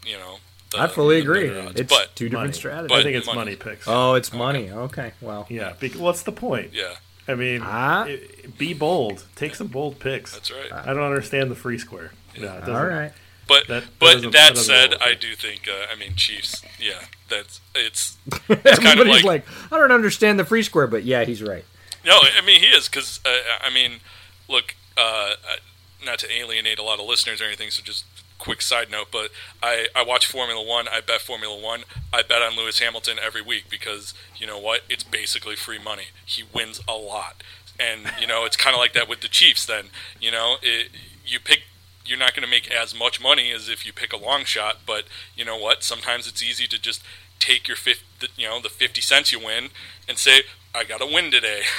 you 0.07 0.17
know. 0.17 0.39
The, 0.71 0.81
I 0.83 0.87
fully 0.87 1.17
the 1.17 1.23
agree. 1.23 1.59
odds. 1.59 1.81
It's 1.81 1.93
but 1.93 2.15
two 2.15 2.27
different 2.29 2.49
Money. 2.49 2.53
strategies. 2.53 2.97
I 2.99 3.03
think 3.03 3.17
it's 3.17 3.27
money. 3.27 3.39
money 3.39 3.57
picks. 3.57 3.85
oh, 3.89 4.15
it's 4.15 4.33
money. 4.33 4.71
Okay. 4.71 5.13
Well, 5.21 5.47
yeah. 5.49 5.73
bec- 5.81 5.93
What's 5.95 6.23
the 6.23 6.33
point? 6.33 6.75
yeah, 6.75 6.95
I 7.27 7.35
mean, 7.35 7.63
Ah. 7.65 8.05
i- 8.05 8.21
be 8.59 8.75
bold. 8.75 9.25
Take 9.35 9.55
some 9.55 9.67
bold 9.69 9.99
picks. 9.99 10.33
that's 10.35 10.51
right. 10.51 10.71
I 10.73 10.93
don't 10.93 11.03
understand 11.03 11.51
the 11.51 11.55
free 11.57 11.79
square. 11.79 12.13
Yeah, 12.37 12.57
it 12.59 12.61
doesn't- 12.61 12.75
all 12.77 12.85
right. 12.87 13.13
But 13.49 13.67
That- 13.67 13.83
that 13.85 13.99
but 13.99 14.33
that, 14.33 14.57
said, 14.59 14.95
I 15.01 15.15
do 15.15 15.35
think 15.35 15.67
uh, 15.69 15.87
I 15.93 15.97
mean 15.97 16.15
Chiefs. 16.15 16.63
Yeah, 16.79 17.01
that's 17.29 17.61
it's 17.75 18.17
kind 18.49 19.01
of 19.01 19.07
like- 19.09 19.25
like, 19.25 19.47
I 19.73 19.79
don't 19.79 19.91
understand 19.93 20.39
the 20.39 20.45
free 20.45 20.63
square, 20.63 20.87
but 20.87 21.03
yeah, 21.05 21.25
he's 21.25 21.43
right. 21.43 21.65
no. 22.05 22.19
I 22.37 22.41
mean 22.45 22.61
he 22.61 22.67
is 22.69 22.89
because 22.89 23.21
uh, 23.27 23.31
I 23.65 23.73
mean 23.73 24.01
look, 24.49 24.77
uh, 24.97 25.01
uh, 25.01 25.57
not 26.05 26.19
to 26.21 26.31
alienate 26.33 26.79
a 26.79 26.83
lot 26.83 27.01
of 27.01 27.07
listeners 27.07 27.41
or 27.41 27.45
anything. 27.45 27.71
So 27.71 27.83
just 27.83 28.05
quick 28.39 28.63
side 28.63 28.91
note, 28.91 29.09
but 29.11 29.31
I 29.63 29.89
I 29.97 30.05
watch 30.05 30.27
Formula 30.27 30.63
One. 30.63 30.87
I 30.89 31.01
bet 31.01 31.21
Formula 31.23 31.59
One. 31.61 31.85
I 32.13 32.23
bet 32.23 32.43
on 32.43 32.55
Lewis 32.57 32.79
Hamilton 32.81 33.17
every 33.21 33.43
week 33.43 33.65
because 33.71 34.15
you 34.37 34.47
know 34.47 34.59
what? 34.59 34.83
It's 34.89 35.03
basically 35.05 35.57
free 35.57 35.79
money. 35.79 36.09
He 36.25 36.45
wins 36.55 36.81
a 36.87 36.93
lot. 36.95 37.43
And 37.81 38.11
you 38.21 38.27
know 38.27 38.45
it's 38.45 38.57
kind 38.57 38.75
of 38.75 38.81
like 38.81 38.93
that 38.93 39.09
with 39.09 39.21
the 39.23 39.29
Chiefs. 39.29 39.65
Then 39.67 39.87
you 40.21 40.31
know 40.31 40.57
it, 40.63 40.91
you 41.27 41.39
pick 41.41 41.63
you're 42.09 42.19
not 42.19 42.35
going 42.35 42.45
to 42.45 42.51
make 42.51 42.71
as 42.71 42.99
much 42.99 43.21
money 43.21 43.53
as 43.53 43.69
if 43.69 43.85
you 43.87 43.93
pick 43.93 44.13
a 44.13 44.17
long 44.17 44.45
shot. 44.45 44.79
But 44.87 45.05
you 45.37 45.45
know 45.45 45.59
what? 45.59 45.83
Sometimes 45.83 46.27
it's 46.27 46.43
easy 46.43 46.67
to 46.67 46.81
just 46.81 47.03
take 47.39 47.69
your 47.69 47.77
fifth, 47.77 48.03
you 48.37 48.49
know, 48.49 48.61
the 48.61 48.69
fifty 48.69 49.01
cents 49.01 49.33
you 49.33 49.39
win, 49.39 49.69
and 50.09 50.19
say, 50.19 50.43
"I 50.75 50.85
got 50.85 51.01
to 51.01 51.07
win 51.07 51.31
today." 51.31 51.63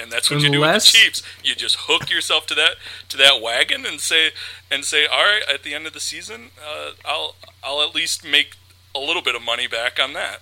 And 0.00 0.12
that's 0.12 0.30
what 0.30 0.40
you 0.40 0.48
do 0.48 0.60
with 0.60 0.74
the 0.74 0.80
Chiefs. 0.80 1.24
You 1.42 1.56
just 1.56 1.76
hook 1.80 2.08
yourself 2.08 2.46
to 2.46 2.54
that 2.54 2.76
to 3.08 3.16
that 3.16 3.42
wagon 3.42 3.84
and 3.84 3.98
say 4.00 4.30
and 4.70 4.84
say, 4.84 5.06
"All 5.06 5.24
right, 5.24 5.42
at 5.52 5.64
the 5.64 5.74
end 5.74 5.88
of 5.88 5.92
the 5.92 5.98
season, 5.98 6.50
uh, 6.64 6.92
I'll 7.04 7.34
I'll 7.64 7.82
at 7.82 7.96
least 7.96 8.24
make 8.24 8.54
a 8.94 9.00
little 9.00 9.22
bit 9.22 9.34
of 9.34 9.42
money 9.42 9.66
back 9.66 9.98
on 10.00 10.12
that. 10.12 10.40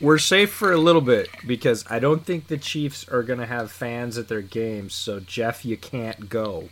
We're 0.00 0.18
safe 0.18 0.52
for 0.52 0.72
a 0.72 0.78
little 0.78 1.00
bit 1.00 1.28
because 1.46 1.84
I 1.90 1.98
don't 1.98 2.24
think 2.24 2.46
the 2.46 2.56
Chiefs 2.56 3.08
are 3.08 3.22
going 3.22 3.40
to 3.40 3.46
have 3.46 3.72
fans 3.72 4.16
at 4.16 4.28
their 4.28 4.42
games. 4.42 4.94
So 4.94 5.18
Jeff, 5.20 5.64
you 5.64 5.76
can't 5.76 6.28
go. 6.28 6.68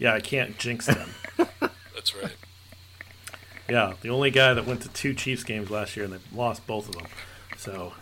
Yeah, 0.00 0.14
I 0.14 0.20
can't 0.20 0.58
jinx 0.58 0.86
them. 0.86 1.10
That's 1.60 2.16
right. 2.16 2.34
Yeah, 3.68 3.92
the 4.00 4.08
only 4.08 4.32
guy 4.32 4.54
that 4.54 4.66
went 4.66 4.80
to 4.82 4.88
two 4.88 5.14
Chiefs 5.14 5.44
games 5.44 5.70
last 5.70 5.94
year 5.94 6.06
and 6.06 6.14
they 6.14 6.18
lost 6.34 6.66
both 6.66 6.88
of 6.88 6.96
them. 6.96 7.06
So 7.56 7.92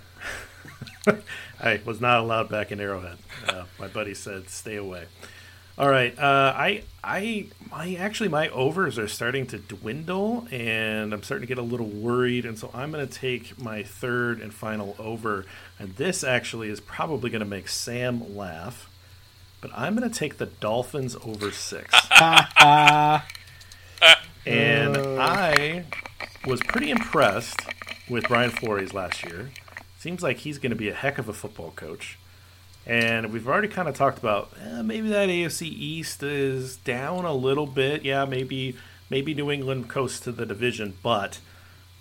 I 1.60 1.80
was 1.84 2.00
not 2.00 2.20
allowed 2.20 2.48
back 2.48 2.72
in 2.72 2.80
Arrowhead. 2.80 3.18
Uh, 3.46 3.64
my 3.78 3.88
buddy 3.88 4.14
said, 4.14 4.48
"Stay 4.48 4.76
away." 4.76 5.06
All 5.76 5.88
right, 5.88 6.16
uh, 6.18 6.54
I, 6.56 6.82
I, 7.04 7.46
my 7.70 7.94
actually 7.94 8.28
my 8.28 8.48
overs 8.48 8.98
are 8.98 9.06
starting 9.06 9.46
to 9.48 9.58
dwindle, 9.58 10.48
and 10.50 11.12
I'm 11.12 11.22
starting 11.22 11.46
to 11.46 11.54
get 11.54 11.58
a 11.58 11.66
little 11.66 11.86
worried, 11.86 12.44
and 12.46 12.58
so 12.58 12.70
I'm 12.74 12.90
going 12.90 13.06
to 13.06 13.12
take 13.12 13.60
my 13.60 13.84
third 13.84 14.40
and 14.40 14.52
final 14.52 14.96
over, 14.98 15.46
and 15.78 15.94
this 15.94 16.24
actually 16.24 16.68
is 16.68 16.80
probably 16.80 17.30
going 17.30 17.40
to 17.40 17.46
make 17.46 17.68
Sam 17.68 18.36
laugh, 18.36 18.87
but 19.60 19.70
I'm 19.74 19.96
going 19.96 20.08
to 20.08 20.16
take 20.16 20.38
the 20.38 20.46
Dolphins 20.46 21.16
over 21.16 21.50
six. 21.50 21.94
and 22.20 23.22
I 24.46 25.84
was 26.46 26.60
pretty 26.60 26.90
impressed 26.90 27.60
with 28.08 28.28
Brian 28.28 28.50
Flores 28.50 28.94
last 28.94 29.24
year. 29.24 29.50
Seems 29.98 30.22
like 30.22 30.38
he's 30.38 30.58
going 30.58 30.70
to 30.70 30.76
be 30.76 30.88
a 30.88 30.94
heck 30.94 31.18
of 31.18 31.28
a 31.28 31.32
football 31.32 31.72
coach. 31.72 32.18
And 32.86 33.32
we've 33.32 33.46
already 33.46 33.68
kind 33.68 33.88
of 33.88 33.94
talked 33.94 34.18
about 34.18 34.50
eh, 34.62 34.82
maybe 34.82 35.08
that 35.10 35.28
AFC 35.28 35.62
East 35.62 36.22
is 36.22 36.76
down 36.76 37.24
a 37.24 37.34
little 37.34 37.66
bit. 37.66 38.02
Yeah, 38.02 38.24
maybe 38.24 38.76
maybe 39.10 39.34
New 39.34 39.50
England 39.50 39.88
coasts 39.88 40.20
to 40.20 40.32
the 40.32 40.46
division, 40.46 40.94
but 41.02 41.40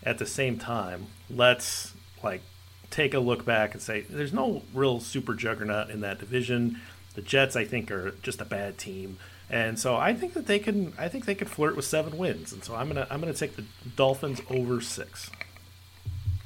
at 0.04 0.18
the 0.18 0.26
same 0.26 0.58
time, 0.58 1.08
let's 1.30 1.94
like 2.24 2.42
take 2.90 3.14
a 3.14 3.20
look 3.20 3.44
back 3.44 3.74
and 3.74 3.82
say 3.82 4.02
there's 4.02 4.32
no 4.32 4.64
real 4.74 5.02
super 5.02 5.34
juggernaut 5.34 5.90
in 5.90 6.00
that 6.02 6.20
division. 6.20 6.80
The 7.18 7.24
Jets, 7.24 7.56
I 7.56 7.66
think, 7.66 7.90
are 7.90 8.12
just 8.22 8.42
a 8.42 8.46
bad 8.46 8.78
team, 8.78 9.18
and 9.50 9.80
so 9.80 9.96
I 9.96 10.14
think 10.14 10.36
that 10.36 10.46
they 10.46 10.60
can. 10.60 10.94
I 11.00 11.08
think 11.08 11.26
they 11.26 11.34
could 11.34 11.50
flirt 11.50 11.76
with 11.76 11.86
seven 11.86 12.16
wins, 12.16 12.54
and 12.54 12.64
so 12.64 12.76
I'm 12.76 12.88
gonna 12.88 13.08
I'm 13.10 13.20
gonna 13.20 13.34
take 13.34 13.56
the 13.56 13.66
Dolphins 13.96 14.40
over 14.52 14.82
six. 14.82 15.32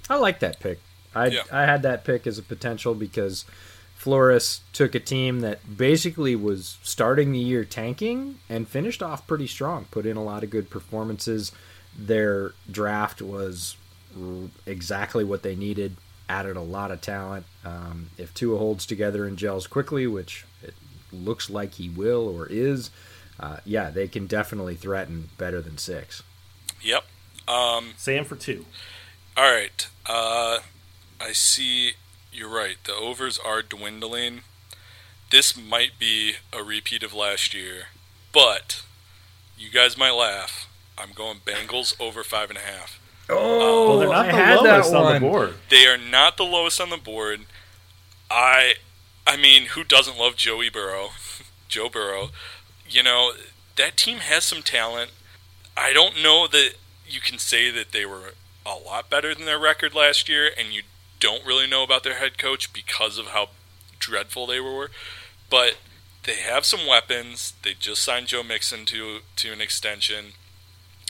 I 0.10 0.16
like 0.16 0.40
that 0.40 0.62
pick. 0.62 0.80
I 1.14 1.26
Yeah. 1.28 1.42
I 1.52 1.66
had 1.66 1.82
that 1.82 2.06
pick 2.06 2.26
as 2.26 2.38
a 2.38 2.42
potential 2.42 2.96
because 2.96 3.44
Flores 3.96 4.62
took 4.72 4.96
a 4.96 5.02
team 5.02 5.42
that 5.42 5.76
basically 5.76 6.38
was 6.38 6.78
starting 6.84 7.34
the 7.34 7.40
year 7.40 7.66
tanking 7.66 8.40
and 8.48 8.66
finished 8.66 9.04
off 9.04 9.28
pretty 9.28 9.48
strong. 9.48 9.88
Put 9.92 10.06
in 10.06 10.16
a 10.16 10.24
lot 10.24 10.42
of 10.42 10.50
good 10.50 10.70
performances. 10.70 11.52
Their 12.00 12.54
draft 12.72 13.22
was 13.22 13.76
exactly 14.66 15.26
what 15.26 15.44
they 15.44 15.54
needed. 15.58 15.98
Added 16.32 16.56
a 16.56 16.62
lot 16.62 16.92
of 16.92 17.02
talent. 17.02 17.46
Um, 17.66 18.10
if 18.18 18.34
Tua 18.34 18.58
holds 18.58 18.86
together 18.86 19.26
and 19.26 19.38
gels 19.38 19.68
quickly, 19.68 20.08
which 20.08 20.46
it 20.64 20.74
looks 21.12 21.50
like 21.50 21.74
he 21.74 21.90
will 21.90 22.30
or 22.30 22.48
is, 22.48 22.90
uh, 23.38 23.58
yeah, 23.66 23.90
they 23.90 24.08
can 24.08 24.28
definitely 24.28 24.76
threaten 24.76 25.28
better 25.38 25.62
than 25.62 25.78
six. 25.78 26.24
Yep. 26.82 27.04
Um, 27.50 27.94
Sam 27.98 28.24
for 28.24 28.38
two. 28.38 28.66
all 29.36 29.52
right. 29.52 29.88
Uh, 30.06 30.60
I 31.20 31.34
see. 31.34 31.92
You're 32.32 32.50
right. 32.50 32.78
The 32.86 32.94
overs 32.96 33.38
are 33.38 33.62
dwindling. 33.62 34.42
This 35.32 35.58
might 35.58 36.00
be 36.00 36.36
a 36.54 36.64
repeat 36.64 37.04
of 37.04 37.14
last 37.14 37.54
year, 37.54 37.88
but 38.32 38.84
you 39.58 39.70
guys 39.70 39.98
might 39.98 40.12
laugh. 40.16 40.70
I'm 40.98 41.12
going 41.14 41.40
Bengals 41.46 41.94
over 42.00 42.24
five 42.24 42.50
and 42.50 42.58
a 42.58 42.62
half. 42.62 43.01
Oh, 43.30 43.90
Well, 43.90 44.00
they're 44.00 44.10
not 44.10 44.26
I 44.26 44.32
the 44.32 44.34
had 44.38 44.56
lowest 44.60 44.92
that 44.92 44.98
on 44.98 45.04
one. 45.04 45.14
the 45.16 45.20
board. 45.20 45.54
They 45.70 45.86
are 45.88 45.98
not 45.98 46.38
the 46.38 46.44
lowest 46.44 46.82
on 46.82 46.90
the 46.90 46.98
board. 46.98 47.42
I 48.30 48.74
I 49.28 49.38
mean, 49.38 49.68
who 49.68 49.84
doesn't 49.84 50.18
love 50.18 50.36
Joey 50.36 50.70
Burrow? 50.70 51.10
Joe 51.68 51.90
Burrow. 51.90 52.30
You 52.90 53.04
know, 53.04 53.34
that 53.78 53.96
team 53.98 54.18
has 54.18 54.44
some 54.44 54.62
talent. 54.62 55.12
I 55.78 55.94
don't 55.94 56.22
know 56.22 56.48
that 56.48 56.74
you 57.08 57.22
can 57.22 57.38
say 57.40 57.72
that 57.72 57.92
they 57.92 58.06
were 58.06 58.34
a 58.66 58.76
lot 58.76 59.10
better 59.10 59.34
than 59.34 59.46
their 59.46 59.60
record 59.60 59.96
last 59.96 60.28
year 60.30 60.50
and 60.58 60.74
you 60.74 60.84
don't 61.20 61.46
really 61.46 61.68
know 61.68 61.84
about 61.84 62.04
their 62.04 62.16
head 62.16 62.38
coach 62.38 62.72
because 62.74 63.18
of 63.18 63.28
how 63.28 63.50
dreadful 64.00 64.46
they 64.48 64.60
were. 64.60 64.92
But 65.50 65.78
they 66.24 66.36
have 66.36 66.66
some 66.66 66.86
weapons. 66.88 67.54
They 67.64 67.74
just 67.74 68.02
signed 68.02 68.28
Joe 68.28 68.44
Mixon 68.44 68.86
to 68.88 69.20
to 69.38 69.52
an 69.54 69.62
extension. 69.62 70.34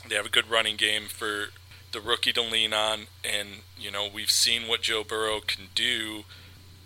They 0.08 0.16
have 0.16 0.26
a 0.26 0.30
good 0.30 0.50
running 0.50 0.76
game 0.78 1.04
for 1.08 1.48
the 1.92 2.02
rookie 2.02 2.34
to 2.34 2.42
lean 2.42 2.74
on, 2.74 3.08
and 3.24 3.50
you 3.78 3.92
know 3.92 4.08
we've 4.12 4.32
seen 4.32 4.68
what 4.68 4.82
Joe 4.82 5.04
Burrow 5.04 5.40
can 5.42 5.66
do. 5.76 6.24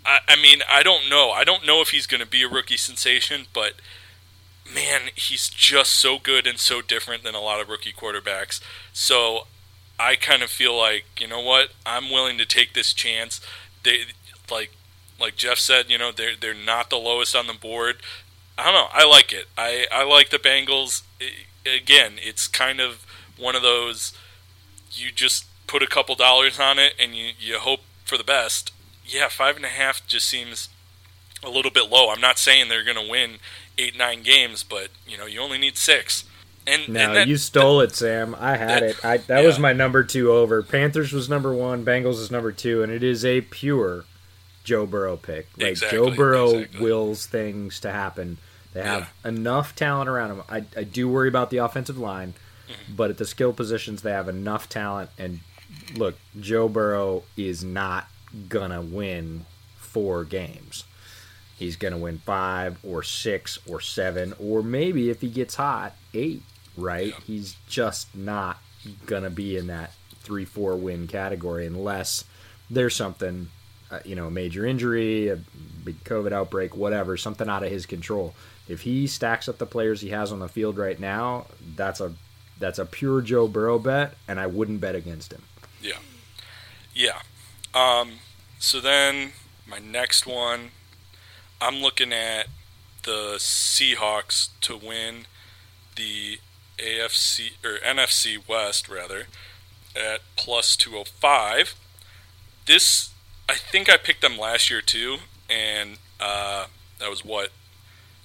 I, 0.04 0.18
I 0.28 0.36
mean, 0.36 0.60
I 0.70 0.82
don't 0.82 1.08
know. 1.08 1.30
I 1.30 1.44
don't 1.44 1.66
know 1.66 1.80
if 1.80 1.90
he's 1.90 2.06
going 2.06 2.20
to 2.20 2.26
be 2.26 2.42
a 2.42 2.48
rookie 2.48 2.76
sensation, 2.76 3.46
but 3.52 3.74
man, 4.72 5.10
he's 5.14 5.48
just 5.48 5.92
so 5.92 6.18
good 6.18 6.46
and 6.46 6.58
so 6.58 6.80
different 6.80 7.22
than 7.22 7.34
a 7.34 7.40
lot 7.40 7.60
of 7.60 7.68
rookie 7.68 7.92
quarterbacks. 7.92 8.60
So 8.92 9.46
I 9.98 10.16
kind 10.16 10.42
of 10.42 10.50
feel 10.50 10.76
like 10.76 11.04
you 11.18 11.28
know 11.28 11.40
what, 11.40 11.70
I'm 11.84 12.10
willing 12.10 12.38
to 12.38 12.46
take 12.46 12.74
this 12.74 12.92
chance. 12.92 13.40
They 13.82 14.04
like 14.50 14.72
like 15.20 15.36
Jeff 15.36 15.58
said, 15.58 15.90
you 15.90 15.98
know 15.98 16.12
they're 16.12 16.36
they're 16.38 16.54
not 16.54 16.90
the 16.90 16.96
lowest 16.96 17.34
on 17.34 17.46
the 17.46 17.54
board. 17.54 17.96
I 18.58 18.64
don't 18.64 18.74
know. 18.74 18.88
I 18.92 19.04
like 19.08 19.32
it. 19.32 19.46
I 19.56 19.86
I 19.92 20.04
like 20.04 20.30
the 20.30 20.38
Bengals. 20.38 21.02
I, 21.20 21.70
again, 21.70 22.14
it's 22.18 22.46
kind 22.48 22.80
of 22.80 23.04
one 23.36 23.56
of 23.56 23.62
those 23.62 24.12
you 24.96 25.10
just 25.12 25.46
put 25.66 25.82
a 25.82 25.86
couple 25.86 26.14
dollars 26.14 26.58
on 26.60 26.78
it 26.78 26.94
and 26.98 27.14
you, 27.14 27.30
you 27.38 27.58
hope 27.58 27.80
for 28.04 28.16
the 28.16 28.24
best. 28.24 28.72
Yeah, 29.04 29.28
five 29.28 29.56
and 29.56 29.64
a 29.64 29.68
half 29.68 30.06
just 30.06 30.26
seems 30.26 30.68
a 31.44 31.50
little 31.50 31.70
bit 31.70 31.90
low. 31.90 32.10
I'm 32.10 32.20
not 32.20 32.38
saying 32.38 32.68
they're 32.68 32.84
going 32.84 32.96
to 33.04 33.10
win 33.10 33.36
eight, 33.78 33.96
nine 33.96 34.22
games, 34.22 34.62
but 34.64 34.88
you 35.06 35.16
know, 35.18 35.26
you 35.26 35.40
only 35.40 35.58
need 35.58 35.76
six. 35.76 36.24
And, 36.66 36.88
No, 36.88 37.00
and 37.00 37.16
that, 37.16 37.28
you 37.28 37.36
stole 37.36 37.80
it, 37.80 37.94
Sam. 37.94 38.34
I 38.38 38.56
had 38.56 38.68
that- 38.68 38.90
it. 38.90 39.04
I 39.04 39.16
that 39.18 39.44
was 39.44 39.58
my 39.58 39.72
number 39.72 40.02
two 40.02 40.32
over. 40.32 40.62
Panthers 40.62 41.12
was 41.12 41.28
number 41.28 41.54
one. 41.54 41.84
Bengals 41.84 42.14
is 42.20 42.30
number 42.30 42.50
two, 42.50 42.82
and 42.82 42.90
it 42.90 43.04
is 43.04 43.24
a 43.24 43.42
pure 43.42 44.04
Joe 44.64 44.84
Burrow 44.86 45.16
pick. 45.16 45.46
Like 45.56 45.68
Exactly, 45.68 45.96
Joe 45.98 46.10
Burrow 46.16 46.50
exactly. 46.54 46.80
wills 46.80 47.26
things 47.26 47.78
to 47.80 47.92
happen. 47.92 48.38
They 48.72 48.82
have 48.82 49.10
enough 49.24 49.74
talent 49.76 50.08
around 50.08 50.32
him. 50.32 50.42
I, 50.50 50.64
I 50.76 50.82
do 50.82 51.08
worry 51.08 51.28
about 51.28 51.50
the 51.50 51.58
offensive 51.58 51.96
line, 51.98 52.34
Mm-hmm. 52.68 52.96
but 52.96 53.10
at 53.10 53.18
the 53.18 53.26
skill 53.26 53.52
positions 53.52 54.02
they 54.02 54.10
have 54.10 54.28
enough 54.28 54.68
talent. 54.68 55.10
And 55.18 55.40
look, 55.94 56.16
Joe 56.40 56.68
Burrow 56.68 57.24
is 57.36 57.62
not 57.62 58.08
gonna 58.48 58.82
win 58.82 59.46
four 59.76 60.24
games. 60.24 60.84
He's 61.56 61.76
to 61.76 61.98
win 61.98 62.18
five 62.18 62.78
or 62.84 63.02
six 63.02 63.58
or 63.66 63.80
seven 63.80 64.34
or 64.38 64.62
maybe 64.62 65.10
if 65.10 65.20
he 65.22 65.28
gets 65.28 65.54
hot, 65.54 65.94
eight, 66.12 66.42
right? 66.76 67.08
Yeah. 67.08 67.20
He's 67.26 67.56
just 67.66 68.14
not 68.14 68.58
to 69.22 69.30
be 69.30 69.56
in 69.56 69.68
that 69.68 69.92
three, 70.20 70.44
four 70.44 70.76
win 70.76 71.06
category 71.06 71.66
unless 71.66 72.24
there's 72.68 72.94
something, 72.94 73.48
uh, 73.90 74.00
you 74.04 74.14
know, 74.16 74.26
a 74.26 74.30
major 74.30 74.66
injury, 74.66 75.28
a 75.28 75.38
big 75.84 76.02
COVID 76.04 76.32
outbreak, 76.32 76.76
whatever, 76.76 77.16
something 77.16 77.48
out 77.48 77.62
of 77.62 77.70
his 77.70 77.86
control. 77.86 78.34
If 78.68 78.82
he 78.82 79.06
stacks 79.06 79.48
up 79.48 79.58
the 79.58 79.66
players 79.66 80.00
he 80.00 80.10
has 80.10 80.32
on 80.32 80.40
the 80.40 80.48
field 80.48 80.76
right 80.76 80.98
now, 80.98 81.46
that's 81.76 82.00
a 82.00 82.12
that's 82.58 82.78
a 82.78 82.86
pure 82.86 83.20
Joe 83.20 83.48
Burrow 83.48 83.78
bet, 83.78 84.14
and 84.26 84.40
I 84.40 84.46
wouldn't 84.46 84.80
bet 84.80 84.94
against 84.94 85.32
him. 85.32 85.42
Yeah. 85.82 85.98
Yeah. 86.94 87.20
Um, 87.74 88.20
so 88.58 88.80
then 88.80 89.32
my 89.66 89.78
next 89.78 90.26
one, 90.26 90.70
I'm 91.60 91.76
looking 91.76 92.12
at 92.12 92.46
the 93.02 93.34
Seahawks 93.38 94.50
to 94.62 94.76
win 94.76 95.26
the 95.96 96.38
AFC 96.78 97.52
or 97.64 97.78
NFC 97.78 98.46
West 98.46 98.88
rather 98.88 99.26
at 99.94 100.20
plus 100.36 100.76
205. 100.76 101.74
This 102.66 103.10
I 103.48 103.54
think 103.54 103.88
I 103.88 103.96
picked 103.96 104.22
them 104.22 104.36
last 104.36 104.70
year 104.70 104.80
too 104.80 105.18
and 105.48 105.98
uh, 106.20 106.66
that 106.98 107.08
was 107.08 107.24
what 107.24 107.50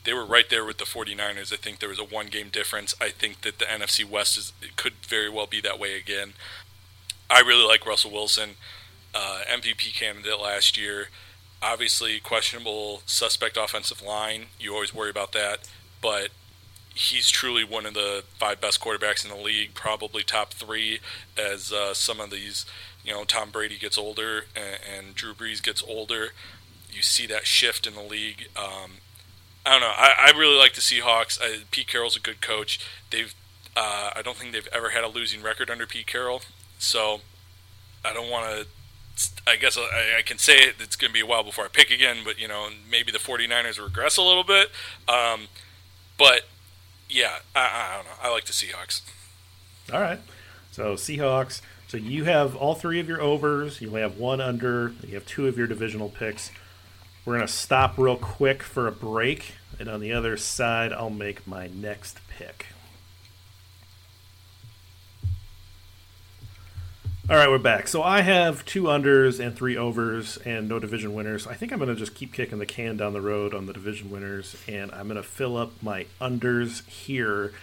they 0.04 0.14
were 0.14 0.26
right 0.26 0.50
there 0.50 0.66
with 0.66 0.78
the 0.78 0.86
49ers. 0.86 1.54
I 1.54 1.58
think 1.58 1.80
there 1.80 1.90
was 1.90 2.00
a 2.00 2.04
one 2.04 2.28
game 2.28 2.50
difference. 2.50 2.96
I 3.00 3.10
think 3.10 3.42
that 3.42 3.60
the 3.60 3.66
NFC 3.66 4.10
West 4.10 4.38
is 4.38 4.54
could 4.76 4.94
very 5.08 5.30
well 5.30 5.48
be 5.48 5.62
that 5.62 5.80
way 5.80 5.98
again. 5.98 6.34
I 7.30 7.40
really 7.42 7.66
like 7.66 7.86
Russell 7.86 8.12
Wilson, 8.12 8.52
uh, 9.14 9.42
MVP 9.50 9.94
candidate 9.94 10.40
last 10.40 10.78
year. 10.78 11.08
Obviously, 11.62 12.20
questionable 12.20 13.04
suspect 13.06 13.58
offensive 13.58 14.02
line. 14.02 14.48
You 14.60 14.74
always 14.74 14.94
worry 14.94 15.12
about 15.12 15.32
that, 15.34 15.70
but 16.02 16.30
he's 16.94 17.30
truly 17.30 17.64
one 17.64 17.86
of 17.86 17.94
the 17.94 18.24
five 18.38 18.60
best 18.60 18.82
quarterbacks 18.82 19.24
in 19.24 19.30
the 19.30 19.42
league, 19.42 19.74
probably 19.74 20.24
top 20.24 20.54
three. 20.54 21.00
As 21.38 21.72
uh, 21.72 21.94
some 21.94 22.20
of 22.20 22.32
these, 22.32 22.66
you 23.06 23.14
know, 23.14 23.24
Tom 23.24 23.52
Brady 23.52 23.78
gets 23.78 23.98
older 23.98 24.46
and, 24.56 24.80
and 24.98 25.16
Drew 25.16 25.34
Brees 25.34 25.62
gets 25.64 25.84
older, 25.88 26.30
you 26.92 27.02
see 27.02 27.28
that 27.28 27.46
shift 27.46 27.88
in 27.88 27.94
the 27.94 28.02
league. 28.02 28.48
Um, 28.58 28.94
I 29.66 29.72
don't 29.72 29.82
know. 29.82 29.94
I, 29.96 30.14
I 30.34 30.38
really 30.38 30.58
like 30.58 30.74
the 30.74 30.82
Seahawks. 30.82 31.40
I, 31.42 31.64
Pete 31.70 31.88
Carroll's 31.88 32.16
a 32.16 32.20
good 32.20 32.42
coach. 32.42 32.80
They've, 33.12 33.34
uh, 33.76 34.12
I 34.16 34.22
don't 34.24 34.36
think 34.36 34.54
they've 34.54 34.68
ever 34.74 34.90
had 34.90 35.04
a 35.04 35.08
losing 35.08 35.42
record 35.42 35.70
under 35.70 35.86
Pete 35.86 36.08
Carroll. 36.08 36.42
So 36.80 37.22
I 38.04 38.14
don't 38.14 38.30
want 38.30 38.46
to. 38.46 38.68
I 39.46 39.56
guess 39.56 39.78
I, 39.78 40.18
I, 40.18 40.22
can 40.24 40.40
say 40.40 40.58
it, 40.58 40.76
it's 40.80 40.96
going 40.96 41.10
to 41.10 41.14
be 41.14 41.20
a 41.20 41.26
while 41.26 41.44
before 41.44 41.66
I 41.66 41.68
pick 41.68 41.92
again, 41.92 42.20
but 42.26 42.40
you 42.40 42.48
know 42.48 42.70
maybe 42.90 43.12
the 43.12 43.20
49ers 43.20 43.80
regress 43.82 44.18
a 44.18 44.24
little 44.24 44.44
bit. 44.44 44.70
Um, 45.08 45.48
but 46.18 46.44
yeah, 47.08 47.40
I, 47.56 47.60
I 47.92 47.96
don't 47.98 48.06
know. 48.06 48.12
I 48.24 48.32
like 48.32 48.46
the 48.46 48.54
Seahawks. 48.54 49.02
All 49.94 50.02
right. 50.02 50.20
So 50.72 50.96
Seahawks. 50.96 51.62
So 51.88 51.98
you 51.98 52.24
have 52.24 52.56
all 52.56 52.74
three 52.74 53.00
of 53.00 53.08
your 53.08 53.22
overs. 53.22 53.82
You 53.82 53.90
only 53.90 54.02
have 54.02 54.18
one 54.18 54.40
under. 54.40 54.94
You 55.06 55.16
have 55.16 55.26
two 55.26 55.48
of 55.48 55.58
your 55.58 55.68
divisional 55.68 56.10
picks. 56.10 56.50
We're 57.24 57.36
gonna 57.36 57.48
stop 57.48 57.98
real 57.98 58.18
quick 58.18 58.64
for 58.64 58.88
a 58.88 58.92
break, 58.92 59.54
and 59.80 59.88
on 59.88 60.00
the 60.00 60.12
other 60.12 60.38
side, 60.38 60.92
I'll 60.92 61.12
make 61.12 61.46
my 61.46 61.68
next 61.68 62.20
pick. 62.28 62.68
All 67.30 67.38
right, 67.38 67.48
we're 67.48 67.60
back. 67.60 67.88
So 67.88 68.04
I 68.04 68.22
have 68.22 68.66
two 68.66 68.84
unders 68.84 69.40
and 69.40 69.56
three 69.56 69.78
overs 69.78 70.38
and 70.38 70.68
no 70.68 70.80
division 70.80 71.14
winners. 71.14 71.48
I 71.48 71.54
think 71.54 71.72
I'm 71.72 71.78
going 71.78 71.88
to 71.88 71.96
just 71.96 72.14
keep 72.14 72.34
kicking 72.34 72.60
the 72.60 72.66
can 72.66 72.98
down 72.98 73.14
the 73.14 73.22
road 73.22 73.54
on 73.54 73.68
the 73.68 73.74
division 73.74 74.10
winners, 74.10 74.58
and 74.68 74.92
I'm 74.92 75.08
going 75.08 75.16
to 75.16 75.24
fill 75.24 75.56
up 75.56 75.72
my 75.82 76.08
unders 76.20 76.86
here. 76.90 77.54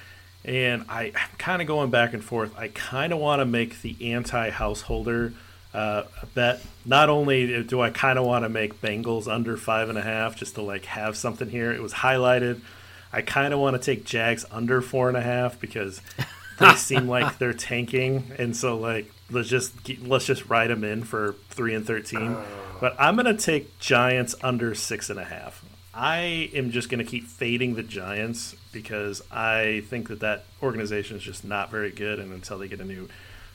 And 0.42 0.87
I, 0.88 1.07
am 1.07 1.37
kind 1.37 1.61
of 1.61 1.68
going 1.68 1.90
back 1.90 2.14
and 2.14 2.25
forth. 2.25 2.57
I 2.57 2.68
kind 2.68 3.12
of 3.12 3.18
want 3.18 3.40
to 3.40 3.44
make 3.44 3.83
the 3.83 4.12
anti 4.12 4.49
householder 4.49 5.35
uh, 5.79 6.05
bet. 6.35 6.61
Not 6.85 7.09
only 7.09 7.62
do 7.62 7.81
I 7.81 7.91
kind 7.91 8.19
of 8.19 8.27
want 8.27 8.45
to 8.45 8.49
make 8.49 8.81
Bengals 8.81 9.33
under 9.33 9.57
five 9.57 9.88
and 9.88 9.97
a 9.97 10.03
half 10.03 10.35
just 10.35 10.57
to 10.57 10.62
like 10.62 10.87
have 10.87 11.17
something 11.17 11.49
here, 11.49 11.71
it 11.73 11.81
was 11.81 11.93
highlighted. 11.93 12.61
I 13.12 13.23
kind 13.23 13.55
of 13.55 13.61
want 13.61 13.81
to 13.81 13.83
take 13.83 14.05
Jags 14.05 14.45
under 14.51 14.83
four 14.83 15.09
and 15.09 15.17
a 15.17 15.23
half 15.23 15.61
because 15.61 16.01
they 16.59 16.75
seem 16.75 17.07
like 17.07 17.38
they're 17.38 17.53
tanking, 17.53 18.33
and 18.38 18.57
so 18.57 18.77
like 18.77 19.12
let's 19.31 19.49
just 19.49 19.73
let's 20.01 20.27
just 20.27 20.47
ride 20.47 20.69
them 20.69 20.83
in 20.83 21.05
for 21.05 21.37
three 21.49 21.75
and 21.75 21.87
thirteen. 21.87 22.37
But 22.81 22.97
I'm 22.99 23.14
gonna 23.14 23.37
take 23.37 23.79
Giants 23.79 24.35
under 24.43 24.75
six 24.75 25.11
and 25.11 25.21
a 25.21 25.25
half. 25.25 25.64
I 25.95 26.51
am 26.55 26.73
just 26.73 26.91
gonna 26.91 27.05
keep 27.05 27.29
fading 27.29 27.77
the 27.77 27.83
Giants 27.85 28.57
because 28.73 29.23
I 29.31 29.85
think 29.88 30.09
that 30.09 30.21
that 30.21 30.45
organization 30.61 31.17
is 31.17 31.23
just 31.23 31.45
not 31.45 31.71
very 31.71 31.93
good, 31.93 32.19
and 32.19 32.33
until 32.33 32.59
they 32.59 32.67
get 32.67 32.81
a 32.81 32.85
new 32.85 33.09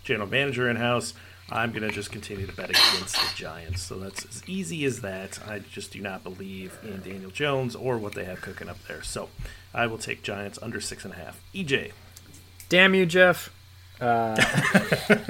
general 0.06 0.30
manager 0.30 0.70
in 0.70 0.78
house. 0.78 1.14
I'm 1.50 1.72
going 1.72 1.84
to 1.84 1.92
just 1.92 2.12
continue 2.12 2.48
to 2.48 2.54
bet 2.54 2.70
against 2.70 3.16
the 3.16 3.32
Giants. 3.36 3.82
So 3.82 3.96
that's 3.96 4.26
as 4.26 4.44
easy 4.48 4.86
as 4.86 5.02
that. 5.02 5.40
I 5.48 5.60
just 5.60 5.92
do 5.92 6.02
not 6.02 6.24
believe 6.24 6.78
in 6.84 7.02
Daniel 7.02 7.32
Jones 7.32 7.76
or 7.76 7.98
what 7.98 8.14
they 8.14 8.26
have 8.26 8.42
cooking 8.42 8.70
up 8.70 8.82
there. 8.88 9.04
So 9.04 9.30
I 9.74 9.88
will 9.88 9.98
take 9.98 10.24
Giants 10.24 10.58
under 10.62 10.80
six 10.80 11.04
and 11.04 11.14
a 11.14 11.18
half. 11.18 11.42
EJ. 11.54 11.92
Damn 12.70 12.96
you, 12.96 13.06
Jeff. 13.06 13.52
Uh, 14.02 14.36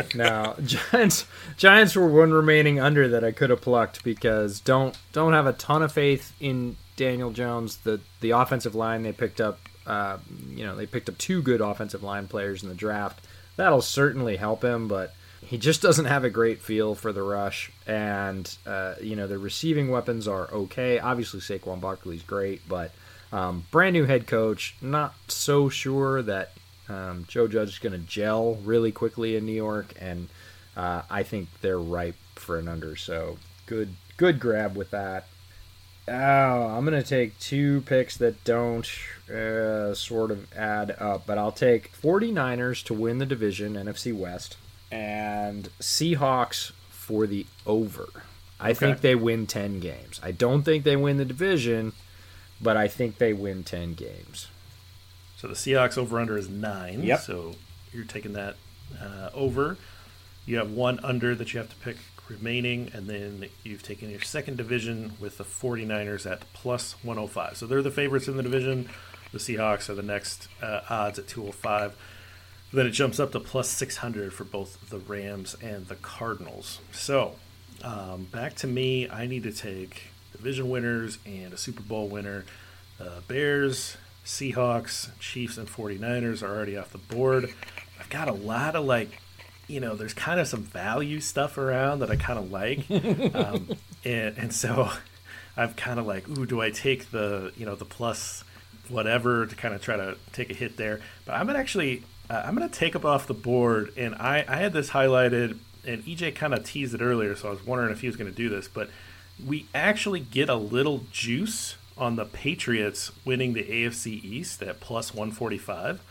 no, 0.16 0.56
Giants. 0.64 1.26
Giants 1.58 1.96
were 1.96 2.08
one 2.08 2.32
remaining 2.32 2.80
under 2.80 3.08
that 3.10 3.24
I 3.24 3.32
could 3.32 3.50
have 3.50 3.62
plucked 3.62 4.04
because 4.04 4.60
don't 4.60 4.98
don't 5.12 5.34
have 5.34 5.46
a 5.46 5.54
ton 5.54 5.84
of 5.84 5.92
faith 5.92 6.34
in 6.40 6.78
Daniel 6.96 7.32
Jones. 7.32 7.78
The 7.78 8.00
the 8.22 8.32
offensive 8.32 8.76
line 8.76 9.04
they 9.04 9.12
picked 9.12 9.42
up, 9.42 9.60
uh, 9.86 10.18
you 10.50 10.66
know, 10.66 10.76
they 10.76 10.86
picked 10.86 11.10
up 11.10 11.18
two 11.18 11.42
good 11.42 11.62
offensive 11.62 12.04
line 12.04 12.28
players 12.28 12.64
in 12.64 12.70
the 12.70 12.76
draft. 12.76 13.26
That'll 13.58 13.82
certainly 13.82 14.38
help 14.38 14.64
him, 14.64 14.88
but 14.88 15.14
he 15.46 15.58
just 15.58 15.82
doesn't 15.82 16.06
have 16.06 16.24
a 16.24 16.30
great 16.30 16.62
feel 16.62 16.96
for 16.96 17.12
the 17.12 17.24
rush. 17.24 17.72
And 17.86 18.54
uh, 18.66 18.96
you 19.02 19.16
know, 19.16 19.28
the 19.28 19.38
receiving 19.38 19.90
weapons 19.90 20.28
are 20.28 20.50
okay. 20.52 21.00
Obviously, 21.00 21.40
Saquon 21.40 21.82
Barkley's 21.82 22.24
great, 22.24 22.62
but 22.68 22.92
um, 23.32 23.66
brand 23.72 23.94
new 23.94 24.06
head 24.06 24.28
coach. 24.28 24.76
Not 24.82 25.16
so 25.28 25.70
sure 25.70 26.22
that 26.22 26.54
um, 26.90 27.26
Joe 27.28 27.48
Judge 27.48 27.70
is 27.70 27.80
going 27.80 27.94
to 27.94 28.08
gel 28.08 28.56
really 28.56 28.92
quickly 28.92 29.36
in 29.36 29.46
New 29.46 29.54
York, 29.54 29.94
and 30.00 30.30
uh, 30.76 31.04
I 31.10 31.24
think 31.24 31.50
they're 31.62 31.80
ripe 31.80 32.16
for 32.36 32.58
an 32.58 32.68
under. 32.68 32.96
So 32.96 33.38
good, 33.66 33.96
good 34.18 34.40
grab 34.40 34.76
with 34.76 34.92
that. 34.92 35.28
Oh, 36.08 36.12
I'm 36.14 36.86
going 36.86 37.02
to 37.02 37.08
take 37.08 37.40
two 37.40 37.82
picks 37.82 38.18
that 38.18 38.44
don't 38.44 38.90
uh, 39.34 39.94
sort 39.94 40.32
of 40.32 40.54
add 40.54 40.96
up, 41.00 41.26
but 41.26 41.38
I'll 41.38 41.54
take 41.54 41.94
49ers 41.94 42.84
to 42.86 42.94
win 42.94 43.20
the 43.20 43.26
division, 43.26 43.76
NFC 43.76 44.14
West, 44.14 44.58
and 44.94 45.70
Seahawks 45.80 46.72
for 46.90 47.26
the 47.26 47.48
over. 47.66 48.08
I 48.60 48.70
okay. 48.70 48.74
think 48.74 49.02
they 49.02 49.16
win 49.16 49.48
10 49.48 49.80
games. 49.80 50.22
I 50.22 50.32
don't 50.32 50.64
think 50.64 50.84
they 50.84 50.96
win 50.96 51.18
the 51.18 51.26
division, 51.26 51.94
but 52.62 52.78
I 52.78 52.88
think 52.88 53.18
they 53.18 53.34
win 53.34 53.64
10 53.64 53.96
games. 53.96 54.48
So 55.36 55.48
the 55.48 55.56
Seahawks 55.56 55.98
over 55.98 56.20
under 56.20 56.38
is 56.38 56.48
nine. 56.48 57.04
Yep. 57.04 57.20
So 57.22 57.56
you're 57.92 58.06
taking 58.06 58.34
that 58.34 58.56
uh, 59.02 59.32
over. 59.34 59.78
You 60.46 60.58
have 60.58 60.72
one 60.72 61.00
under 61.04 61.34
that 61.36 61.54
you 61.54 61.60
have 61.60 61.70
to 61.70 61.76
pick 61.78 61.98
remaining, 62.30 62.92
and 62.94 63.08
then 63.08 63.50
you've 63.64 63.84
taken 63.84 64.10
your 64.10 64.22
second 64.22 64.58
division 64.58 65.14
with 65.20 65.38
the 65.40 65.44
49ers 65.44 66.30
at 66.30 66.42
plus 66.54 66.96
105. 67.04 67.58
So 67.58 67.66
they're 67.66 67.82
the 67.82 67.92
favorites 67.92 68.28
in 68.28 68.38
the 68.38 68.44
division. 68.44 68.90
The 69.32 69.40
Seahawks 69.40 69.90
are 69.90 69.96
the 69.96 70.04
next 70.04 70.48
uh, 70.62 70.82
odds 70.90 71.18
at 71.18 71.28
205. 71.28 71.96
Then 72.74 72.88
it 72.88 72.92
jumps 72.92 73.20
up 73.20 73.32
to 73.34 73.40
plus 73.40 73.70
600 73.70 74.34
for 74.34 74.44
both 74.44 74.90
the 74.90 74.98
Rams 74.98 75.56
and 75.62 75.88
the 75.88 75.96
Cardinals. 75.96 76.80
So 76.92 77.36
um, 77.84 78.24
back 78.32 78.56
to 78.58 78.68
me. 78.68 79.10
I 79.10 79.28
need 79.28 79.44
to 79.44 79.52
take 79.52 80.04
division 80.32 80.70
winners 80.70 81.20
and 81.26 81.54
a 81.54 81.58
Super 81.58 81.84
Bowl 81.84 82.08
winner. 82.08 82.46
Uh, 83.00 83.20
Bears, 83.28 83.98
Seahawks, 84.26 85.10
Chiefs, 85.20 85.58
and 85.58 85.68
49ers 85.68 86.42
are 86.42 86.56
already 86.56 86.78
off 86.78 86.92
the 86.92 86.98
board. 86.98 87.54
I've 88.00 88.10
got 88.10 88.28
a 88.28 88.34
lot 88.34 88.76
of 88.76 88.86
like, 88.86 89.20
you 89.68 89.80
know, 89.80 89.96
there's 89.96 90.14
kind 90.14 90.40
of 90.40 90.48
some 90.48 90.64
value 90.64 91.20
stuff 91.20 91.58
around 91.58 92.00
that 92.00 92.10
I 92.10 92.16
kind 92.16 92.40
of 92.40 92.52
like. 92.52 92.90
um, 93.36 93.76
and, 94.06 94.38
and 94.38 94.54
so 94.54 94.90
I've 95.58 95.76
kind 95.76 96.00
of 96.00 96.06
like, 96.06 96.28
ooh, 96.30 96.46
do 96.46 96.62
I 96.62 96.70
take 96.72 97.12
the, 97.12 97.52
you 97.58 97.66
know, 97.66 97.76
the 97.76 97.86
plus 97.86 98.44
whatever 98.90 99.46
to 99.46 99.56
kind 99.56 99.74
of 99.74 99.82
try 99.82 99.98
to 99.98 100.18
take 100.32 100.50
a 100.50 100.54
hit 100.54 100.78
there? 100.78 101.02
But 101.26 101.34
I'm 101.34 101.46
going 101.46 101.56
to 101.56 101.60
actually, 101.60 102.04
uh, 102.30 102.44
I'm 102.46 102.56
going 102.56 102.70
to 102.70 102.74
take 102.74 102.96
up 102.96 103.06
off 103.06 103.28
the 103.28 103.34
board. 103.34 103.94
And 103.98 104.16
I, 104.16 104.46
I 104.48 104.58
had 104.58 104.74
this 104.74 104.92
highlighted, 104.92 105.58
and 105.86 106.04
EJ 106.04 106.36
kind 106.36 106.54
of 106.54 106.64
teased 106.64 106.94
it 106.94 107.02
earlier, 107.02 107.36
so 107.36 107.50
I 107.50 107.52
was 107.52 107.66
wondering 107.66 107.92
if 107.92 108.02
he 108.02 108.08
was 108.08 108.16
going 108.16 108.30
to 108.30 108.36
do 108.36 108.50
this. 108.50 108.68
But 108.68 108.90
we 109.46 109.68
actually 109.74 110.20
get 110.20 110.50
a 110.50 110.56
little 110.56 111.04
juice 111.12 111.76
on 111.98 112.16
the 112.16 112.26
Patriots 112.26 113.12
winning 113.24 113.54
the 113.54 113.64
AFC 113.64 114.24
East 114.24 114.62
at 114.64 114.80
plus 114.80 115.14
145. 115.14 116.02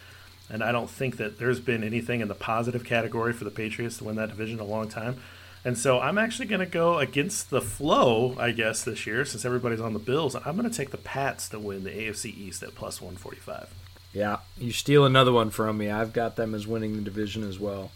And 0.51 0.63
I 0.63 0.71
don't 0.71 0.91
think 0.91 1.17
that 1.17 1.39
there's 1.39 1.61
been 1.61 1.83
anything 1.83 2.21
in 2.21 2.29
the 2.29 2.35
positive 2.35 2.85
category 2.85 3.33
for 3.33 3.45
the 3.45 3.51
Patriots 3.51 3.99
to 3.99 4.05
win 4.05 4.17
that 4.17 4.29
division 4.29 4.59
in 4.59 4.65
a 4.65 4.69
long 4.69 4.89
time. 4.89 5.23
And 5.65 5.79
so 5.79 6.01
I'm 6.01 6.19
actually 6.19 6.47
going 6.47 6.61
to 6.61 6.67
go 6.67 6.99
against 6.99 7.51
the 7.51 7.61
flow, 7.61 8.37
I 8.39 8.51
guess, 8.51 8.83
this 8.83 9.07
year, 9.07 9.25
since 9.25 9.45
everybody's 9.45 9.81
on 9.81 9.93
the 9.93 10.01
Bills. 10.01 10.35
I'm 10.35 10.57
going 10.57 10.69
to 10.69 10.77
take 10.77 10.91
the 10.91 10.99
Pats 10.99 11.49
to 11.51 11.59
win 11.59 11.85
the 11.85 11.91
AFC 11.91 12.37
East 12.37 12.63
at 12.63 12.75
plus 12.75 13.01
145. 13.01 13.69
Yeah, 14.13 14.39
you 14.59 14.73
steal 14.73 15.07
another 15.07 15.33
one 15.33 15.51
from 15.51 15.79
me. 15.79 15.91
I've 15.91 16.13
got 16.13 16.37
them 16.37 16.55
as 16.55 16.67
winning 16.67 16.97
the 16.97 17.03
division 17.03 17.45
as 17.45 17.59
well. 17.59 17.93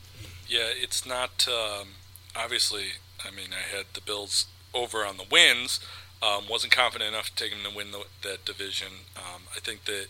Yeah, 0.49 0.69
it's 0.75 1.05
not 1.07 1.47
um, 1.49 1.89
obviously. 2.35 2.85
I 3.25 3.31
mean, 3.31 3.49
I 3.53 3.77
had 3.77 3.87
the 3.95 4.01
Bills 4.01 4.47
over 4.73 4.99
on 4.99 5.17
the 5.17 5.25
wins, 5.31 5.81
um, 6.23 6.45
wasn't 6.49 6.73
confident 6.73 7.13
enough 7.13 7.35
to 7.35 7.35
take 7.35 7.51
them 7.51 7.71
to 7.71 7.77
win 7.77 7.91
the, 7.91 8.05
that 8.23 8.45
division. 8.45 8.89
Um, 9.17 9.43
I 9.55 9.61
think 9.61 9.85
that 9.85 10.07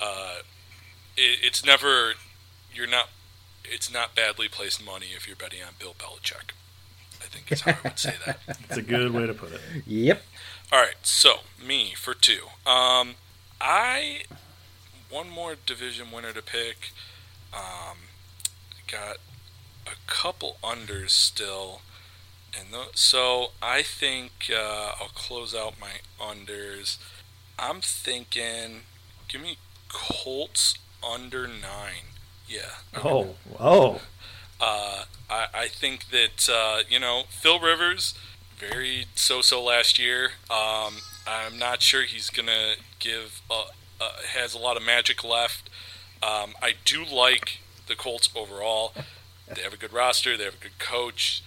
uh, 0.00 0.38
it, 1.16 1.38
it's 1.42 1.64
never 1.64 2.14
you're 2.72 2.86
not 2.86 3.08
it's 3.64 3.92
not 3.92 4.14
badly 4.14 4.48
placed 4.48 4.84
money 4.84 5.06
if 5.16 5.26
you're 5.26 5.36
betting 5.36 5.62
on 5.62 5.74
Bill 5.78 5.94
Belichick. 5.98 6.52
I 7.20 7.26
think 7.26 7.50
is 7.52 7.62
how 7.62 7.72
I 7.72 7.76
would 7.84 7.98
say 7.98 8.14
that. 8.26 8.38
It's 8.68 8.78
a 8.78 8.82
good 8.82 9.12
way 9.12 9.26
to 9.26 9.34
put 9.34 9.52
it. 9.52 9.60
Yep. 9.86 10.22
All 10.72 10.80
right, 10.80 10.94
so 11.02 11.40
me 11.64 11.94
for 11.96 12.14
two. 12.14 12.44
Um, 12.64 13.14
I 13.60 14.22
one 15.10 15.28
more 15.28 15.56
division 15.66 16.10
winner 16.12 16.32
to 16.32 16.42
pick. 16.42 16.92
Um, 17.52 17.98
got 18.90 19.16
a 19.86 19.96
couple 20.06 20.56
unders 20.62 21.10
still. 21.10 21.82
And 22.58 22.72
the, 22.72 22.86
so 22.94 23.48
I 23.62 23.82
think 23.82 24.50
uh, 24.52 24.92
I'll 25.00 25.10
close 25.14 25.54
out 25.54 25.74
my 25.80 26.00
unders. 26.20 26.98
I'm 27.58 27.80
thinking, 27.80 28.82
give 29.28 29.40
me 29.40 29.58
Colts 29.88 30.74
under 31.08 31.46
nine. 31.46 32.14
Yeah. 32.48 32.76
Oh, 32.96 33.34
oh. 33.58 34.00
Uh, 34.62 35.04
I, 35.30 35.46
I 35.54 35.68
think 35.68 36.10
that 36.10 36.46
uh, 36.52 36.82
you 36.86 36.98
know 36.98 37.22
Phil 37.30 37.58
Rivers, 37.58 38.12
very 38.58 39.06
so-so 39.14 39.64
last 39.64 39.98
year. 39.98 40.32
Um, 40.50 40.96
I'm 41.26 41.58
not 41.58 41.80
sure 41.80 42.02
he's 42.02 42.28
gonna 42.28 42.74
give. 42.98 43.40
Uh, 43.50 43.68
uh, 44.00 44.12
has 44.34 44.54
a 44.54 44.58
lot 44.58 44.76
of 44.76 44.84
magic 44.84 45.22
left. 45.22 45.68
Um, 46.22 46.54
I 46.62 46.74
do 46.84 47.04
like 47.04 47.60
the 47.86 47.94
Colts 47.94 48.28
overall. 48.34 48.92
They 49.52 49.62
have 49.62 49.72
a 49.72 49.76
good 49.76 49.92
roster. 49.92 50.36
They 50.36 50.44
have 50.44 50.54
a 50.54 50.62
good 50.62 50.78
coach 50.78 51.42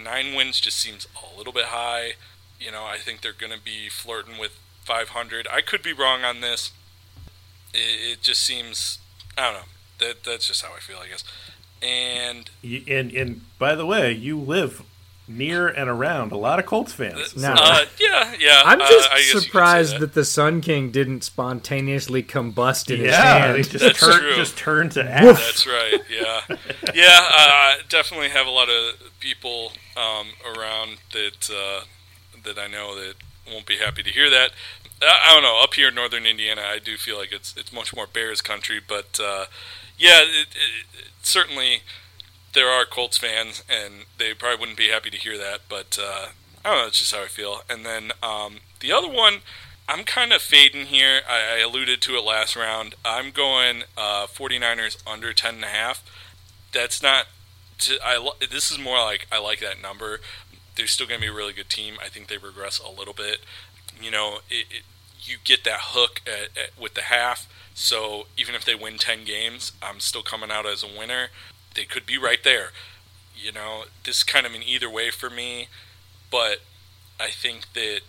nine 0.00 0.34
wins 0.34 0.60
just 0.60 0.78
seems 0.78 1.06
a 1.16 1.36
little 1.36 1.52
bit 1.52 1.66
high. 1.66 2.12
You 2.60 2.70
know, 2.70 2.84
I 2.84 2.98
think 2.98 3.20
they're 3.20 3.32
going 3.32 3.52
to 3.52 3.62
be 3.62 3.88
flirting 3.88 4.38
with 4.38 4.58
500. 4.84 5.46
I 5.50 5.60
could 5.60 5.82
be 5.82 5.92
wrong 5.92 6.22
on 6.22 6.40
this. 6.40 6.72
It, 7.74 8.12
it, 8.12 8.22
just 8.22 8.42
seems, 8.42 8.98
I 9.36 9.42
don't 9.42 9.54
know. 9.54 9.68
That 9.98 10.24
that's 10.24 10.48
just 10.48 10.62
how 10.62 10.74
I 10.74 10.80
feel, 10.80 10.98
I 10.98 11.08
guess. 11.08 11.24
and 11.80 12.50
and 12.64 13.12
and 13.12 13.40
by 13.58 13.74
the 13.74 13.86
way, 13.86 14.12
you 14.12 14.36
live 14.36 14.82
near 15.36 15.68
and 15.68 15.88
around 15.88 16.32
a 16.32 16.36
lot 16.36 16.58
of 16.58 16.66
Colts 16.66 16.92
fans. 16.92 17.36
No. 17.36 17.54
uh, 17.56 17.84
yeah, 17.98 18.34
yeah. 18.38 18.62
I'm 18.64 18.80
uh, 18.80 18.88
just 18.88 19.10
I 19.10 19.16
guess 19.16 19.26
you 19.26 19.32
could 19.32 19.42
say 19.42 19.46
surprised 19.46 19.94
that. 19.94 20.00
that. 20.00 20.14
the 20.14 20.24
Sun 20.24 20.60
King 20.60 20.90
didn't 20.90 21.24
spontaneously 21.24 22.22
combust 22.22 22.90
in 22.92 23.00
his 23.00 23.10
yeah, 23.10 23.38
hand. 23.38 23.54
they 23.54 23.62
just 23.62 23.84
That's 23.84 24.00
turn 24.00 24.20
true. 24.20 24.34
just 24.34 24.56
turn 24.56 24.88
to 24.90 25.04
ash. 25.04 25.22
That's 25.22 25.66
right. 25.66 26.00
Yeah, 26.10 26.56
yeah. 26.94 27.28
Uh, 27.36 27.74
definitely 27.88 28.28
have 28.28 28.46
a 28.46 28.50
lot 28.50 28.68
of 28.68 28.94
people 29.20 29.72
um, 29.96 30.28
around 30.56 30.98
that 31.12 31.50
uh, 31.50 31.84
that 32.44 32.58
I 32.58 32.66
know 32.66 32.94
that 32.96 33.14
won't 33.50 33.66
be 33.66 33.76
happy 33.76 34.02
to 34.02 34.10
hear 34.10 34.30
that. 34.30 34.50
I, 35.00 35.30
I 35.30 35.34
don't 35.34 35.42
know. 35.42 35.62
Up 35.62 35.74
here 35.74 35.88
in 35.88 35.94
northern 35.94 36.26
Indiana, 36.26 36.62
I 36.62 36.78
do 36.78 36.96
feel 36.96 37.18
like 37.18 37.32
it's 37.32 37.54
it's 37.56 37.72
much 37.72 37.94
more 37.94 38.06
Bears 38.06 38.40
country, 38.40 38.80
but 38.86 39.18
uh, 39.22 39.46
yeah, 39.98 40.22
it, 40.22 40.48
it, 40.50 40.86
it, 40.98 41.06
certainly 41.22 41.82
there 42.52 42.68
are 42.68 42.84
Colts 42.84 43.18
fans, 43.18 43.62
and 43.68 44.04
they 44.18 44.34
probably 44.34 44.60
wouldn't 44.60 44.78
be 44.78 44.88
happy 44.88 45.10
to 45.10 45.16
hear 45.16 45.38
that. 45.38 45.60
But 45.68 45.98
uh, 46.00 46.28
I 46.64 46.70
don't 46.70 46.82
know. 46.82 46.86
It's 46.86 46.98
just 46.98 47.14
how 47.14 47.22
I 47.22 47.26
feel. 47.26 47.62
And 47.68 47.84
then 47.84 48.12
um, 48.22 48.58
the 48.80 48.92
other 48.92 49.08
one. 49.08 49.40
I'm 49.88 50.04
kind 50.04 50.32
of 50.32 50.40
fading 50.40 50.86
here. 50.86 51.20
I, 51.28 51.56
I 51.56 51.58
alluded 51.58 52.00
to 52.02 52.14
it 52.14 52.24
last 52.24 52.54
round. 52.54 52.94
I'm 53.04 53.32
going 53.32 53.82
uh, 53.96 54.26
49ers 54.26 55.02
under 55.06 55.32
10 55.32 55.56
and 55.56 55.64
a 55.64 55.68
half. 55.68 56.04
That's 56.72 57.02
not. 57.02 57.26
To, 57.80 57.98
I 58.02 58.30
this 58.48 58.70
is 58.70 58.78
more 58.78 58.98
like 58.98 59.26
I 59.32 59.40
like 59.40 59.58
that 59.58 59.82
number. 59.82 60.20
They're 60.76 60.86
still 60.86 61.06
going 61.06 61.20
to 61.20 61.26
be 61.26 61.30
a 61.30 61.34
really 61.34 61.52
good 61.52 61.68
team. 61.68 61.94
I 62.00 62.08
think 62.08 62.28
they 62.28 62.38
regress 62.38 62.78
a 62.78 62.90
little 62.90 63.12
bit. 63.12 63.40
You 64.00 64.10
know, 64.10 64.38
it, 64.48 64.66
it, 64.70 64.82
you 65.20 65.36
get 65.44 65.64
that 65.64 65.80
hook 65.80 66.22
at, 66.26 66.56
at, 66.56 66.80
with 66.80 66.94
the 66.94 67.02
half. 67.02 67.48
So 67.74 68.26
even 68.36 68.54
if 68.54 68.64
they 68.64 68.74
win 68.74 68.98
10 68.98 69.24
games, 69.24 69.72
I'm 69.82 70.00
still 70.00 70.22
coming 70.22 70.50
out 70.50 70.66
as 70.66 70.82
a 70.82 70.86
winner. 70.86 71.28
They 71.74 71.84
could 71.84 72.06
be 72.06 72.18
right 72.18 72.42
there. 72.42 72.70
You 73.36 73.52
know, 73.52 73.84
this 74.04 74.18
is 74.18 74.22
kind 74.22 74.46
of 74.46 74.54
an 74.54 74.62
either 74.62 74.90
way 74.90 75.10
for 75.10 75.30
me, 75.30 75.68
but 76.30 76.58
I 77.18 77.30
think 77.30 77.72
that 77.74 78.00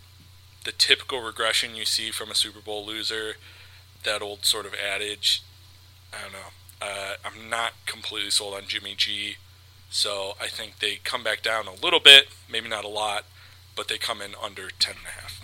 the 0.63 0.71
typical 0.71 1.21
regression 1.21 1.75
you 1.75 1.85
see 1.85 2.11
from 2.11 2.31
a 2.31 2.35
Super 2.35 2.61
Bowl 2.61 2.85
loser, 2.85 3.33
that 4.03 4.21
old 4.21 4.45
sort 4.45 4.65
of 4.65 4.73
adage, 4.73 5.43
I 6.13 6.21
don't 6.23 6.33
know. 6.33 6.49
Uh, 6.81 7.13
I'm 7.23 7.49
not 7.49 7.73
completely 7.85 8.29
sold 8.31 8.53
on 8.53 8.63
Jimmy 8.67 8.95
G, 8.95 9.37
so 9.89 10.33
I 10.41 10.47
think 10.47 10.79
they 10.79 10.99
come 11.03 11.23
back 11.23 11.41
down 11.41 11.67
a 11.67 11.73
little 11.73 11.99
bit, 11.99 12.27
maybe 12.51 12.67
not 12.67 12.83
a 12.83 12.89
lot, 12.89 13.25
but 13.75 13.87
they 13.87 13.97
come 13.97 14.21
in 14.21 14.31
under 14.41 14.69
ten 14.79 14.95
and 14.97 15.05
a 15.05 15.21
half. 15.21 15.41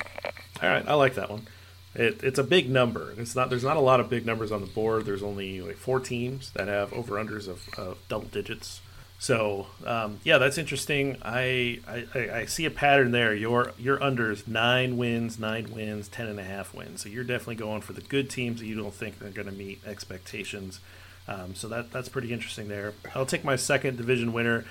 All 0.62 0.70
right, 0.70 0.88
I 0.88 0.94
like 0.96 1.16
that 1.16 1.32
one. 1.32 1.48
It, 1.96 2.24
it's 2.24 2.40
a 2.40 2.44
big 2.44 2.70
number. 2.70 3.14
It's 3.18 3.36
not. 3.36 3.50
There's 3.50 3.64
not 3.64 3.78
a 3.78 3.82
lot 3.82 4.00
of 4.00 4.10
big 4.10 4.26
numbers 4.26 4.52
on 4.52 4.62
the 4.62 4.68
board. 4.68 5.06
There's 5.06 5.24
only 5.24 5.62
like 5.62 5.78
four 5.78 6.00
teams 6.00 6.52
that 6.52 6.68
have 6.68 6.94
over 6.94 7.16
unders 7.16 7.48
of, 7.48 7.68
of 7.78 7.98
double 8.08 8.28
digits. 8.28 8.82
So 9.18 9.68
um, 9.86 10.20
yeah, 10.24 10.38
that's 10.38 10.58
interesting. 10.58 11.18
I, 11.22 11.80
I 11.88 12.30
I 12.32 12.46
see 12.46 12.66
a 12.66 12.72
pattern 12.72 13.12
there. 13.12 13.34
Your 13.34 13.74
your 13.78 13.98
unders 13.98 14.48
nine 14.48 14.98
wins, 14.98 15.40
nine 15.40 15.74
wins, 15.74 16.08
ten 16.08 16.28
and 16.28 16.40
a 16.40 16.44
half 16.44 16.74
wins. 16.74 17.02
So 17.02 17.10
you're 17.10 17.26
definitely 17.26 17.56
going 17.56 17.82
for 17.82 17.94
the 17.94 18.02
good 18.02 18.30
teams 18.30 18.62
that 18.62 18.68
you 18.68 18.76
don't 18.76 18.94
think 18.94 19.22
are 19.22 19.30
going 19.30 19.48
to 19.50 19.54
meet 19.54 19.82
expectations. 19.86 20.80
Um, 21.28 21.54
so 21.54 21.68
that 21.68 21.92
that's 21.92 22.08
pretty 22.08 22.32
interesting 22.32 22.70
there. 22.70 22.94
I'll 23.14 23.26
take 23.26 23.44
my 23.44 23.56
second 23.56 23.98
division 23.98 24.32
winner. 24.32 24.66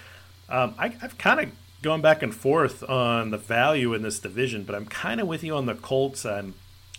Um, 0.48 0.74
I, 0.78 0.94
I've 1.02 1.18
kind 1.18 1.40
of 1.40 1.50
gone 1.82 2.00
back 2.00 2.22
and 2.22 2.34
forth 2.34 2.88
on 2.88 3.30
the 3.30 3.36
value 3.36 3.92
in 3.92 4.02
this 4.02 4.18
division, 4.18 4.64
but 4.64 4.74
I'm 4.74 4.86
kind 4.86 5.20
of 5.20 5.26
with 5.28 5.44
you 5.44 5.54
on 5.54 5.66
the 5.66 5.74
Colts. 5.74 6.24
I'm, 6.24 6.54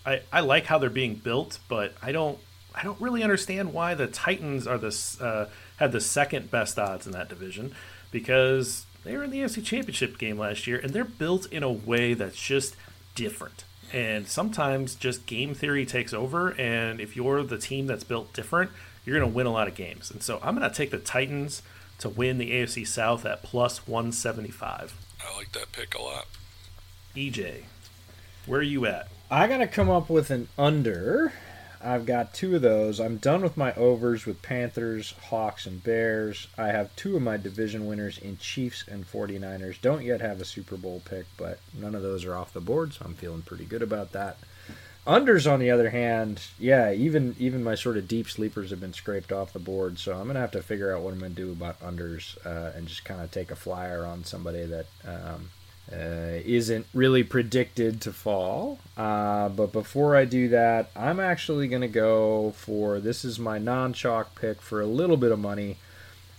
I 0.06 0.22
I 0.32 0.42
like 0.42 0.66
how 0.66 0.78
they're 0.78 0.90
being 0.90 1.16
built, 1.16 1.60
but 1.68 1.94
I 2.02 2.12
don't 2.12 2.40
I 2.74 2.84
don't 2.84 3.00
really 3.02 3.24
understand 3.24 3.74
why 3.74 3.96
the 3.96 4.08
Titans 4.08 4.68
are 4.68 4.78
this 4.78 5.20
uh, 5.22 5.50
have 5.78 5.92
the 5.92 6.02
second 6.02 6.52
best 6.52 6.78
odds 6.78 7.06
in 7.06 7.14
that 7.14 7.30
division 7.30 7.74
because 8.12 8.86
they 9.04 9.16
were 9.16 9.24
in 9.24 9.32
the 9.32 9.40
AFC 9.40 9.64
Championship 9.64 10.18
game 10.18 10.38
last 10.38 10.68
year 10.68 10.78
and 10.78 10.92
they're 10.92 11.04
built 11.04 11.46
in 11.52 11.64
a 11.64 11.72
way 11.72 12.14
that's 12.14 12.40
just 12.40 12.76
different. 13.16 13.64
And 13.92 14.28
sometimes 14.28 14.94
just 14.94 15.26
game 15.26 15.56
theory 15.56 15.84
takes 15.84 16.14
over, 16.14 16.52
and 16.60 17.02
if 17.02 17.16
you're 17.16 17.42
the 17.42 17.58
team 17.58 17.88
that's 17.88 18.04
built 18.04 18.34
different, 18.34 18.70
you're 19.04 19.18
going 19.18 19.32
to 19.32 19.36
win 19.36 19.48
a 19.48 19.52
lot 19.52 19.68
of 19.68 19.74
games. 19.74 20.12
And 20.12 20.22
so 20.22 20.40
I'm 20.44 20.56
going 20.56 20.70
to 20.70 20.76
take 20.76 20.92
the 20.92 21.00
Titans 21.00 21.64
to 21.98 22.10
win 22.10 22.38
the 22.38 22.52
AFC 22.52 22.86
South 22.86 23.26
at 23.26 23.42
plus 23.42 23.88
175. 23.88 24.96
I 25.20 25.36
like 25.36 25.52
that 25.54 25.72
pick 25.72 25.96
a 25.96 26.02
lot. 26.02 26.28
EJ, 27.16 27.64
where 28.46 28.60
are 28.60 28.64
you 28.64 28.86
at? 28.86 29.10
I 29.32 29.46
gotta 29.46 29.68
come 29.68 29.92
up 29.92 30.10
with 30.10 30.32
an 30.32 30.48
under. 30.58 31.32
I've 31.80 32.08
got 32.08 32.34
two 32.34 32.56
of 32.56 32.64
those. 32.64 33.00
I'm 33.00 33.18
done 33.18 33.44
with 33.44 33.58
my 33.58 33.74
overs 33.76 34.26
with 34.26 34.42
Panthers, 34.42 35.14
Hawks, 35.30 35.68
and 35.68 35.84
Bears. 35.84 36.48
I 36.58 36.70
have 36.70 36.96
two 36.96 37.16
of 37.16 37.22
my 37.22 37.38
division 37.38 37.86
winners 37.86 38.18
in 38.18 38.40
Chiefs 38.40 38.84
and 38.88 39.06
49ers. 39.06 39.80
Don't 39.82 40.04
yet 40.04 40.20
have 40.22 40.42
a 40.42 40.46
Super 40.46 40.78
Bowl 40.78 41.04
pick, 41.06 41.26
but 41.38 41.60
none 41.80 41.94
of 41.94 42.02
those 42.02 42.26
are 42.26 42.36
off 42.36 42.54
the 42.54 42.60
board, 42.60 42.94
so 42.94 43.06
I'm 43.06 43.14
feeling 43.14 43.44
pretty 43.44 43.66
good 43.66 43.84
about 43.84 44.14
that. 44.14 44.38
Unders, 45.06 45.50
on 45.50 45.60
the 45.60 45.70
other 45.70 45.92
hand, 45.92 46.42
yeah, 46.58 46.92
even 46.92 47.36
even 47.38 47.64
my 47.64 47.76
sort 47.76 47.98
of 47.98 48.08
deep 48.08 48.30
sleepers 48.30 48.72
have 48.72 48.80
been 48.80 48.94
scraped 48.94 49.32
off 49.32 49.54
the 49.54 49.60
board, 49.60 50.00
so 50.00 50.14
I'm 50.14 50.26
gonna 50.26 50.40
have 50.40 50.52
to 50.52 50.64
figure 50.64 50.94
out 50.94 51.04
what 51.04 51.14
I'm 51.14 51.20
gonna 51.20 51.36
do 51.36 51.52
about 51.52 51.80
unders 51.82 52.36
uh, 52.46 52.76
and 52.76 52.88
just 52.88 53.06
kind 53.06 53.22
of 53.22 53.30
take 53.30 53.52
a 53.52 53.56
flyer 53.56 54.06
on 54.06 54.24
somebody 54.24 54.66
that 54.66 54.88
um, 55.08 55.52
uh, 55.92 56.38
isn't 56.46 56.86
really 56.94 57.24
predicted 57.24 58.02
to 58.02 58.14
fall. 58.14 58.80
Uh, 58.96 59.50
but 59.50 59.72
before 59.72 60.16
I 60.16 60.26
do 60.26 60.50
that, 60.50 60.92
I'm 60.96 61.20
actually 61.20 61.68
going 61.68 61.82
to 61.82 61.88
go 61.88 62.52
for 62.58 63.00
this 63.00 63.26
is 63.26 63.40
my 63.40 63.58
non 63.58 63.94
chalk 63.94 64.40
pick 64.40 64.62
for 64.62 64.82
a 64.82 64.86
little 64.86 65.18
bit 65.18 65.32
of 65.32 65.40
money 65.40 65.78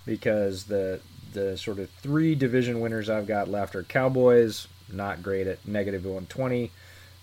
because 0.07 0.65
the 0.65 1.01
the 1.33 1.57
sort 1.57 1.79
of 1.79 1.89
three 2.03 2.35
division 2.35 2.81
winners 2.81 3.09
I've 3.09 3.27
got 3.27 3.49
left 3.49 3.77
are 3.77 3.83
Cowboys, 3.85 4.67
not 4.93 5.23
great 5.23 5.47
at 5.47 5.67
negative 5.67 6.05
120, 6.05 6.73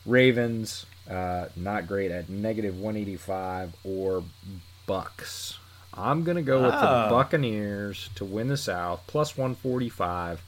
Ravens, 0.06 0.86
uh, 1.10 1.48
not 1.58 1.88
great 1.88 2.12
at 2.12 2.30
negative 2.30 2.76
185, 2.80 3.74
or 3.84 4.24
Bucks. 4.86 5.58
I'm 5.94 6.24
going 6.24 6.38
to 6.38 6.44
go 6.44 6.62
with 6.64 6.74
Ah. 6.74 7.06
the 7.06 7.10
Buccaneers 7.16 8.10
to 8.16 8.24
win 8.24 8.48
the 8.48 8.56
South, 8.58 9.02
plus 9.08 9.36
145. 9.36 10.42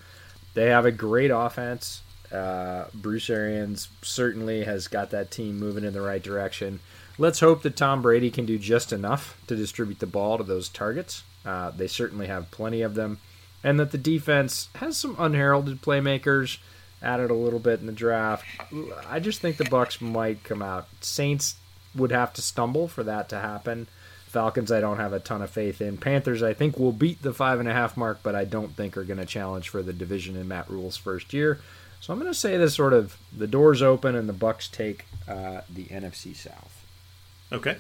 They 0.54 0.70
have 0.70 0.86
a 0.86 0.92
great 0.92 1.32
offense. 1.32 2.02
Uh, 2.32 2.86
Bruce 2.94 3.30
Arians 3.30 3.90
certainly 4.02 4.64
has 4.64 4.88
got 4.88 5.10
that 5.12 5.32
team 5.32 5.60
moving 5.60 5.84
in 5.84 5.94
the 5.94 6.02
right 6.02 6.22
direction. 6.22 6.80
Let's 7.18 7.40
hope 7.40 7.64
that 7.64 7.76
Tom 7.76 8.02
Brady 8.02 8.32
can 8.32 8.46
do 8.46 8.58
just 8.58 8.94
enough 8.94 9.40
to 9.48 9.56
distribute 9.56 10.00
the 10.00 10.06
ball 10.06 10.38
to 10.38 10.44
those 10.44 10.70
targets. 10.70 11.24
Uh, 11.46 11.72
they 11.72 11.88
certainly 11.88 12.28
have 12.28 12.52
plenty 12.52 12.82
of 12.82 12.96
them. 12.96 13.20
And 13.64 13.80
that 13.80 13.92
the 13.92 13.98
defense 13.98 14.70
has 14.76 14.96
some 14.96 15.16
unheralded 15.20 15.82
playmakers 15.82 16.60
added 17.02 17.30
a 17.30 17.36
little 17.36 17.60
bit 17.60 17.80
in 17.80 17.88
the 17.88 17.92
draft. 17.92 18.46
I 19.08 19.20
just 19.20 19.42
think 19.42 19.58
the 19.58 19.66
Bucks 19.66 20.00
might 20.00 20.44
come 20.44 20.62
out. 20.62 20.88
Saints 21.02 21.56
would 21.96 22.12
have 22.12 22.34
to 22.34 22.42
stumble 22.42 22.88
for 22.88 23.04
that 23.04 23.28
to 23.30 23.40
happen. 23.40 23.88
Falcons, 24.30 24.72
I 24.72 24.80
don't 24.80 24.98
have 24.98 25.14
a 25.14 25.20
ton 25.20 25.42
of 25.42 25.50
faith 25.50 25.82
in. 25.82 25.98
Panthers, 25.98 26.44
I 26.44 26.54
think 26.54 26.78
will 26.78 26.92
beat 26.92 27.22
the 27.22 27.34
five 27.34 27.60
and 27.60 27.68
a 27.68 27.74
half 27.74 27.98
mark, 27.98 28.20
but 28.22 28.36
I 28.36 28.46
don't 28.46 28.76
think 28.76 28.96
are 28.96 29.04
going 29.04 29.20
to 29.20 29.26
challenge 29.26 29.70
for 29.70 29.82
the 29.82 29.94
division 29.94 30.36
in 30.36 30.48
Matt 30.48 30.70
Rhule's 30.70 30.98
first 30.98 31.34
year. 31.34 31.60
So 32.00 32.14
I'm 32.14 32.20
going 32.20 32.32
to 32.32 32.38
say 32.38 32.56
this 32.56 32.76
sort 32.76 32.94
of 32.94 33.18
the 33.36 33.48
doors 33.48 33.82
open 33.82 34.16
and 34.16 34.30
the 34.30 34.34
Bucks 34.34 34.68
take 34.68 35.06
uh, 35.28 35.62
the 35.70 35.86
NFC 35.86 36.36
South. 36.36 36.86
Okay. 37.52 37.78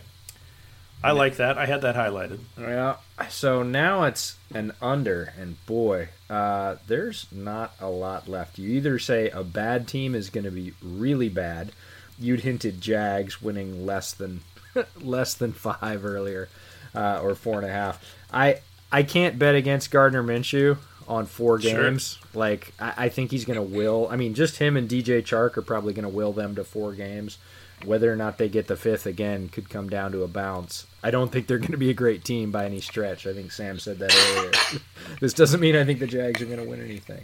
I 1.01 1.11
like 1.11 1.37
that. 1.37 1.57
I 1.57 1.65
had 1.65 1.81
that 1.83 1.95
highlighted. 1.95 2.39
Yeah. 2.59 2.97
So 3.29 3.63
now 3.63 4.03
it's 4.03 4.35
an 4.53 4.73
under, 4.81 5.33
and 5.39 5.63
boy, 5.65 6.09
uh, 6.29 6.75
there's 6.87 7.27
not 7.31 7.73
a 7.79 7.89
lot 7.89 8.27
left. 8.27 8.59
You 8.59 8.71
either 8.71 8.99
say 8.99 9.29
a 9.29 9.43
bad 9.43 9.87
team 9.87 10.13
is 10.13 10.29
going 10.29 10.43
to 10.43 10.51
be 10.51 10.73
really 10.81 11.29
bad. 11.29 11.71
You'd 12.19 12.41
hinted 12.41 12.81
Jags 12.81 13.41
winning 13.41 13.85
less 13.85 14.13
than 14.13 14.41
less 15.01 15.33
than 15.33 15.53
five 15.53 16.05
earlier, 16.05 16.49
uh, 16.95 17.19
or 17.21 17.35
four 17.35 17.57
and 17.59 17.65
a 17.69 17.71
half. 17.71 18.03
I 18.31 18.59
I 18.91 19.03
can't 19.03 19.37
bet 19.39 19.55
against 19.55 19.91
Gardner 19.91 20.23
Minshew 20.23 20.77
on 21.07 21.25
four 21.25 21.59
Sure. 21.59 21.89
games. 21.89 22.19
Like 22.33 22.73
I, 22.79 22.93
I 22.97 23.09
think 23.09 23.31
he's 23.31 23.45
going 23.45 23.55
to 23.57 23.61
will. 23.77 24.07
I 24.11 24.15
mean, 24.15 24.33
just 24.33 24.57
him 24.57 24.77
and 24.77 24.87
DJ 24.89 25.21
Chark 25.21 25.57
are 25.57 25.61
probably 25.61 25.93
going 25.93 26.03
to 26.03 26.09
will 26.09 26.33
them 26.33 26.55
to 26.55 26.63
four 26.63 26.93
games. 26.93 27.37
Whether 27.85 28.11
or 28.11 28.17
not 28.17 28.37
they 28.37 28.49
get 28.49 28.67
the 28.67 28.75
fifth 28.75 29.05
again 29.05 29.47
could 29.47 29.69
come 29.69 29.87
down 29.89 30.11
to 30.11 30.23
a 30.23 30.27
bounce. 30.27 30.85
I 31.01 31.11
don't 31.11 31.31
think 31.31 31.47
they're 31.47 31.57
going 31.59 31.71
to 31.71 31.77
be 31.77 31.89
a 31.89 31.93
great 31.93 32.25
team 32.25 32.51
by 32.51 32.65
any 32.65 32.81
stretch. 32.81 33.25
I 33.25 33.33
think 33.33 33.53
Sam 33.53 33.79
said 33.79 33.99
that 33.99 34.13
earlier. 34.35 34.51
this 35.21 35.31
doesn't 35.33 35.61
mean 35.61 35.77
I 35.77 35.85
think 35.85 35.99
the 35.99 36.07
Jags 36.07 36.41
are 36.41 36.45
going 36.45 36.57
to 36.57 36.65
win 36.65 36.81
anything. 36.83 37.23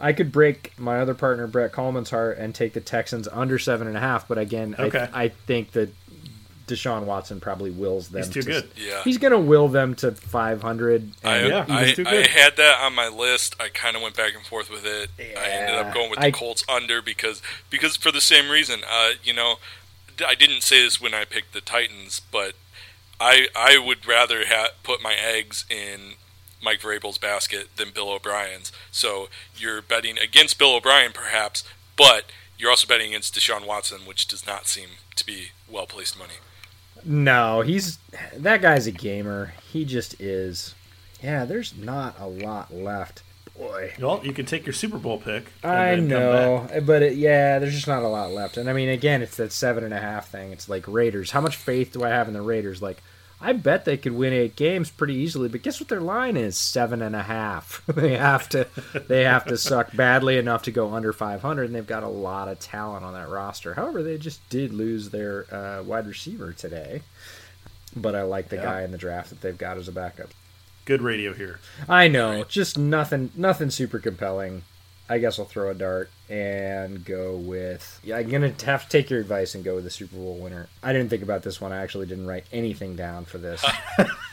I 0.00 0.14
could 0.14 0.32
break 0.32 0.72
my 0.78 0.98
other 0.98 1.12
partner 1.12 1.46
Brett 1.46 1.72
Coleman's 1.72 2.08
heart 2.08 2.38
and 2.38 2.54
take 2.54 2.72
the 2.72 2.80
Texans 2.80 3.28
under 3.30 3.58
seven 3.58 3.86
and 3.86 3.94
a 3.96 4.00
half, 4.00 4.26
but 4.26 4.38
again, 4.38 4.74
Okay. 4.78 5.08
I, 5.12 5.24
I 5.24 5.28
think 5.28 5.72
that 5.72 5.90
Deshaun 6.66 7.04
Watson 7.04 7.40
probably 7.40 7.70
wills 7.70 8.08
them. 8.08 8.22
He's 8.22 8.32
too 8.32 8.42
to- 8.42 8.48
good. 8.48 8.68
Yeah. 8.76 9.02
He's 9.02 9.18
going 9.18 9.32
to 9.32 9.38
will 9.38 9.68
them 9.68 9.94
to 9.96 10.12
500. 10.12 11.10
I, 11.24 11.44
Yeah, 11.46 11.64
I, 11.68 11.94
I 12.06 12.14
had 12.26 12.56
that 12.56 12.80
on 12.80 12.94
my 12.94 13.08
list. 13.08 13.56
I 13.60 13.68
kind 13.68 13.96
of 13.96 14.02
went 14.02 14.16
back 14.16 14.34
and 14.34 14.44
forth 14.44 14.70
with 14.70 14.84
it. 14.86 15.10
I 15.18 15.48
ended 15.48 15.74
up 15.76 15.92
going 15.94 16.10
with 16.10 16.20
the 16.20 16.26
I- 16.26 16.30
Colts 16.30 16.64
under 16.68 17.02
because 17.02 17.42
because 17.70 17.96
for 17.96 18.12
the 18.12 18.20
same 18.20 18.48
reason. 18.50 18.80
Uh, 18.88 19.10
you 19.22 19.32
know, 19.32 19.56
I 20.26 20.34
didn't 20.34 20.62
say 20.62 20.82
this 20.82 21.00
when 21.00 21.14
I 21.14 21.24
picked 21.24 21.52
the 21.52 21.60
Titans, 21.60 22.20
but 22.30 22.54
I 23.20 23.48
I 23.54 23.78
would 23.78 24.06
rather 24.06 24.44
ha- 24.46 24.70
put 24.82 25.02
my 25.02 25.14
eggs 25.14 25.64
in 25.70 26.14
Mike 26.62 26.80
Vrabel's 26.80 27.18
basket 27.18 27.68
than 27.76 27.90
Bill 27.90 28.10
O'Brien's. 28.10 28.70
So 28.90 29.28
you're 29.56 29.82
betting 29.82 30.18
against 30.18 30.58
Bill 30.58 30.76
O'Brien, 30.76 31.12
perhaps, 31.12 31.64
but 31.96 32.26
you're 32.58 32.70
also 32.70 32.86
betting 32.86 33.08
against 33.08 33.34
Deshaun 33.34 33.66
Watson, 33.66 34.02
which 34.06 34.28
does 34.28 34.46
not 34.46 34.66
seem 34.68 34.90
to 35.16 35.26
be 35.26 35.48
well 35.68 35.86
placed 35.86 36.16
money. 36.18 36.34
No, 37.04 37.60
he's 37.62 37.98
that 38.36 38.62
guy's 38.62 38.86
a 38.86 38.92
gamer. 38.92 39.54
He 39.72 39.84
just 39.84 40.20
is. 40.20 40.74
Yeah, 41.22 41.44
there's 41.44 41.76
not 41.76 42.16
a 42.20 42.26
lot 42.26 42.72
left. 42.72 43.22
Boy, 43.56 43.92
Well, 44.00 44.20
you 44.24 44.32
can 44.32 44.46
take 44.46 44.64
your 44.64 44.72
Super 44.72 44.96
Bowl 44.98 45.18
pick. 45.18 45.44
I 45.62 45.96
know, 45.96 46.66
but 46.84 47.02
it, 47.02 47.16
yeah, 47.16 47.58
there's 47.58 47.74
just 47.74 47.86
not 47.86 48.02
a 48.02 48.08
lot 48.08 48.30
left. 48.32 48.56
And 48.56 48.68
I 48.68 48.72
mean, 48.72 48.88
again, 48.88 49.20
it's 49.20 49.36
that 49.36 49.52
seven 49.52 49.84
and 49.84 49.92
a 49.92 50.00
half 50.00 50.28
thing. 50.28 50.52
It's 50.52 50.70
like 50.70 50.88
Raiders. 50.88 51.32
How 51.32 51.42
much 51.42 51.56
faith 51.56 51.92
do 51.92 52.02
I 52.02 52.08
have 52.08 52.28
in 52.28 52.34
the 52.34 52.40
Raiders? 52.42 52.80
Like, 52.80 53.02
I 53.42 53.52
bet 53.52 53.84
they 53.84 53.96
could 53.96 54.12
win 54.12 54.32
eight 54.32 54.56
games 54.56 54.90
pretty 54.90 55.14
easily. 55.14 55.48
But 55.48 55.62
guess 55.62 55.80
what? 55.80 55.88
Their 55.88 56.00
line 56.00 56.36
is 56.36 56.56
seven 56.56 57.02
and 57.02 57.14
a 57.16 57.22
half. 57.24 57.82
they 57.88 58.16
have 58.16 58.48
to, 58.50 58.66
they 59.08 59.24
have 59.24 59.44
to 59.46 59.58
suck 59.58 59.94
badly 59.94 60.38
enough 60.38 60.62
to 60.62 60.70
go 60.70 60.94
under 60.94 61.12
500, 61.12 61.64
and 61.64 61.74
they've 61.74 61.86
got 61.86 62.02
a 62.02 62.08
lot 62.08 62.48
of 62.48 62.58
talent 62.60 63.04
on 63.04 63.14
that 63.14 63.28
roster. 63.28 63.74
However, 63.74 64.02
they 64.02 64.16
just 64.18 64.48
did 64.48 64.72
lose 64.72 65.10
their 65.10 65.46
uh, 65.54 65.82
wide 65.82 66.06
receiver 66.06 66.52
today. 66.52 67.02
But 67.94 68.14
I 68.14 68.22
like 68.22 68.48
the 68.48 68.56
Yeah. 68.56 68.62
guy 68.62 68.82
in 68.84 68.90
the 68.92 68.98
draft 68.98 69.28
that 69.30 69.40
they've 69.42 69.58
got 69.58 69.76
as 69.76 69.86
a 69.88 69.92
backup. 69.92 70.30
Good 70.84 71.02
radio 71.02 71.34
here. 71.34 71.60
I 71.88 72.08
know, 72.08 72.44
just 72.44 72.78
nothing, 72.78 73.30
nothing 73.36 73.70
super 73.70 73.98
compelling. 73.98 74.62
I 75.12 75.18
guess 75.18 75.38
I'll 75.38 75.44
throw 75.44 75.70
a 75.70 75.74
dart 75.74 76.10
and 76.30 77.04
go 77.04 77.36
with. 77.36 78.00
Yeah, 78.02 78.16
I'm 78.16 78.30
gonna 78.30 78.54
have 78.64 78.84
to 78.84 78.88
take 78.88 79.10
your 79.10 79.20
advice 79.20 79.54
and 79.54 79.62
go 79.62 79.74
with 79.74 79.84
the 79.84 79.90
Super 79.90 80.16
Bowl 80.16 80.36
winner. 80.38 80.68
I 80.82 80.92
didn't 80.94 81.10
think 81.10 81.22
about 81.22 81.42
this 81.42 81.60
one. 81.60 81.70
I 81.72 81.82
actually 81.82 82.06
didn't 82.06 82.26
write 82.26 82.46
anything 82.52 82.96
down 82.96 83.26
for 83.26 83.36
this. 83.38 83.62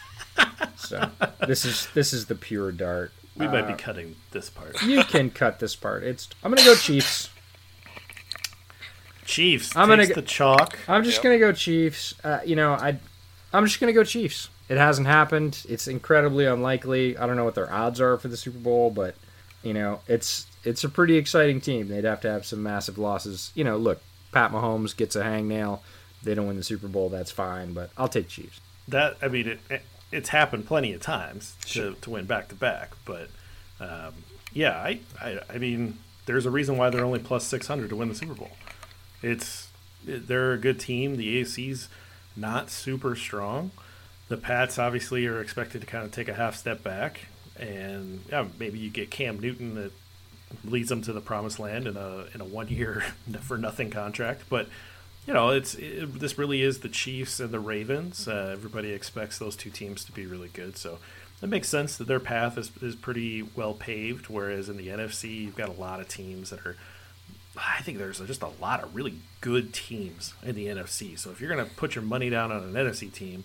so 0.78 1.10
this 1.46 1.66
is 1.66 1.88
this 1.94 2.14
is 2.14 2.28
the 2.28 2.36
pure 2.36 2.72
dart. 2.72 3.12
We 3.36 3.48
might 3.48 3.68
be 3.68 3.74
Uh, 3.74 3.78
cutting 3.78 4.16
this 4.32 4.50
part. 4.50 4.82
You 4.84 5.04
can 5.04 5.30
cut 5.32 5.60
this 5.60 5.76
part. 5.76 6.04
It's. 6.04 6.30
I'm 6.44 6.52
gonna 6.52 6.64
go 6.66 6.76
Chiefs. 6.76 7.30
Chiefs 9.26 9.76
I'm 9.76 9.90
takes 9.90 10.08
gonna 10.10 10.16
the 10.16 10.22
chalk. 10.28 10.80
I'm 10.88 11.04
just 11.04 11.18
Yep. 11.18 11.24
gonna 11.24 11.40
go 11.40 11.52
Chiefs. 11.52 12.16
Uh, 12.24 12.40
you 12.46 12.56
know, 12.56 12.74
I, 12.74 12.98
I'm 13.54 13.66
just 13.66 13.80
gonna 13.80 13.94
go 13.94 14.04
Chiefs. 14.04 14.50
It 14.70 14.78
hasn't 14.78 15.08
happened. 15.08 15.66
It's 15.68 15.88
incredibly 15.88 16.46
unlikely. 16.46 17.18
I 17.18 17.28
don't 17.28 17.36
know 17.36 17.44
what 17.44 17.56
their 17.56 17.72
odds 17.72 18.00
are 18.02 18.18
for 18.18 18.28
the 18.28 18.38
Super 18.38 18.60
Bowl, 18.60 18.90
but 18.92 19.16
you 19.64 19.74
know, 19.74 20.00
it's 20.08 20.48
it's 20.64 20.84
a 20.84 20.90
pretty 20.90 21.16
exciting 21.18 21.62
team. 21.62 21.88
They'd 21.88 22.04
have 22.04 22.22
to 22.22 22.30
have 22.30 22.46
some 22.46 22.64
massive 22.64 22.98
losses. 22.98 23.52
You 23.56 23.64
know, 23.64 23.78
look, 23.78 24.02
Pat 24.32 24.52
Mahomes 24.52 24.96
gets 24.96 25.16
a 25.16 25.24
hangnail. 25.24 25.80
They 26.24 26.36
don't 26.36 26.48
win 26.48 26.58
the 26.58 26.64
Super 26.64 26.88
Bowl. 26.88 27.10
That's 27.10 27.32
fine, 27.32 27.74
but 27.74 27.92
I'll 27.98 28.10
take 28.10 28.28
Chiefs. 28.28 28.60
That 28.88 29.18
I 29.22 29.28
mean, 29.28 29.48
it, 29.48 29.60
it 29.70 29.82
it's 30.12 30.30
happened 30.30 30.66
plenty 30.66 30.94
of 30.94 31.02
times 31.02 31.56
to, 31.68 31.96
to 32.02 32.10
win 32.10 32.26
back 32.26 32.48
to 32.50 32.56
back, 32.56 32.92
but 33.06 33.30
um, 33.80 34.14
yeah, 34.54 34.78
I, 34.78 35.00
I 35.22 35.40
I 35.50 35.58
mean, 35.58 36.00
there's 36.26 36.46
a 36.46 36.52
reason 36.52 36.78
why 36.78 36.90
they're 36.90 37.06
only 37.06 37.20
plus 37.20 37.46
six 37.46 37.68
hundred 37.68 37.90
to 37.90 37.96
win 37.96 38.10
the 38.10 38.16
Super 38.16 38.34
Bowl. 38.34 38.52
It's 39.22 39.70
they're 40.04 40.54
a 40.54 40.58
good 40.58 40.80
team. 40.80 41.18
The 41.18 41.42
AFC's 41.42 41.90
not 42.36 42.70
super 42.70 43.16
strong. 43.16 43.72
The 44.28 44.38
Pats 44.38 44.78
obviously 44.78 45.26
are 45.26 45.42
expected 45.42 45.82
to 45.82 45.88
kind 45.88 46.06
of 46.06 46.12
take 46.12 46.28
a 46.28 46.34
half 46.34 46.56
step 46.56 46.84
back, 46.84 47.28
and 47.58 48.22
yeah, 48.30 48.46
maybe 48.60 48.80
you 48.80 48.90
get 48.90 49.10
Cam 49.10 49.40
Newton 49.40 49.76
that 49.76 49.92
leads 50.64 50.90
them 50.90 51.02
to 51.04 51.14
the 51.14 51.22
promised 51.22 51.60
land 51.60 51.88
in 51.88 51.98
a 51.98 52.26
in 52.34 52.42
a 52.42 52.46
one 52.46 52.68
year 52.68 53.04
for 53.42 53.58
nothing 53.58 53.90
contract. 53.90 54.44
But 54.50 54.68
you 55.28 55.34
know, 55.34 55.50
it's 55.50 55.76
it, 55.76 56.20
this 56.20 56.38
really 56.38 56.62
is 56.62 56.80
the 56.80 56.90
Chiefs 56.90 57.40
and 57.40 57.52
the 57.52 57.60
Ravens. 57.60 58.28
Uh, 58.28 58.50
everybody 58.52 58.92
expects 58.92 59.38
those 59.38 59.56
two 59.56 59.70
teams 59.70 60.04
to 60.06 60.12
be 60.12 60.26
really 60.26 60.50
good, 60.50 60.78
so 60.78 61.00
it 61.42 61.50
makes 61.50 61.70
sense 61.70 61.98
that 61.98 62.08
their 62.08 62.20
path 62.20 62.58
is 62.58 62.72
is 62.82 62.96
pretty 62.96 63.44
well 63.44 63.74
paved. 63.74 64.28
Whereas 64.28 64.70
in 64.70 64.78
the 64.78 64.88
NFC, 64.88 65.42
you've 65.42 65.56
got 65.56 65.70
a 65.70 65.80
lot 65.80 66.00
of 66.00 66.08
teams 66.08 66.50
that 66.50 66.66
are. 66.66 66.76
I 67.58 67.82
think 67.82 67.98
there's 67.98 68.20
just 68.20 68.42
a 68.42 68.52
lot 68.62 68.84
of 68.84 68.96
really 68.96 69.16
good 69.42 69.74
teams 69.74 70.34
in 70.44 70.56
the 70.56 70.68
NFC. 70.68 71.20
So 71.20 71.30
if 71.32 71.42
you're 71.42 71.54
going 71.54 71.68
to 71.68 71.76
put 71.76 71.94
your 71.94 72.04
money 72.04 72.30
down 72.30 72.52
on 72.52 72.64
an 72.64 72.74
NFC 72.74 73.12
team, 73.12 73.44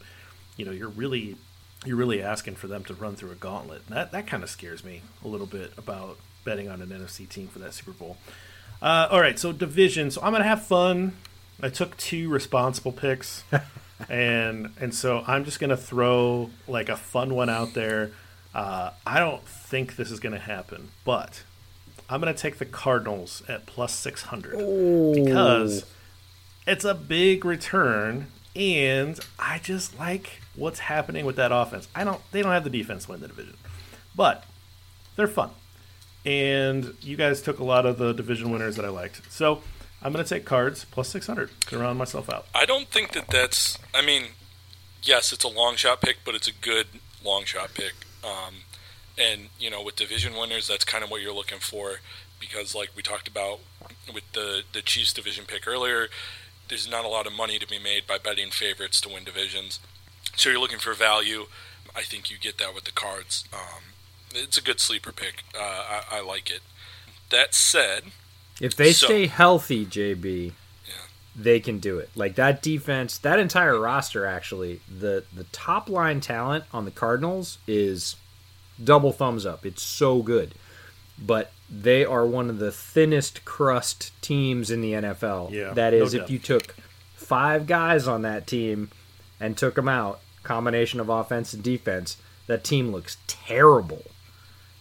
you 0.57 0.65
know 0.65 0.73
you're 0.73 0.89
really 0.89 1.37
you're 1.85 1.97
really 1.97 2.23
asking 2.23 2.55
for 2.55 2.67
them 2.67 2.85
to 2.85 2.95
run 2.95 3.17
through 3.17 3.33
a 3.33 3.37
gauntlet. 3.37 3.83
And 3.89 3.97
that 3.97 4.13
that 4.13 4.27
kind 4.27 4.43
of 4.43 4.51
scares 4.51 4.85
me 4.85 5.03
a 5.25 5.29
little 5.29 5.47
bit 5.47 5.73
about 5.77 6.19
betting 6.45 6.69
on 6.69 6.83
an 6.83 6.89
NFC 6.89 7.29
team 7.29 7.49
for 7.49 7.59
that 7.61 7.75
Super 7.75 7.93
Bowl. 7.93 8.17
Uh, 8.83 9.09
all 9.11 9.21
right, 9.21 9.39
so 9.39 9.53
division. 9.53 10.11
So 10.11 10.21
I'm 10.23 10.33
gonna 10.33 10.45
have 10.45 10.63
fun. 10.63 11.17
I 11.63 11.69
took 11.69 11.97
two 11.97 12.29
responsible 12.29 12.93
picks, 12.93 13.45
and 14.09 14.71
and 14.81 14.95
so 14.95 15.25
I'm 15.27 15.45
just 15.45 15.61
gonna 15.61 15.77
throw 15.77 16.51
like 16.69 16.89
a 16.89 16.97
fun 16.97 17.35
one 17.35 17.49
out 17.49 17.75
there. 17.75 18.13
Uh, 18.55 18.91
I 19.07 19.19
don't 19.19 19.43
think 19.47 19.97
this 19.97 20.11
is 20.11 20.21
gonna 20.21 20.39
happen, 20.39 20.91
but 21.05 21.43
I'm 22.09 22.21
gonna 22.21 22.35
take 22.35 22.59
the 22.59 22.67
Cardinals 22.67 23.43
at 23.49 23.67
plus 23.67 23.95
six 23.95 24.23
hundred 24.23 24.59
because 25.15 25.87
it's 26.67 26.85
a 26.85 26.95
big 26.95 27.45
return, 27.45 28.27
and 28.55 29.19
I 29.39 29.59
just 29.59 29.99
like 29.99 30.41
what's 30.55 30.81
happening 30.81 31.25
with 31.25 31.37
that 31.37 31.53
offense. 31.53 31.89
I 31.95 32.05
don't. 32.05 32.21
They 32.33 32.43
don't 32.43 32.53
have 32.53 32.65
the 32.65 32.71
defense 32.71 33.09
win 33.09 33.21
the 33.21 33.29
division, 33.29 33.57
but 34.15 34.45
they're 35.17 35.27
fun. 35.27 35.51
And 36.25 36.95
you 37.03 37.17
guys 37.17 37.43
took 37.43 37.59
a 37.59 37.65
lot 37.65 37.85
of 37.85 37.99
the 37.99 38.13
division 38.13 38.51
winners 38.51 38.77
that 38.77 38.85
I 38.85 38.89
liked, 38.89 39.31
so 39.31 39.63
I'm 40.03 40.13
going 40.13 40.25
to 40.25 40.29
take 40.29 40.45
Cards 40.45 40.85
plus 40.85 41.09
600 41.09 41.51
to 41.69 41.79
round 41.79 41.99
myself 41.99 42.31
out. 42.31 42.47
I 42.55 42.67
don't 42.67 42.89
think 42.89 43.13
that 43.13 43.29
that's. 43.29 43.79
I 43.95 44.05
mean, 44.05 44.29
yes, 45.03 45.33
it's 45.33 45.45
a 45.45 45.49
long 45.49 45.77
shot 45.77 46.01
pick, 46.01 46.19
but 46.25 46.35
it's 46.35 46.49
a 46.49 46.53
good 46.53 46.87
long 47.25 47.45
shot 47.45 47.75
pick. 47.75 47.95
Um, 48.23 48.55
and 49.19 49.49
you 49.59 49.71
know, 49.71 49.83
with 49.83 49.97
division 49.97 50.35
winners, 50.35 50.69
that's 50.69 50.85
kind 50.85 51.05
of 51.05 51.11
what 51.11 51.23
you're 51.23 51.35
looking 51.35 51.59
for, 51.59 52.01
because 52.41 52.75
like 52.75 52.91
we 52.97 53.03
talked 53.03 53.29
about 53.29 53.61
with 54.13 54.31
the 54.33 54.63
the 54.73 54.83
Chiefs 54.83 55.13
division 55.13 55.45
pick 55.47 55.67
earlier, 55.67 56.09
there's 56.69 56.91
not 56.91 57.05
a 57.05 57.09
lot 57.09 57.27
of 57.27 57.33
money 57.33 57.59
to 57.59 57.67
be 57.67 57.79
made 57.79 58.07
by 58.07 58.19
betting 58.19 58.51
favorites 58.51 59.01
to 59.03 59.09
win 59.09 59.25
divisions. 59.25 59.81
So 60.37 60.51
you're 60.51 60.61
looking 60.61 60.79
for 60.79 60.95
value. 60.95 61.47
I 61.97 62.03
think 62.03 62.31
you 62.31 62.37
get 62.39 62.59
that 62.59 62.75
with 62.75 62.85
the 62.85 62.93
cards. 62.93 63.45
Um, 63.53 63.94
it's 64.35 64.59
a 64.59 64.63
good 64.63 64.81
sleeper 64.81 65.13
pick. 65.13 65.45
Uh, 65.55 65.61
I, 65.63 66.03
I 66.19 66.21
like 66.21 66.51
it. 66.51 66.61
That 67.31 67.55
said, 67.55 68.05
If 68.61 68.77
they 68.77 68.93
So- 68.93 69.07
stay 69.07 69.27
healthy, 69.27 69.85
JB, 69.85 70.53
Yeah. 70.87 70.93
they 71.35 71.59
can 71.61 71.79
do 71.81 71.99
it. 71.99 72.11
Like 72.15 72.35
that 72.37 72.63
defense, 72.63 73.19
that 73.19 73.39
entire 73.39 73.79
roster 73.79 74.25
actually, 74.27 74.81
the 74.89 75.25
the 75.35 75.45
top 75.45 75.89
line 75.89 76.21
talent 76.21 76.65
on 76.73 76.85
the 76.85 76.91
Cardinals 76.93 77.59
is 77.67 78.17
double 78.83 79.13
thumbs 79.13 79.45
up. 79.47 79.65
It's 79.67 79.83
so 79.83 80.23
good. 80.23 80.55
But 81.19 81.53
they 81.71 82.05
are 82.05 82.27
one 82.27 82.51
of 82.51 82.59
the 82.59 82.71
thinnest 82.73 83.45
crust 83.45 84.11
teams 84.21 84.71
in 84.71 84.81
the 84.81 84.93
NFL. 84.93 85.51
Yeah, 85.53 85.73
that 85.73 85.93
no 85.93 86.05
if 86.05 86.29
you 86.31 86.39
took 86.39 86.75
five 87.15 87.67
guys 87.67 88.07
on 88.07 88.23
that 88.23 88.47
team 88.47 88.91
and 89.41 89.57
took 89.57 89.75
them 89.77 89.89
out, 89.89 90.21
combination 90.43 91.01
of 91.01 91.09
offense 91.09 91.53
and 91.55 91.63
defense, 91.63 92.17
that 92.47 92.63
team 92.65 92.93
looks 92.93 93.17
terrible. 93.27 94.03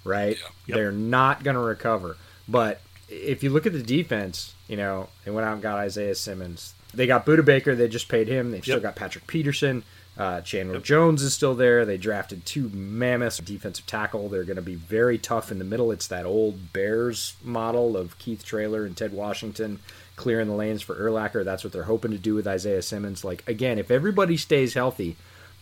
Right? 0.04 0.38
Yeah. 0.40 0.48
Yep. 0.68 0.76
They're 0.76 0.92
not 0.92 1.44
going 1.44 1.56
to 1.56 1.62
recover. 1.62 2.18
But 2.48 2.82
if 3.10 3.44
you 3.44 3.50
look 3.50 3.66
at 3.66 3.74
the 3.74 3.84
defense, 3.84 4.54
you 4.68 4.78
know, 4.78 5.10
they 5.24 5.32
went 5.32 5.48
out 5.48 5.54
and 5.54 5.62
got 5.62 5.78
Isaiah 5.78 6.16
Simmons. 6.16 6.74
They 6.94 7.08
got 7.08 7.26
Budda 7.26 7.44
Baker. 7.46 7.76
They 7.76 7.88
just 7.88 8.10
paid 8.10 8.28
him. 8.28 8.52
They've 8.52 8.64
still 8.64 8.80
got 8.80 8.96
Patrick 8.96 9.28
Peterson. 9.28 9.84
Uh, 10.16 10.42
Chandler 10.42 10.80
Jones 10.80 11.24
is 11.24 11.34
still 11.34 11.56
there. 11.56 11.86
They 11.86 11.98
drafted 11.98 12.46
two 12.46 12.70
mammoth 12.70 13.44
defensive 13.44 13.88
tackle. 13.88 14.30
They're 14.30 14.44
going 14.44 14.58
to 14.58 14.62
be 14.62 14.76
very 14.76 15.18
tough 15.18 15.52
in 15.52 15.58
the 15.58 15.66
middle. 15.66 15.92
It's 15.92 16.08
that 16.08 16.26
old 16.26 16.72
Bears 16.72 17.36
model 17.44 17.98
of 17.98 18.20
Keith 18.20 18.46
Traylor 18.46 18.86
and 18.86 18.96
Ted 18.96 19.12
Washington 19.12 19.80
clearing 20.16 20.48
the 20.48 20.54
lanes 20.54 20.84
for 20.84 20.96
Urlacher. 20.96 21.44
That's 21.44 21.64
what 21.64 21.74
they're 21.74 21.84
hoping 21.84 22.12
to 22.12 22.20
do 22.20 22.36
with 22.36 22.48
Isaiah 22.48 22.84
Simmons. 22.84 23.24
Like 23.24 23.44
again, 23.48 23.80
if 23.80 23.90
everybody 23.90 24.38
stays 24.38 24.76
healthy, 24.76 25.16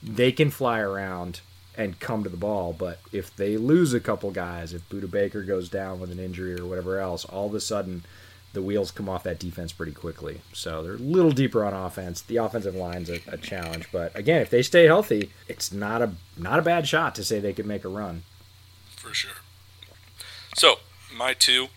they 0.03 0.33
can 0.33 0.51
fly 0.51 0.79
around 0.79 1.39
and 1.82 1.99
come 1.99 2.23
to 2.23 2.29
the 2.29 2.38
ball. 2.38 2.73
But 2.77 2.99
if 3.11 3.36
they 3.36 3.57
lose 3.57 3.93
a 3.93 3.99
couple 3.99 4.32
guys, 4.32 4.73
if 4.73 4.88
Budda 4.89 5.09
Baker 5.09 5.43
goes 5.43 5.69
down 5.69 5.99
with 5.99 6.11
an 6.11 6.19
injury 6.19 6.59
or 6.59 6.65
whatever 6.65 6.99
else, 6.99 7.25
all 7.25 7.47
of 7.47 7.55
a 7.55 7.59
sudden 7.59 8.03
the 8.53 8.61
wheels 8.61 8.91
come 8.91 9.07
off 9.07 9.23
that 9.23 9.39
defense 9.39 9.71
pretty 9.71 9.93
quickly. 9.93 10.41
So 10.53 10.84
they're 10.84 10.93
a 10.95 10.97
little 10.97 11.32
deeper 11.32 11.63
on 11.63 11.73
offense. 11.73 12.21
The 12.21 12.38
offensive 12.38 12.75
line's 12.75 13.09
a, 13.09 13.21
a 13.27 13.38
challenge, 13.38 13.88
but 13.91 14.15
again, 14.17 14.41
if 14.41 14.49
they 14.49 14.61
stay 14.61 14.86
healthy, 14.86 15.32
it's 15.47 15.71
not 15.71 16.01
a 16.01 16.11
not 16.38 16.59
a 16.59 16.61
bad 16.61 16.88
shot 16.88 17.15
to 17.15 17.23
say 17.23 17.39
they 17.39 17.53
could 17.53 17.65
make 17.65 17.86
a 17.86 17.89
run. 17.89 18.23
for 18.95 19.13
sure. 19.13 19.32
So, 20.57 20.79
my 21.15 21.34
two, 21.34 21.67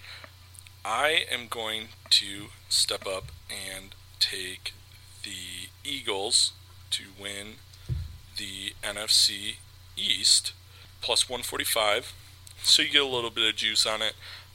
I 0.84 1.24
am 1.30 1.46
going 1.48 1.88
to 2.10 2.46
step 2.68 3.06
up 3.06 3.26
and 3.48 3.94
take 4.18 4.72
the 5.22 5.68
Eagles 5.84 6.52
to 6.90 7.04
win 7.20 7.54
the 8.36 8.74
NFC 8.82 9.56
East 9.96 10.52
plus 11.00 11.28
145. 11.28 12.12
So 12.62 12.82
you 12.82 12.90
get 12.90 13.02
a 13.02 13.06
little 13.06 13.30
bit 13.30 13.48
of 13.48 13.56
juice 13.56 13.86
on 13.86 14.02
it, 14.02 14.14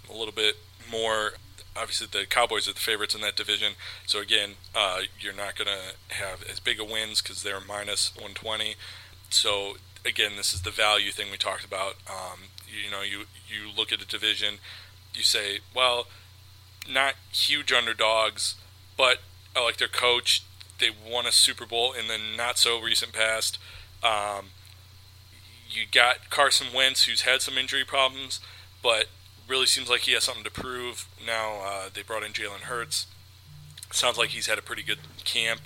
a 0.10 0.14
little 0.14 0.34
bit 0.34 0.58
more. 0.90 1.34
Obviously, 1.76 2.08
the 2.08 2.26
Cowboys 2.26 2.68
are 2.68 2.74
the 2.74 2.80
favorites 2.80 3.14
in 3.14 3.22
that 3.22 3.36
division. 3.36 3.74
So 4.06 4.20
again, 4.20 4.52
uh, 4.76 5.02
you're 5.20 5.34
not 5.34 5.56
going 5.56 5.68
to 5.68 6.16
have 6.16 6.44
as 6.44 6.60
big 6.60 6.80
a 6.80 6.84
wins 6.84 7.22
because 7.22 7.44
they're 7.44 7.60
minus 7.60 8.14
120. 8.16 8.76
so 9.30 9.76
again, 10.06 10.32
this 10.38 10.54
is 10.54 10.62
the 10.62 10.72
value 10.72 11.12
thing 11.12 11.32
we 11.32 11.38
talked 11.38 11.66
about. 11.66 11.96
Um, 12.10 12.40
you 12.68 12.90
know, 12.90 13.02
you 13.02 13.26
you 13.48 13.70
look 13.76 13.92
at 13.92 14.02
a 14.02 14.08
division, 14.08 14.56
you 15.14 15.24
say, 15.24 15.60
well, 15.76 16.08
not 16.88 17.16
huge 17.32 17.72
underdogs, 17.72 18.56
but 18.98 19.20
I 19.56 19.64
like 19.64 19.78
their 19.78 19.88
coach. 19.88 20.44
They 20.80 20.90
won 20.90 21.26
a 21.26 21.32
Super 21.32 21.66
Bowl 21.66 21.94
in 21.94 22.08
the 22.08 22.18
not 22.18 22.58
so 22.58 22.80
recent 22.80 23.14
past. 23.14 23.58
Um, 24.04 24.52
you 25.70 25.84
got 25.92 26.30
Carson 26.30 26.68
Wentz, 26.74 27.04
who's 27.04 27.22
had 27.22 27.42
some 27.42 27.58
injury 27.58 27.86
problems, 27.86 28.40
but 28.82 29.06
really 29.48 29.66
seems 29.66 29.90
like 29.90 30.02
he 30.02 30.14
has 30.14 30.24
something 30.24 30.44
to 30.44 30.52
prove. 30.52 31.08
Now 31.26 31.62
uh, 31.64 31.90
they 31.94 32.02
brought 32.02 32.24
in 32.24 32.32
Jalen 32.32 32.62
Hurts. 32.62 33.08
Sounds 33.92 34.18
like 34.18 34.30
he's 34.30 34.48
had 34.48 34.58
a 34.58 34.62
pretty 34.62 34.84
good 34.84 35.00
camp. 35.24 35.62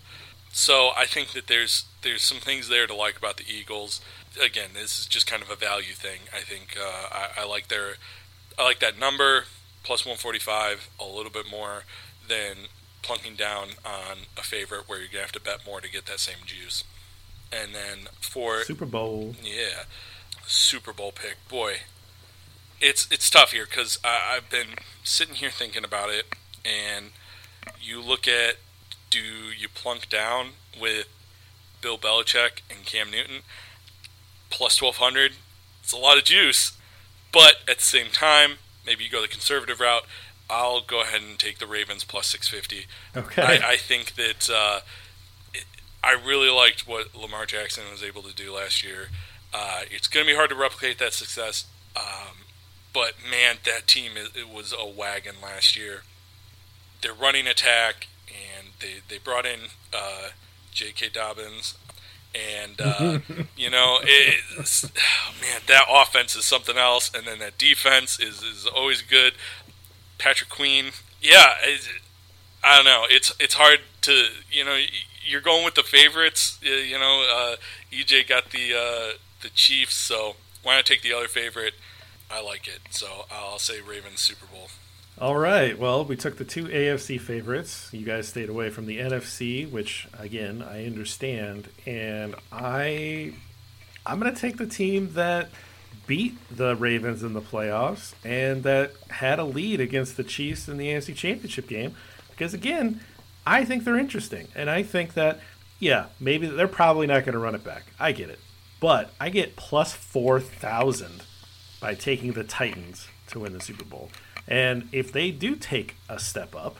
So 0.52 0.92
I 0.96 1.06
think 1.06 1.32
that 1.32 1.48
there's 1.48 1.86
there's 2.04 2.22
some 2.22 2.38
things 2.38 2.70
there 2.70 2.88
to 2.88 2.94
like 2.94 3.18
about 3.18 3.38
the 3.38 3.46
Eagles. 3.48 4.02
Again, 4.42 4.70
this 4.74 5.00
is 5.00 5.06
just 5.06 5.28
kind 5.28 5.42
of 5.42 5.50
a 5.50 5.56
value 5.56 5.94
thing. 5.94 6.22
I 6.34 6.40
think 6.40 6.78
uh, 6.80 7.08
I, 7.12 7.42
I 7.42 7.46
like 7.46 7.68
their 7.68 7.96
I 8.58 8.64
like 8.64 8.80
that 8.80 9.00
number 9.00 9.46
plus 9.84 10.06
145 10.06 10.90
a 11.00 11.06
little 11.06 11.32
bit 11.32 11.50
more 11.50 11.84
than 12.28 12.70
plunking 13.02 13.36
down 13.36 13.70
on 13.86 14.20
a 14.38 14.42
favorite 14.42 14.88
where 14.88 15.00
you're 15.00 15.10
gonna 15.10 15.24
have 15.24 15.32
to 15.34 15.42
bet 15.42 15.66
more 15.66 15.82
to 15.82 15.92
get 15.92 16.06
that 16.06 16.20
same 16.20 16.46
juice. 16.46 16.84
And 17.54 17.76
then 17.76 18.08
for 18.20 18.64
Super 18.64 18.86
Bowl, 18.86 19.36
yeah, 19.44 19.84
Super 20.48 20.92
Bowl 20.92 21.12
pick, 21.12 21.38
boy, 21.48 21.82
it's 22.82 23.08
it's 23.12 23.30
tough 23.30 23.52
here 23.52 23.66
because 23.66 24.00
I've 24.04 24.50
been 24.50 24.70
sitting 25.04 25.36
here 25.36 25.52
thinking 25.52 25.84
about 25.84 26.10
it, 26.10 26.26
and 26.66 27.12
you 27.80 28.02
look 28.02 28.28
at 28.28 28.56
do 29.12 29.20
you 29.20 29.70
plunk 29.70 30.10
down 30.10 30.54
with 30.82 31.08
Bill 31.82 31.98
Belichick 31.98 32.62
and 32.72 32.86
Cam 32.86 33.12
Newton 33.12 33.42
plus 34.50 34.78
twelve 34.78 34.98
hundred? 34.98 35.34
It's 35.84 35.94
a 35.94 35.98
lot 35.98 36.18
of 36.18 36.24
juice, 36.24 36.76
but 37.32 37.58
at 37.70 37.78
the 37.78 37.84
same 37.84 38.08
time, 38.12 38.54
maybe 38.86 39.04
you 39.04 39.12
go 39.12 39.22
the 39.22 39.28
conservative 39.28 39.80
route. 39.80 40.06
I'll 40.50 40.82
go 40.82 41.02
ahead 41.02 41.22
and 41.22 41.38
take 41.38 41.60
the 41.60 41.68
Ravens 41.68 42.04
plus 42.04 42.28
six 42.28 42.48
fifty. 42.48 42.88
Okay. 43.16 43.42
I, 43.42 43.74
I 43.74 43.78
think 43.78 44.16
that 44.16 44.50
uh, 44.50 44.80
I 46.04 46.12
really 46.14 46.50
liked 46.50 46.88
what 46.88 47.16
Lamar 47.16 47.46
Jackson 47.46 47.84
was 47.90 48.04
able 48.04 48.24
to 48.24 48.36
do 48.36 48.54
last 48.54 48.84
year. 48.84 49.08
Uh, 49.54 49.82
it's 49.90 50.08
going 50.08 50.26
to 50.26 50.32
be 50.32 50.36
hard 50.36 50.50
to 50.50 50.56
replicate 50.56 51.00
that 51.00 51.14
success, 51.14 51.66
um, 51.96 52.38
but 52.92 53.14
man, 53.30 53.58
that 53.66 53.88
team 53.88 54.14
it, 54.16 54.36
it 54.36 54.50
was 54.50 54.74
a 54.78 54.86
wagon 54.86 55.36
last 55.42 55.78
year. 55.78 56.02
Their 57.02 57.14
running 57.14 57.48
attack, 57.48 58.08
and 58.28 58.70
they 58.80 58.96
they 59.08 59.18
brought 59.20 59.46
in 59.46 59.60
uh, 59.94 60.30
J.K. 60.72 61.10
Dobbins, 61.14 61.76
and 62.34 62.82
uh, 62.82 63.20
you 63.58 63.70
know, 63.70 64.00
oh, 64.02 65.34
man, 65.40 65.62
that 65.68 65.86
offense 65.90 66.36
is 66.36 66.46
something 66.46 66.78
else, 66.78 67.12
and 67.14 67.26
then 67.28 67.40
that 67.40 67.58
defense 67.58 68.20
is 68.20 68.42
is 68.42 68.66
always 68.66 69.02
good. 69.02 69.34
Patrick 70.18 70.50
Queen, 70.50 70.86
yeah, 71.22 71.54
I 72.64 72.76
don't 72.76 72.86
know. 72.86 73.06
It's 73.10 73.34
it's 73.40 73.54
hard 73.54 73.80
to 74.02 74.28
you 74.52 74.66
know 74.66 74.78
you're 75.26 75.42
going 75.42 75.66
with 75.66 75.76
the 75.76 75.84
favorites. 75.84 76.60
You 76.62 77.00
know, 77.00 77.26
uh, 77.30 77.56
EJ 77.92 78.28
got 78.28 78.52
the 78.52 78.74
uh, 78.74 79.18
the 79.42 79.50
Chiefs, 79.50 79.96
so 79.96 80.36
why 80.62 80.76
not 80.76 80.86
take 80.86 81.02
the 81.02 81.14
other 81.14 81.28
favorite? 81.28 81.74
I 82.32 82.42
like 82.42 82.68
it, 82.68 82.80
so 82.90 83.26
I'll 83.32 83.60
say 83.60 83.82
Ravens 83.82 84.20
Super 84.20 84.46
Bowl. 84.48 84.70
All 85.20 85.38
right. 85.38 85.78
Well, 85.78 86.04
we 86.06 86.16
took 86.16 86.38
the 86.38 86.46
two 86.46 86.66
AFC 86.66 87.22
favorites. 87.22 87.90
You 87.92 88.04
guys 88.04 88.28
stayed 88.28 88.50
away 88.50 88.70
from 88.72 88.88
the 88.88 88.98
NFC, 89.00 89.70
which 89.70 90.08
again 90.18 90.64
I 90.64 90.86
understand, 90.86 91.70
and 91.86 92.36
I 92.52 93.34
I'm 94.06 94.20
going 94.20 94.34
to 94.34 94.40
take 94.40 94.58
the 94.58 94.68
team 94.68 95.14
that 95.14 95.50
beat 96.08 96.36
the 96.50 96.76
Ravens 96.76 97.24
in 97.24 97.34
the 97.34 97.42
playoffs 97.42 98.14
and 98.26 98.64
that 98.64 98.92
had 99.10 99.40
a 99.40 99.46
lead 99.46 99.80
against 99.80 100.18
the 100.18 100.24
Chiefs 100.24 100.68
in 100.68 100.78
the 100.78 100.88
AFC 100.88 101.16
Championship 101.16 101.68
game 101.68 101.96
because 102.32 102.54
again, 102.54 103.00
I 103.46 103.66
think 103.66 103.84
they're 103.84 104.00
interesting, 104.00 104.48
and 104.56 104.70
I 104.70 104.84
think 104.84 105.14
that 105.14 105.40
yeah, 105.80 106.06
maybe 106.20 106.48
they're 106.48 106.68
probably 106.68 107.08
not 107.08 107.26
going 107.26 107.34
to 107.34 107.40
run 107.40 107.56
it 107.56 107.64
back. 107.64 107.84
I 108.00 108.14
get 108.14 108.30
it, 108.30 108.40
but 108.80 109.12
I 109.20 109.30
get 109.30 109.56
plus 109.56 109.94
four 109.94 110.40
thousand 110.40 111.24
by 111.82 111.94
taking 111.94 112.32
the 112.32 112.44
Titans 112.44 113.08
to 113.28 113.40
win 113.40 113.54
the 113.54 113.60
Super 113.60 113.84
Bowl. 113.84 114.10
And 114.48 114.88
if 114.92 115.12
they 115.12 115.32
do 115.32 115.56
take 115.56 115.96
a 116.08 116.20
step 116.20 116.56
up, 116.56 116.78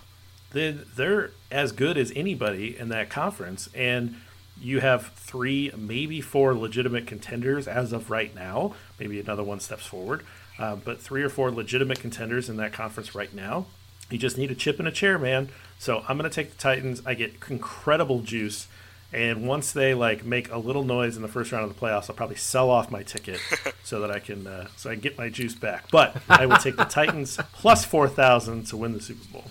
then 0.52 0.86
they're 0.96 1.32
as 1.52 1.72
good 1.72 1.98
as 1.98 2.12
anybody 2.16 2.78
in 2.78 2.90
that 2.90 3.10
conference. 3.10 3.70
And 3.74 4.16
you 4.60 4.80
have 4.80 5.08
three, 5.14 5.72
maybe 5.76 6.22
four 6.22 6.54
legitimate 6.56 7.08
contenders 7.08 7.68
as 7.68 7.92
of 7.92 8.10
right 8.10 8.34
now. 8.34 8.76
Maybe 9.00 9.20
another 9.20 9.44
one 9.44 9.60
steps 9.60 9.86
forward. 9.86 10.24
Uh, 10.60 10.76
but 10.76 11.02
three 11.02 11.24
or 11.24 11.30
four 11.30 11.52
legitimate 11.52 12.00
contenders 12.00 12.50
in 12.50 12.58
that 12.58 12.72
conference 12.72 13.16
right 13.16 13.34
now. 13.34 13.66
You 14.10 14.18
just 14.18 14.38
need 14.38 14.52
a 14.52 14.56
chip 14.56 14.80
in 14.80 14.88
a 14.88 14.92
chair, 14.92 15.18
man. 15.18 15.50
So 15.80 16.04
I'm 16.08 16.18
going 16.18 16.30
to 16.30 16.34
take 16.34 16.52
the 16.52 16.58
Titans. 16.58 17.02
I 17.06 17.14
get 17.14 17.34
incredible 17.50 18.22
juice. 18.22 18.68
And 19.12 19.48
once 19.48 19.72
they 19.72 19.94
like 19.94 20.26
make 20.26 20.52
a 20.52 20.58
little 20.58 20.84
noise 20.84 21.16
in 21.16 21.22
the 21.22 21.28
first 21.28 21.52
round 21.52 21.64
of 21.70 21.74
the 21.74 21.80
playoffs, 21.80 22.10
I'll 22.10 22.16
probably 22.16 22.36
sell 22.36 22.72
off 22.72 22.90
my 22.90 23.04
ticket 23.04 23.40
so 23.84 24.00
that 24.00 24.10
I 24.10 24.18
can 24.18 24.48
uh, 24.48 24.68
so 24.76 24.90
I 24.90 24.94
can 24.94 25.02
get 25.02 25.20
my 25.20 25.30
juice 25.30 25.54
back. 25.54 25.92
But 25.92 26.18
I 26.28 26.48
will 26.48 26.58
take 26.58 26.78
the 26.78 26.86
Titans 26.86 27.38
plus 27.54 27.86
four 27.86 28.08
thousand 28.10 28.66
to 28.68 28.78
win 28.78 28.94
the 28.94 29.02
Super 29.02 29.24
Bowl. 29.32 29.46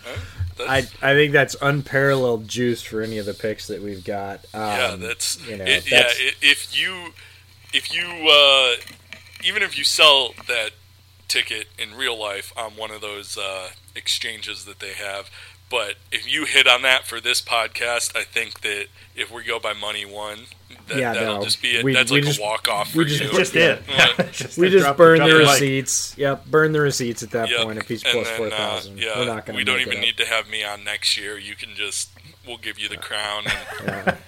I, 0.69 0.79
I 1.01 1.15
think 1.15 1.33
that's 1.33 1.55
unparalleled 1.63 2.49
juice 2.49 2.83
for 2.83 3.03
any 3.03 3.19
of 3.19 3.27
the 3.27 3.35
picks 3.35 3.69
that 3.69 3.81
we've 3.81 4.05
got. 4.05 4.41
Um, 4.53 4.63
yeah, 4.63 4.97
that's 4.99 5.49
you 5.49 5.57
know 5.57 5.65
it, 5.65 5.89
yeah. 5.89 5.99
that's- 5.99 6.17
i 6.19 6.33
if 6.43 6.77
you 6.77 7.13
if 7.73 7.95
you 7.95 8.03
uh, 8.29 8.75
even 9.45 9.63
if 9.63 9.79
you 9.79 9.85
sell 9.85 10.35
that 10.49 10.71
ticket 11.33 11.67
in 11.79 11.95
real 11.95 12.19
life 12.19 12.53
on 12.57 12.73
one 12.73 12.91
of 12.91 13.01
those 13.01 13.39
uh, 13.39 13.71
exchanges 13.97 14.65
that 14.67 14.81
they 14.81 14.93
have, 14.93 15.31
but 15.71 15.95
if 16.11 16.31
you 16.31 16.45
hit 16.45 16.67
on 16.67 16.83
that 16.83 17.07
for 17.07 17.21
this 17.21 17.41
podcast, 17.41 18.15
I 18.15 18.25
think 18.25 18.61
that 18.61 18.87
if 19.17 19.31
we 19.33 19.43
go 19.43 19.59
by 19.59 19.73
money 19.73 20.05
one, 20.05 20.41
that, 20.89 20.99
Yeah, 20.99 21.15
that'll 21.15 21.39
no. 21.39 21.45
just 21.45 21.63
be 21.63 21.69
it. 21.77 21.85
We- 21.85 21.95
That's 21.95 22.11
we 22.11 22.19
like 22.19 22.27
just- 22.27 22.39
a 22.39 22.43
walk 22.43 22.69
off 22.69 22.91
for 22.93 22.99
we 22.99 23.05
just- 23.07 23.23
you. 23.23 23.31
Just 23.39 23.57
it. 23.57 23.83
Yeah. 23.89 24.07
Just 24.31 24.59
we 24.59 24.69
just 24.69 24.85
drop- 24.85 24.97
burn 24.99 25.19
drop 25.19 25.31
the 25.31 25.39
mic. 25.39 25.49
receipts. 25.49 26.15
Yep, 26.19 26.47
burn 26.47 26.73
the 26.73 26.81
receipts 26.83 27.23
at 27.23 27.31
that 27.31 27.49
Yep. 27.49 27.63
point 27.65 27.79
if 27.79 27.89
he's 27.89 28.03
And 28.05 28.13
plus 28.13 28.29
then, 28.29 28.37
four 28.37 28.47
uh, 28.53 28.81
yeah, 28.95 29.19
We're 29.19 29.25
not 29.27 29.47
going 29.47 29.55
to. 29.57 29.61
we 29.61 29.65
don't 29.65 29.81
even 29.81 30.01
need 30.01 30.19
to 30.19 30.27
have 30.27 30.49
me 30.51 30.63
on 30.65 30.85
next 30.85 31.17
year. 31.19 31.39
You 31.39 31.55
can 31.55 31.71
just 31.75 32.11
we'll 32.47 32.59
give 32.59 32.79
you 32.79 32.89
the 32.91 32.97
crown. 32.99 33.45
And, 33.87 34.19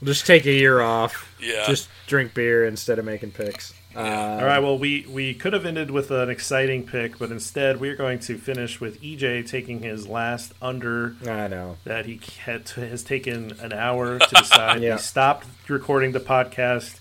We'll 0.00 0.12
just 0.14 0.26
take 0.26 0.44
a 0.46 0.52
year 0.52 0.80
off. 0.80 1.34
Yeah. 1.40 1.64
Just 1.66 1.88
drink 2.06 2.32
beer 2.34 2.64
instead 2.66 2.98
of 2.98 3.04
making 3.04 3.32
picks. 3.32 3.72
Uh, 3.96 4.00
All 4.00 4.44
right. 4.44 4.58
Well, 4.58 4.78
we 4.78 5.06
we 5.08 5.34
could 5.34 5.52
have 5.54 5.64
ended 5.64 5.90
with 5.90 6.10
an 6.10 6.28
exciting 6.28 6.84
pick, 6.86 7.18
but 7.18 7.30
instead 7.30 7.80
we 7.80 7.88
are 7.88 7.96
going 7.96 8.18
to 8.20 8.36
finish 8.36 8.80
with 8.80 9.00
EJ 9.02 9.48
taking 9.48 9.80
his 9.80 10.06
last 10.06 10.52
under 10.60 11.16
I 11.26 11.48
know. 11.48 11.76
that 11.84 12.06
he 12.06 12.20
had 12.44 12.68
has 12.70 13.02
taken 13.02 13.52
an 13.60 13.72
hour 13.72 14.18
to 14.18 14.34
decide. 14.34 14.82
Yeah. 14.82 14.94
We 14.96 14.98
stopped 15.00 15.46
recording 15.68 16.12
the 16.12 16.20
podcast. 16.20 17.00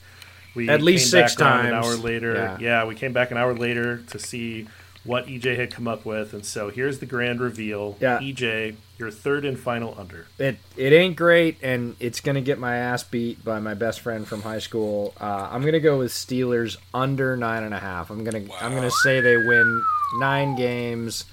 We 0.55 0.69
At 0.69 0.81
least 0.81 1.11
six 1.11 1.39
around 1.39 1.67
An 1.67 1.73
hour 1.73 1.95
later, 1.95 2.57
Yeah. 2.59 2.85
we 2.85 2.95
came 2.95 3.13
back 3.13 3.29
an 3.31 3.38
hour 3.38 3.53
later 3.53 3.97
to 4.07 4.17
see 4.17 4.67
what 5.03 5.27
EJ 5.27 5.55
had 5.57 5.71
come 5.71 5.88
up 5.88 6.03
with, 6.05 6.33
and 6.33 6.43
so 6.45 6.69
here's 6.69 6.99
the 6.99 7.05
grand 7.05 7.39
reveal. 7.41 7.95
Yeah. 8.01 8.19
EJ, 8.19 8.75
your 8.97 9.11
third 9.11 9.45
and 9.45 9.59
final 9.59 9.95
under. 9.97 10.27
It 10.37 10.57
it 10.75 10.93
ain't 10.93 11.15
great, 11.15 11.57
and 11.61 11.95
it's 11.99 12.19
gonna 12.19 12.41
get 12.41 12.59
my 12.59 12.75
ass 12.77 13.03
beat 13.03 13.43
by 13.43 13.59
my 13.59 13.73
best 13.73 14.01
friend 14.01 14.27
from 14.27 14.41
high 14.41 14.59
school. 14.59 15.13
Uh, 15.19 15.49
I'm 15.51 15.63
gonna 15.63 15.79
go 15.79 15.99
with 15.99 16.11
Steelers 16.11 16.77
under 16.93 17.37
nine 17.37 17.63
and 17.63 17.73
a 17.73 17.79
half. 17.79 18.09
I'm 18.09 18.23
gonna 18.23 18.45
I'm 18.61 18.73
gonna 18.73 18.91
say 18.91 19.19
they 19.21 19.37
win 19.37 19.83
nine 20.19 20.55
games. 20.55 21.25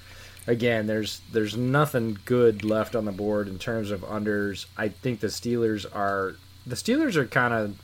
Again, 0.47 0.85
there's 0.87 1.21
there's 1.31 1.57
nothing 1.57 2.19
good 2.25 2.63
left 2.63 2.95
on 2.95 3.05
the 3.05 3.11
board 3.11 3.47
in 3.47 3.57
terms 3.57 3.91
of 3.91 4.01
unders. 4.01 4.65
I 4.77 4.89
think 4.89 5.19
the 5.19 5.27
Steelers 5.27 5.85
are 5.95 6.35
the 6.67 6.75
Steelers 6.75 7.15
are 7.15 7.25
kind 7.25 7.53
of 7.53 7.79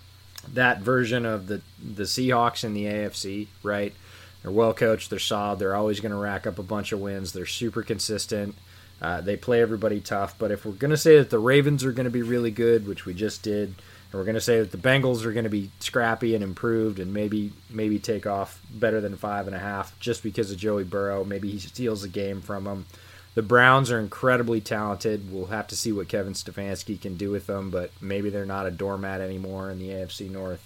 that 0.54 0.82
version 0.82 1.26
of 1.26 1.48
the 1.48 1.62
the 1.80 2.04
Seahawks 2.04 2.64
in 2.64 2.74
the 2.74 2.86
AFC, 2.86 3.48
right? 3.64 3.94
They're 4.42 4.52
well 4.52 4.74
coached, 4.74 5.10
they're 5.10 5.20
solid, 5.20 5.60
they're 5.60 5.76
always 5.76 6.00
going 6.00 6.12
to 6.12 6.18
rack 6.18 6.48
up 6.48 6.58
a 6.58 6.64
bunch 6.64 6.92
of 6.92 7.00
wins. 7.00 7.32
They're 7.32 7.46
super 7.46 7.84
consistent. 7.84 8.56
Uh, 9.02 9.20
they 9.20 9.36
play 9.36 9.62
everybody 9.62 10.00
tough. 10.00 10.36
But 10.38 10.52
if 10.52 10.66
we're 10.66 10.74
going 10.74 10.92
to 10.92 10.98
say 10.98 11.18
that 11.18 11.30
the 11.30 11.40
Ravens 11.40 11.84
are 11.84 11.92
going 11.92 12.06
to 12.06 12.12
be 12.12 12.22
really 12.22 12.52
good, 12.52 12.88
which 12.88 13.06
we 13.06 13.14
just 13.14 13.42
did, 13.42 13.70
and 13.70 14.14
we're 14.14 14.26
going 14.26 14.36
to 14.36 14.42
say 14.42 14.60
that 14.60 14.72
the 14.72 14.78
Bengals 14.78 15.26
are 15.26 15.34
going 15.34 15.46
to 15.46 15.50
be 15.50 15.72
scrappy 15.80 16.36
and 16.36 16.44
improved, 16.44 17.00
and 17.00 17.14
maybe 17.14 17.52
maybe 17.70 17.98
take 17.98 18.28
off 18.28 18.62
better 18.70 19.02
than 19.02 19.18
five 19.18 19.48
and 19.48 19.56
a 19.56 19.60
half 19.60 19.98
just 20.00 20.22
because 20.22 20.52
of 20.52 20.58
Joey 20.58 20.84
Burrow, 20.84 21.24
maybe 21.24 21.50
he 21.50 21.60
steals 21.60 22.04
a 22.04 22.10
game 22.10 22.42
from 22.42 22.66
them. 22.66 22.86
The 23.34 23.42
Browns 23.42 23.90
are 23.92 24.00
incredibly 24.00 24.60
talented. 24.60 25.32
We'll 25.32 25.46
have 25.46 25.68
to 25.68 25.76
see 25.76 25.94
what 25.94 26.10
Kevin 26.10 26.34
Stefanski 26.34 27.00
can 27.00 27.16
do 27.16 27.32
with 27.32 27.48
them, 27.48 27.70
but 27.70 27.92
maybe 28.02 28.30
they're 28.30 28.46
not 28.46 28.66
a 28.66 28.72
doormat 28.72 29.22
anymore 29.22 29.72
in 29.72 29.80
the 29.80 29.90
AFC 29.90 30.30
North. 30.30 30.62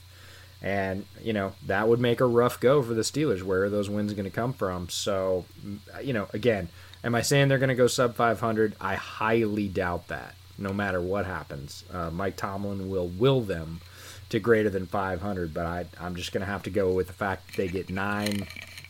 And, 0.63 1.05
you 1.21 1.31
know, 1.31 1.53
that 1.67 1.87
would 1.87 1.99
make 1.99 2.21
a 2.21 2.25
rough 2.25 2.59
go 2.59 2.81
for 2.81 2.95
the 2.95 3.03
Steelers. 3.03 3.43
Where 3.43 3.65
are 3.65 3.69
those 3.69 3.87
wins 3.87 4.13
going 4.13 4.25
to 4.25 4.31
come 4.31 4.51
from? 4.51 4.89
So, 4.89 5.45
you 6.01 6.13
know, 6.13 6.27
again, 6.33 6.69
am 7.05 7.15
I 7.15 7.21
saying 7.21 7.47
they're 7.47 7.59
going 7.59 7.69
to 7.69 7.75
go 7.75 7.87
sub 7.87 8.15
500? 8.15 8.75
I 8.81 8.95
highly 8.95 9.67
doubt 9.67 10.07
that, 10.09 10.35
no 10.57 10.73
matter 10.73 10.99
what 10.99 11.25
happens. 11.25 11.85
Uh, 11.93 12.09
Mike 12.09 12.35
Tomlin 12.35 12.89
will 12.89 13.07
will 13.07 13.41
them 13.41 13.79
to 14.29 14.39
greater 14.39 14.69
than 14.69 14.87
500. 14.87 15.53
But 15.53 15.65
I, 15.67 15.85
I'm 16.01 16.15
just 16.15 16.33
going 16.33 16.41
to 16.41 16.51
have 16.51 16.63
to 16.63 16.69
go 16.69 16.91
with 16.91 17.07
the 17.07 17.13
fact 17.13 17.47
that 17.47 17.57
they 17.57 17.67
get 17.67 17.89
nine, 17.89 18.47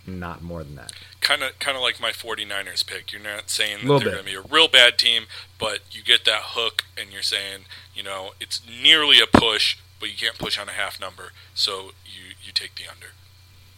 not 0.08 0.42
more 0.42 0.64
than 0.64 0.76
that. 0.76 0.94
Kind 1.20 1.44
of, 1.44 1.60
kind 1.60 1.76
of 1.76 1.84
like 1.84 2.00
my 2.00 2.12
49ers 2.12 2.86
pick. 2.88 3.12
You're 3.12 3.22
not 3.22 3.50
saying 3.50 3.80
that 3.86 4.00
they're 4.00 4.14
going 4.14 4.18
to 4.18 4.24
be 4.24 4.36
a 4.36 4.42
real 4.42 4.68
bad 4.68 4.98
team, 4.98 5.26
but 5.60 5.80
you 5.92 6.02
get 6.02 6.24
that 6.26 6.42
hook, 6.50 6.86
and 6.98 7.12
you're 7.12 7.22
saying, 7.22 7.66
you 7.94 8.04
know, 8.04 8.32
it's 8.40 8.62
nearly 8.82 9.20
a 9.20 9.28
push, 9.28 9.78
but 10.00 10.10
you 10.10 10.16
can't 10.16 10.38
push 10.38 10.58
on 10.58 10.70
a 10.70 10.74
half 10.74 11.02
number, 11.02 11.32
so 11.54 11.92
you 12.06 12.36
you 12.44 12.52
take 12.54 12.76
the 12.76 12.84
under. 12.90 13.08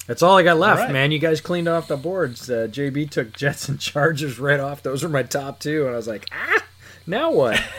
That's 0.07 0.23
all 0.23 0.37
I 0.37 0.43
got 0.43 0.57
left, 0.57 0.81
right. 0.81 0.91
man. 0.91 1.11
You 1.11 1.19
guys 1.19 1.41
cleaned 1.41 1.67
off 1.67 1.87
the 1.87 1.97
boards. 1.97 2.49
Uh, 2.49 2.67
JB 2.71 3.09
took 3.09 3.33
Jets 3.33 3.67
and 3.69 3.79
Chargers 3.79 4.39
right 4.39 4.59
off. 4.59 4.81
Those 4.81 5.03
were 5.03 5.09
my 5.09 5.23
top 5.23 5.59
two, 5.59 5.85
and 5.85 5.93
I 5.93 5.97
was 5.97 6.07
like, 6.07 6.27
ah, 6.31 6.63
now 7.05 7.31
what? 7.31 7.61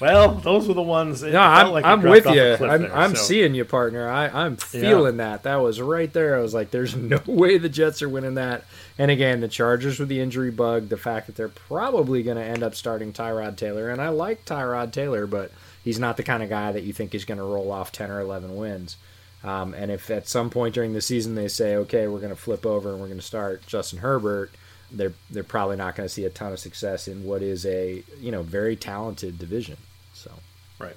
Well, 0.00 0.34
those 0.34 0.68
were 0.68 0.74
the 0.74 0.82
ones. 0.82 1.22
No, 1.22 1.40
I'm, 1.40 1.70
like 1.70 1.84
I'm 1.84 2.02
with 2.02 2.26
you. 2.26 2.52
I'm, 2.66 2.82
there, 2.82 2.94
I'm 2.96 3.16
so- 3.16 3.22
seeing 3.22 3.54
you, 3.54 3.64
partner. 3.64 4.08
I, 4.08 4.28
I'm 4.28 4.56
feeling 4.56 5.16
that. 5.18 5.44
That 5.44 5.56
was 5.56 5.80
right 5.80 6.12
there. 6.12 6.36
I 6.36 6.40
was 6.40 6.52
like, 6.52 6.70
there's 6.70 6.94
no 6.96 7.20
way 7.26 7.56
the 7.58 7.68
Jets 7.68 8.02
are 8.02 8.08
winning 8.08 8.34
that. 8.34 8.64
And 8.98 9.10
again, 9.10 9.40
the 9.40 9.48
Chargers 9.48 9.98
with 9.98 10.08
the 10.08 10.20
injury 10.20 10.50
bug, 10.50 10.88
the 10.88 10.96
fact 10.96 11.26
that 11.26 11.36
they're 11.36 11.48
probably 11.48 12.22
going 12.22 12.36
to 12.36 12.44
end 12.44 12.62
up 12.62 12.74
starting 12.74 13.12
Tyrod 13.12 13.56
Taylor. 13.56 13.88
And 13.90 14.00
I 14.02 14.10
like 14.10 14.44
Tyrod 14.44 14.92
Taylor, 14.92 15.26
but 15.26 15.50
he's 15.82 15.98
not 15.98 16.16
the 16.18 16.22
kind 16.22 16.42
of 16.42 16.50
guy 16.50 16.72
that 16.72 16.82
you 16.82 16.92
think 16.92 17.14
is 17.14 17.24
going 17.24 17.38
to 17.38 17.44
roll 17.44 17.72
off 17.72 17.92
10 17.92 18.10
or 18.10 18.20
11 18.20 18.54
wins. 18.56 18.96
Um, 19.44 19.74
and 19.74 19.90
if 19.90 20.10
at 20.10 20.28
some 20.28 20.50
point 20.50 20.74
during 20.74 20.92
the 20.92 21.00
season 21.00 21.34
they 21.34 21.48
say, 21.48 21.76
okay, 21.76 22.08
we're 22.08 22.20
going 22.20 22.30
to 22.30 22.36
flip 22.36 22.66
over 22.66 22.90
and 22.90 23.00
we're 23.00 23.06
going 23.06 23.20
to 23.20 23.24
start 23.26 23.66
Justin 23.66 24.00
Herbert, 24.00 24.50
they're 24.90 25.12
they're 25.30 25.44
probably 25.44 25.76
not 25.76 25.96
going 25.96 26.08
to 26.08 26.12
see 26.12 26.24
a 26.24 26.30
ton 26.30 26.52
of 26.52 26.58
success 26.58 27.08
in 27.08 27.24
what 27.24 27.42
is 27.42 27.66
a 27.66 28.02
you 28.20 28.32
know 28.32 28.42
very 28.42 28.76
talented 28.76 29.38
division. 29.38 29.76
So 30.14 30.30
Right. 30.78 30.96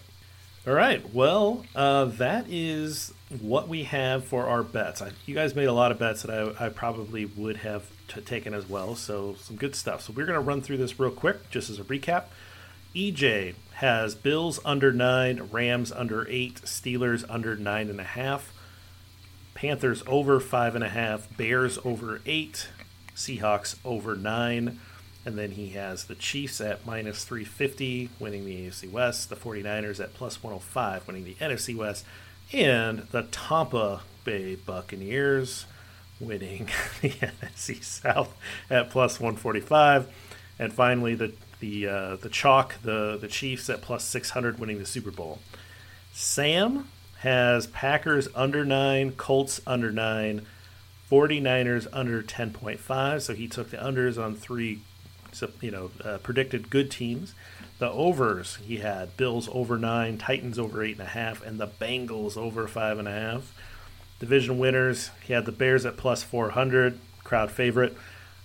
All 0.67 0.73
right. 0.73 1.13
Well, 1.13 1.65
uh, 1.75 2.05
that 2.05 2.45
is 2.49 3.13
what 3.39 3.67
we 3.67 3.83
have 3.83 4.25
for 4.25 4.47
our 4.47 4.63
bets. 4.63 5.01
I, 5.01 5.11
you 5.25 5.33
guys 5.33 5.55
made 5.55 5.65
a 5.65 5.73
lot 5.73 5.91
of 5.91 5.99
bets 5.99 6.23
that 6.23 6.31
I, 6.31 6.65
I 6.65 6.69
probably 6.69 7.25
would 7.25 7.57
have 7.57 7.89
t- 8.07 8.21
taken 8.21 8.53
as 8.53 8.67
well. 8.67 8.95
So 8.95 9.35
some 9.35 9.55
good 9.55 9.75
stuff. 9.75 10.01
So 10.01 10.13
we're 10.13 10.25
going 10.25 10.35
to 10.35 10.45
run 10.45 10.61
through 10.61 10.77
this 10.77 10.99
real 10.99 11.11
quick, 11.11 11.49
just 11.49 11.69
as 11.69 11.79
a 11.79 11.83
recap. 11.83 12.25
EJ 12.95 13.55
has 13.73 14.15
Bills 14.15 14.59
under 14.65 14.91
nine, 14.91 15.49
Rams 15.51 15.91
under 15.91 16.27
eight, 16.27 16.55
Steelers 16.61 17.23
under 17.29 17.55
nine 17.55 17.89
and 17.89 17.99
a 17.99 18.03
half, 18.03 18.51
Panthers 19.53 20.03
over 20.07 20.39
five 20.39 20.75
and 20.75 20.83
a 20.83 20.89
half, 20.89 21.27
Bears 21.37 21.77
over 21.85 22.21
eight, 22.25 22.69
Seahawks 23.15 23.75
over 23.85 24.15
nine. 24.15 24.79
And 25.25 25.37
then 25.37 25.51
he 25.51 25.69
has 25.71 26.05
the 26.05 26.15
Chiefs 26.15 26.61
at 26.61 26.85
minus 26.85 27.25
350, 27.25 28.09
winning 28.19 28.45
the 28.45 28.67
AFC 28.67 28.89
West, 28.89 29.29
the 29.29 29.35
49ers 29.35 29.99
at 29.99 30.13
plus 30.13 30.41
105, 30.41 31.05
winning 31.07 31.25
the 31.25 31.35
NFC 31.35 31.75
West, 31.75 32.05
and 32.53 32.99
the 33.11 33.23
Tampa 33.23 34.01
Bay 34.23 34.55
Buccaneers 34.55 35.65
winning 36.19 36.69
the 37.01 37.09
NFC 37.09 37.83
South 37.83 38.35
at 38.69 38.89
plus 38.89 39.19
145. 39.19 40.07
And 40.57 40.73
finally, 40.73 41.15
the 41.15 41.33
the 41.59 41.87
uh, 41.87 42.15
the 42.17 42.29
chalk, 42.29 42.75
the 42.83 43.17
the 43.19 43.27
Chiefs 43.27 43.69
at 43.69 43.81
plus 43.81 44.03
600, 44.03 44.59
winning 44.59 44.79
the 44.79 44.85
Super 44.85 45.11
Bowl. 45.11 45.39
Sam 46.13 46.89
has 47.19 47.67
Packers 47.67 48.27
under 48.33 48.63
nine, 48.63 49.11
Colts 49.11 49.59
under 49.67 49.91
nine, 49.91 50.45
49ers 51.11 51.87
under 51.91 52.21
10.5. 52.21 53.21
So 53.21 53.33
he 53.33 53.47
took 53.47 53.71
the 53.71 53.77
unders 53.77 54.21
on 54.21 54.35
three, 54.35 54.79
you 55.61 55.71
know, 55.71 55.91
uh, 56.03 56.17
predicted 56.19 56.69
good 56.69 56.89
teams. 56.89 57.33
The 57.79 57.89
overs 57.89 58.57
he 58.57 58.77
had 58.77 59.15
Bills 59.17 59.49
over 59.51 59.77
nine, 59.77 60.17
Titans 60.17 60.59
over 60.59 60.83
eight 60.83 60.93
and 60.93 61.07
a 61.07 61.11
half, 61.11 61.45
and 61.45 61.59
the 61.59 61.67
Bengals 61.67 62.37
over 62.37 62.67
five 62.67 62.99
and 62.99 63.07
a 63.07 63.11
half. 63.11 63.53
Division 64.19 64.59
winners 64.59 65.11
he 65.25 65.33
had 65.33 65.45
the 65.45 65.51
Bears 65.51 65.85
at 65.85 65.95
plus 65.97 66.23
400, 66.23 66.99
crowd 67.23 67.51
favorite. 67.51 67.95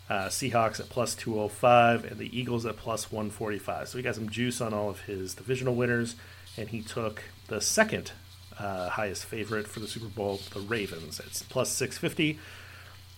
Uh, 0.08 0.26
Seahawks 0.26 0.80
at 0.80 0.90
plus 0.90 1.14
205 1.14 2.04
and 2.04 2.18
the 2.18 2.38
Eagles 2.38 2.66
at 2.66 2.76
plus 2.76 3.10
145. 3.10 3.88
So 3.88 3.96
he 3.96 4.04
got 4.04 4.14
some 4.14 4.28
juice 4.28 4.60
on 4.60 4.74
all 4.74 4.90
of 4.90 5.00
his 5.02 5.34
divisional 5.34 5.74
winners, 5.74 6.14
and 6.58 6.68
he 6.68 6.82
took 6.82 7.22
the 7.48 7.60
second 7.60 8.12
uh, 8.58 8.90
highest 8.90 9.24
favorite 9.24 9.66
for 9.66 9.80
the 9.80 9.88
Super 9.88 10.08
Bowl, 10.08 10.40
the 10.52 10.60
Ravens. 10.60 11.20
It's 11.20 11.42
plus 11.42 11.70
650. 11.70 12.38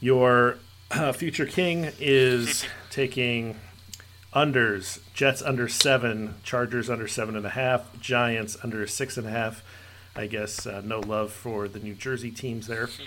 Your 0.01 0.59
uh, 0.91 1.13
future 1.13 1.47
king 1.47 1.91
is 1.99 2.65
taking 2.91 3.57
unders 4.33 5.01
Jets 5.15 5.43
under 5.43 5.67
seven, 5.67 6.35
Chargers 6.45 6.91
under 6.91 7.09
seven 7.09 7.37
and 7.37 7.47
a 7.47 7.51
half, 7.51 7.99
Giants 8.01 8.57
under 8.63 8.87
six 8.87 9.17
and 9.17 9.27
a 9.27 9.31
half. 9.31 9.65
I 10.15 10.27
guess 10.27 10.67
uh, 10.67 10.83
no 10.85 11.01
love 11.01 11.33
for 11.33 11.69
the 11.69 11.79
New 11.79 11.95
Jersey 11.95 12.31
teams 12.31 12.67
there. 12.67 12.89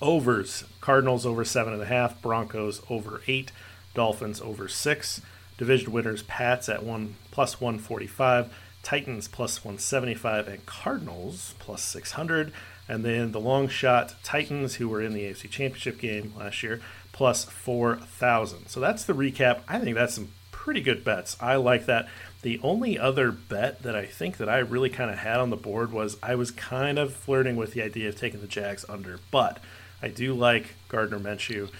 Overs 0.00 0.64
Cardinals 0.80 1.26
over 1.26 1.44
seven 1.44 1.72
and 1.72 1.82
a 1.82 1.86
half, 1.86 2.20
Broncos 2.22 2.82
over 2.88 3.20
eight, 3.26 3.52
Dolphins 3.94 4.40
over 4.40 4.68
six. 4.68 5.20
Division 5.56 5.92
winners 5.92 6.22
Pats 6.22 6.68
at 6.68 6.84
one 6.84 7.16
plus 7.32 7.60
145, 7.60 8.54
Titans 8.84 9.26
plus 9.26 9.64
175, 9.64 10.46
and 10.46 10.64
Cardinals 10.66 11.54
plus 11.58 11.82
600. 11.82 12.52
And 12.88 13.04
then 13.04 13.32
the 13.32 13.40
long 13.40 13.68
shot 13.68 14.14
Titans, 14.22 14.76
who 14.76 14.88
were 14.88 15.02
in 15.02 15.12
the 15.12 15.24
AFC 15.24 15.50
Championship 15.50 15.98
game 15.98 16.32
last 16.38 16.62
year, 16.62 16.80
plus 17.12 17.44
4,000. 17.44 18.68
So 18.68 18.78
that's 18.78 19.04
the 19.04 19.12
recap. 19.12 19.60
I 19.66 19.80
think 19.80 19.96
that's 19.96 20.14
some 20.14 20.30
pretty 20.52 20.80
good 20.80 21.02
bets. 21.02 21.36
I 21.40 21.56
like 21.56 21.86
that. 21.86 22.08
The 22.42 22.60
only 22.62 22.98
other 22.98 23.32
bet 23.32 23.82
that 23.82 23.96
I 23.96 24.06
think 24.06 24.36
that 24.36 24.48
I 24.48 24.58
really 24.58 24.90
kind 24.90 25.10
of 25.10 25.18
had 25.18 25.40
on 25.40 25.50
the 25.50 25.56
board 25.56 25.92
was 25.92 26.16
I 26.22 26.36
was 26.36 26.52
kind 26.52 26.98
of 26.98 27.12
flirting 27.12 27.56
with 27.56 27.72
the 27.72 27.82
idea 27.82 28.08
of 28.08 28.16
taking 28.16 28.40
the 28.40 28.46
Jags 28.46 28.84
under, 28.88 29.18
but 29.30 29.58
I 30.02 30.08
do 30.08 30.34
like 30.34 30.74
Gardner 30.88 31.18
Minshew. 31.18 31.70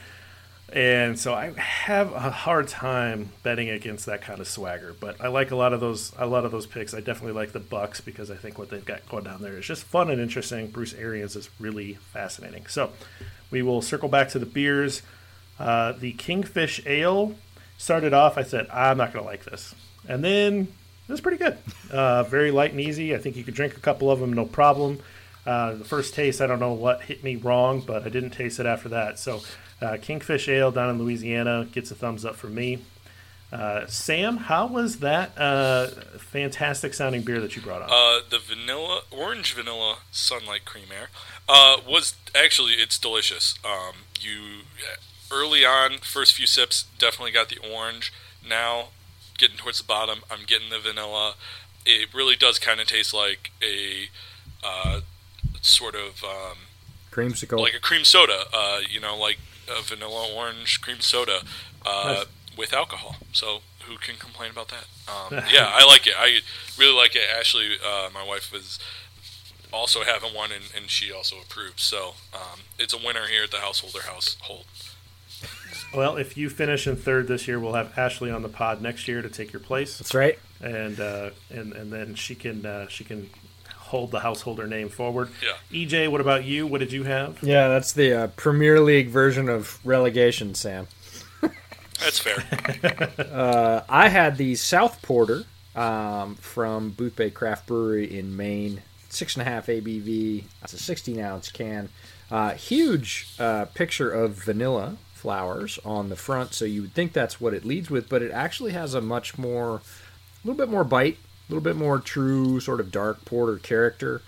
And 0.71 1.19
so 1.19 1.33
I 1.33 1.53
have 1.53 2.13
a 2.13 2.31
hard 2.31 2.69
time 2.69 3.31
betting 3.43 3.71
against 3.71 4.05
that 4.05 4.21
kind 4.21 4.39
of 4.39 4.47
swagger, 4.47 4.95
but 5.01 5.19
I 5.19 5.29
like 5.29 5.51
a 5.51 5.57
lot 5.57 5.73
of 5.73 5.81
those. 5.81 6.13
A 6.19 6.27
lot 6.27 6.45
of 6.45 6.53
those 6.53 6.67
picks. 6.67 6.93
I 6.93 7.01
definitely 7.01 7.33
like 7.33 7.53
the 7.53 7.61
Bucks 7.61 8.03
because 8.03 8.31
I 8.31 8.37
think 8.37 8.59
what 8.59 8.69
they've 8.69 8.85
got 8.85 9.09
going 9.09 9.25
down 9.25 9.41
there 9.41 9.57
is 9.57 9.65
just 9.65 9.85
fun 9.85 10.11
and 10.11 10.21
interesting. 10.21 10.69
Bruce 10.69 10.93
Arians 10.93 11.37
is 11.37 11.49
really 11.59 11.95
fascinating. 11.95 12.67
So 12.67 12.93
we 13.51 13.63
will 13.63 13.81
circle 13.81 14.11
back 14.11 14.29
to 14.31 14.39
the 14.39 14.47
beers. 14.47 15.01
Uh, 15.59 15.93
the 15.93 16.13
Kingfish 16.13 16.83
Ale 16.85 17.35
started 17.79 18.13
off. 18.13 18.37
I 18.37 18.43
said 18.43 18.69
I'm 18.71 18.99
not 18.99 19.15
going 19.15 19.25
to 19.25 19.31
like 19.31 19.45
this, 19.45 19.75
and 20.07 20.23
then 20.23 20.69
it 21.09 21.13
was 21.13 21.23
pretty 21.23 21.39
good. 21.39 21.57
Uh, 21.91 22.25
very 22.25 22.51
light 22.51 22.73
and 22.73 22.81
easy. 22.81 23.15
I 23.15 23.19
think 23.19 23.37
you 23.37 23.43
could 23.43 23.55
drink 23.55 23.75
a 23.79 23.81
couple 23.81 24.11
of 24.11 24.21
them, 24.21 24.35
no 24.35 24.45
problem. 24.45 25.01
Uh, 25.49 25.77
the 25.77 25.85
first 25.85 26.13
taste, 26.13 26.43
I 26.43 26.47
don't 26.47 26.61
know 26.61 26.75
what 26.75 27.01
hit 27.01 27.25
me 27.25 27.37
wrong, 27.37 27.81
but 27.81 28.05
I 28.05 28.11
didn't 28.11 28.33
taste 28.33 28.61
it 28.61 28.67
after 28.67 28.91
that. 28.91 29.19
So, 29.19 29.41
uh, 29.81 29.97
Kingfish 29.97 30.47
Ale 30.47 30.71
down 30.71 30.91
in 30.91 30.99
Louisiana 30.99 31.67
gets 31.73 31.91
a 31.91 31.95
thumbs 31.95 32.27
up 32.27 32.37
from 32.37 32.55
me. 32.55 32.81
Uh, 33.51 33.87
Sam, 33.87 34.37
how 34.37 34.67
was 34.67 34.99
that 34.99 35.33
uh, 35.39 35.87
fantastic 36.19 36.93
sounding 36.93 37.23
beer 37.23 37.41
that 37.41 37.57
you 37.57 37.63
brought 37.63 37.81
on? 37.81 37.89
Uh, 37.89 38.21
the 38.29 38.39
vanilla, 38.39 39.01
orange 39.11 39.55
vanilla 39.55 40.01
Sunlight 40.11 40.67
Cream 40.67 40.85
Ale, 40.93 41.07
uh, 41.49 41.81
was 41.89 42.15
actually 42.35 42.75
it's 42.75 42.99
delicious. 42.99 43.55
Um, 43.65 43.95
you 44.21 44.65
early 45.33 45.65
on, 45.65 45.97
first 46.03 46.35
few 46.35 46.47
sips, 46.47 46.85
definitely 46.99 47.33
got 47.33 47.49
the 47.49 47.57
orange. 47.57 48.13
Now, 48.47 48.89
getting 49.39 49.57
towards 49.57 49.79
the 49.79 49.85
bottom, 49.85 50.19
I'm 50.31 50.45
getting 50.47 50.69
the 50.69 50.79
vanilla. 50.79 51.37
It 51.87 52.13
really 52.13 52.37
does 52.37 52.59
kind 52.59 52.81
of 52.81 52.87
taste 52.87 53.15
like 53.15 53.51
a 53.63 54.11
sort 55.61 55.95
of 55.95 56.23
um, 56.25 56.59
creamsicle. 57.11 57.59
like 57.61 57.75
a 57.75 57.81
cream 57.81 58.05
soda. 58.05 58.45
Uh, 58.53 58.81
you 58.89 59.01
know, 59.01 59.17
like 59.17 59.39
a 59.69 59.83
vanilla 59.83 60.29
orange 60.35 60.81
cream 60.81 61.01
soda 61.01 61.41
uh, 61.87 62.15
Nice. 62.19 62.27
with 62.57 62.73
alcohol. 62.73 63.17
So 63.33 63.59
who 63.87 63.97
can 63.99 64.17
complain 64.17 64.51
about 64.51 64.69
that? 64.69 64.87
Um, 65.09 65.45
yeah, 65.53 65.71
I 65.73 65.85
like 65.87 66.07
it. 66.07 66.15
I 66.19 66.41
really 66.79 66.95
like 66.97 67.15
it. 67.17 67.23
Ashley, 67.39 67.69
uh, 67.85 68.09
my 68.13 68.23
wife, 68.27 68.53
was 68.53 68.79
also 69.73 70.03
having 70.05 70.35
one, 70.35 70.51
and, 70.53 70.65
and 70.77 70.89
she 70.91 71.13
also 71.13 71.37
approved. 71.41 71.81
So 71.81 72.15
um, 72.35 72.61
it's 72.79 72.95
a 72.95 72.99
winner 72.99 73.27
here 73.27 73.45
at 73.45 73.51
the 73.51 73.59
householder 73.59 74.01
household. 74.03 74.65
well, 75.95 76.17
if 76.17 76.37
you 76.37 76.49
finish 76.51 76.87
in 76.87 76.97
third 76.97 77.29
this 77.29 77.47
year, 77.47 77.61
we'll 77.61 77.75
have 77.75 77.97
Ashley 77.99 78.31
on 78.31 78.43
the 78.43 78.49
pod 78.49 78.81
next 78.83 79.07
year 79.07 79.23
to 79.23 79.29
take 79.29 79.53
your 79.53 79.61
place, 79.61 79.99
That's 79.99 80.15
right. 80.15 80.39
and 80.61 80.99
uh, 80.99 81.31
and 81.51 81.73
and 81.75 81.93
then 81.93 82.15
she 82.15 82.35
can 82.35 82.65
uh, 82.67 82.89
she 82.89 83.05
can 83.05 83.31
hold 83.89 84.11
the 84.11 84.21
householder 84.21 84.67
name 84.67 84.89
forward. 84.89 85.31
Yeah. 85.43 85.55
EJ, 85.85 86.11
what 86.11 86.21
about 86.21 86.45
you? 86.45 86.67
What 86.67 86.79
did 86.79 86.93
you 86.93 87.05
have? 87.05 87.43
Yeah, 87.43 87.69
that's 87.69 87.93
the 87.93 88.13
uh, 88.13 88.27
Premier 88.29 88.81
League 88.81 89.09
version 89.09 89.49
of 89.49 89.79
relegation, 89.85 90.55
Sam. 90.55 90.87
That's 92.01 92.19
fair. 92.19 92.45
Uh, 93.39 93.83
I 93.89 94.09
had 94.09 94.37
the 94.37 94.55
South 94.55 95.01
Porter 95.03 95.45
um, 95.77 96.35
from 96.37 96.93
Boothbay 96.93 97.33
Craft 97.35 97.67
Brewery 97.67 98.19
in 98.19 98.37
Maine. 98.37 98.83
Six 99.11 99.37
and 99.37 99.47
a 99.47 99.51
half 99.51 99.67
ABV. 99.67 100.45
It's 100.63 100.73
a 100.73 100.79
16 100.79 101.21
ounce 101.21 101.51
can. 101.51 101.89
Uh, 102.31 102.55
huge 102.55 103.29
uh, 103.39 103.67
picture 103.67 104.11
of 104.11 104.33
vanilla 104.45 104.97
flowers 105.13 105.79
on 105.85 106.09
the 106.09 106.17
front, 106.17 106.55
so 106.55 106.65
you 106.65 106.83
would 106.83 106.95
think 106.95 107.13
that's 107.13 107.41
what 107.41 107.55
it 107.55 107.65
leads 107.65 107.91
with, 107.91 108.09
but 108.09 108.23
it 108.23 108.31
actually 108.31 108.73
has 108.73 108.95
a 108.95 109.01
much 109.01 109.39
more, 109.39 109.77
a 109.77 109.81
little 110.45 110.57
bit 110.57 110.71
more 110.71 110.85
bite, 110.85 111.17
a 111.17 111.28
little 111.49 111.63
bit 111.63 111.77
more 111.77 111.99
true 111.99 112.61
sort 112.61 112.81
of 112.81 112.91
dark 112.91 113.25
porter 113.25 113.57
character. 113.57 114.23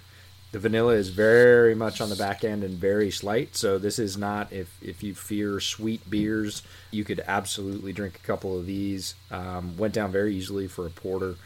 The 0.53 0.59
vanilla 0.59 0.95
is 0.95 1.11
very 1.11 1.77
much 1.77 2.01
on 2.01 2.11
the 2.11 2.17
back 2.17 2.43
end 2.43 2.65
and 2.65 2.75
very 2.75 3.11
slight. 3.11 3.55
So 3.55 3.79
this 3.79 3.99
is 3.99 4.17
not 4.17 4.53
if 4.53 4.77
if 4.83 5.03
you 5.03 5.15
fear 5.15 5.61
sweet 5.61 6.09
beers, 6.11 6.63
you 6.91 7.05
could 7.05 7.23
absolutely 7.27 7.93
drink 7.93 8.17
a 8.17 8.27
couple 8.27 8.59
of 8.59 8.67
these. 8.67 9.15
Um, 9.31 9.77
went 9.77 9.95
down 9.95 10.11
very 10.11 10.35
easily 10.35 10.67
for 10.67 10.87
a 10.87 10.91
porter. 10.91 11.37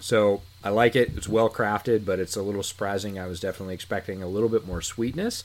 So 0.00 0.42
I 0.62 0.70
like 0.70 0.96
it. 0.96 1.12
It's 1.16 1.28
well 1.28 1.50
crafted, 1.50 2.04
but 2.04 2.18
it's 2.18 2.36
a 2.36 2.42
little 2.42 2.62
surprising. 2.62 3.18
I 3.18 3.26
was 3.26 3.40
definitely 3.40 3.74
expecting 3.74 4.22
a 4.22 4.28
little 4.28 4.48
bit 4.48 4.66
more 4.66 4.80
sweetness. 4.80 5.44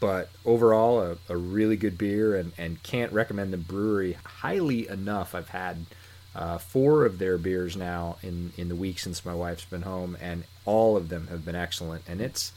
But 0.00 0.28
overall, 0.44 1.00
a, 1.00 1.16
a 1.28 1.36
really 1.36 1.76
good 1.76 1.96
beer, 1.96 2.36
and, 2.36 2.52
and 2.58 2.82
can't 2.82 3.12
recommend 3.12 3.52
the 3.52 3.58
brewery 3.58 4.18
highly 4.24 4.88
enough. 4.88 5.34
I've 5.34 5.50
had 5.50 5.86
uh, 6.34 6.58
four 6.58 7.04
of 7.04 7.18
their 7.18 7.38
beers 7.38 7.76
now 7.76 8.16
in, 8.22 8.52
in 8.56 8.68
the 8.68 8.74
week 8.74 8.98
since 8.98 9.24
my 9.24 9.34
wife's 9.34 9.64
been 9.64 9.82
home, 9.82 10.16
and 10.20 10.44
all 10.64 10.96
of 10.96 11.08
them 11.08 11.28
have 11.28 11.44
been 11.44 11.54
excellent. 11.54 12.02
And 12.08 12.20
it's, 12.20 12.52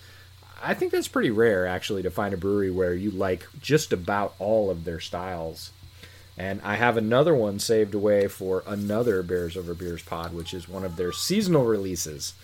I 0.62 0.74
think 0.74 0.92
that's 0.92 1.08
pretty 1.08 1.32
rare 1.32 1.68
actually 1.68 2.04
to 2.04 2.12
find 2.12 2.34
a 2.34 2.38
brewery 2.38 2.72
where 2.72 2.94
you 2.94 3.12
like 3.12 3.48
just 3.62 3.94
about 3.94 4.34
all 4.40 4.70
of 4.72 4.84
their 4.84 5.00
styles. 5.00 5.72
And 6.38 6.62
I 6.64 6.76
have 6.76 6.98
another 6.98 7.34
one 7.34 7.58
saved 7.60 7.96
away 7.96 8.28
for 8.28 8.64
another 8.68 9.24
Bears 9.24 9.58
Over 9.58 9.74
Beers 9.74 10.04
pod, 10.04 10.34
which 10.34 10.54
is 10.54 10.70
one 10.70 10.86
of 10.86 10.96
their 10.96 11.12
seasonal 11.12 11.66
releases, 11.66 12.36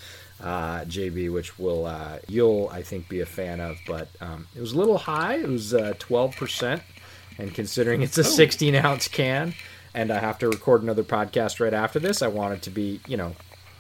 uh, 0.42 0.80
JB, 0.82 1.32
which 1.32 1.60
will 1.60 1.86
uh, 1.86 2.18
you'll 2.28 2.70
I 2.70 2.82
think 2.82 3.08
be 3.08 3.20
a 3.20 3.26
fan 3.26 3.60
of. 3.60 3.78
But 3.86 4.08
um, 4.20 4.48
it 4.56 4.62
was 4.62 4.74
a 4.74 4.78
little 4.80 4.98
high; 4.98 5.36
it 5.36 5.48
was 5.48 5.76
uh, 5.76 5.94
twelve 6.00 6.36
percent, 6.36 6.82
and 7.38 7.54
considering 7.54 8.02
it's 8.02 8.18
a 8.18 8.24
sixteen 8.24 8.74
ounce 8.76 9.08
can, 9.08 9.54
and 9.94 10.12
I 10.12 10.20
have 10.20 10.40
to 10.40 10.48
record 10.50 10.84
another 10.84 11.04
podcast 11.04 11.60
right 11.60 11.74
after 11.74 12.00
this, 12.00 12.22
I 12.22 12.28
wanted 12.28 12.62
to 12.64 12.70
be 12.70 13.00
you 13.08 13.18
know 13.18 13.36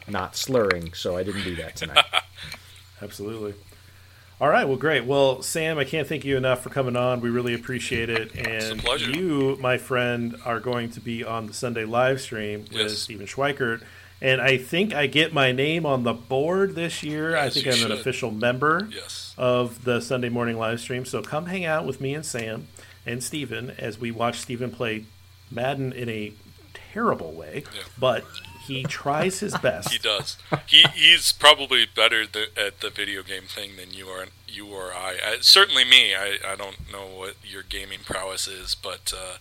not 0.08 0.36
slurring, 0.36 0.94
so 0.94 1.16
I 1.18 1.24
didn't 1.24 1.44
do 1.44 1.56
that 1.58 1.76
tonight. 1.76 2.06
Absolutely. 3.02 3.54
All 4.42 4.50
right, 4.50 4.66
well, 4.68 4.78
great. 4.78 5.06
Well, 5.06 5.42
Sam, 5.42 5.78
I 5.78 5.86
can't 5.86 6.08
thank 6.08 6.26
you 6.26 6.36
enough 6.36 6.64
for 6.64 6.70
coming 6.70 6.96
on. 6.98 7.22
We 7.22 7.30
really 7.30 7.54
appreciate 7.54 8.10
it. 8.10 8.36
And 8.36 8.80
pleasure. 8.82 9.12
you, 9.12 9.58
my 9.62 9.78
friend, 9.78 10.36
are 10.44 10.60
going 10.60 10.90
to 10.92 11.00
be 11.00 11.24
on 11.24 11.48
the 11.48 11.54
Sunday 11.54 11.86
live 11.86 12.20
stream 12.20 12.62
with 12.64 12.74
Yes. 12.74 12.98
Steven 12.98 13.26
Schweikert. 13.28 13.84
And 14.22 14.42
I 14.42 14.58
think 14.58 14.94
I 14.94 15.08
get 15.08 15.34
my 15.34 15.52
name 15.52 15.86
on 15.86 16.04
the 16.04 16.14
board 16.14 16.76
this 16.76 17.04
year. 17.04 17.38
I 17.38 17.50
think 17.50 17.68
I'm 17.68 17.74
should. 17.74 17.92
an 17.92 17.98
official 17.98 18.32
member 18.32 18.88
Yes. 18.92 19.34
of 19.38 19.84
the 19.86 20.02
Sunday 20.02 20.30
morning 20.30 20.58
live 20.58 20.80
stream. 20.82 21.06
So 21.06 21.22
come 21.22 21.46
hang 21.46 21.64
out 21.66 21.86
with 21.86 22.02
me 22.02 22.14
and 22.14 22.26
Sam 22.26 22.68
and 23.06 23.24
Steven 23.24 23.70
as 23.78 24.00
we 24.00 24.12
watch 24.12 24.40
Steven 24.40 24.72
play 24.72 25.06
Madden 25.54 25.94
in 25.94 26.10
a 26.10 26.34
terrible 26.74 27.32
way. 27.32 27.64
Yeah. 27.76 27.82
But 28.00 28.26
he 28.68 28.84
tries 28.84 29.40
his 29.40 29.58
best. 29.62 29.92
He 29.92 29.98
does. 30.00 30.38
He 30.68 30.84
he's 30.94 31.32
probably 31.32 31.86
better 31.86 32.26
th- 32.26 32.52
at 32.58 32.80
the 32.82 32.90
video 32.90 33.24
game 33.24 33.44
thing 33.44 33.76
than 33.78 33.92
you 33.92 34.08
are. 34.08 34.26
You 34.48 34.68
or 34.68 34.94
I. 34.94 35.16
I 35.26 35.38
certainly 35.42 35.84
me. 35.84 36.14
I, 36.14 36.38
I 36.48 36.56
don't 36.56 36.78
know 36.92 37.08
what 37.08 37.36
your 37.44 37.64
gaming 37.64 38.00
prowess 38.06 38.48
is, 38.48 38.76
but 38.76 39.12
uh, 39.18 39.38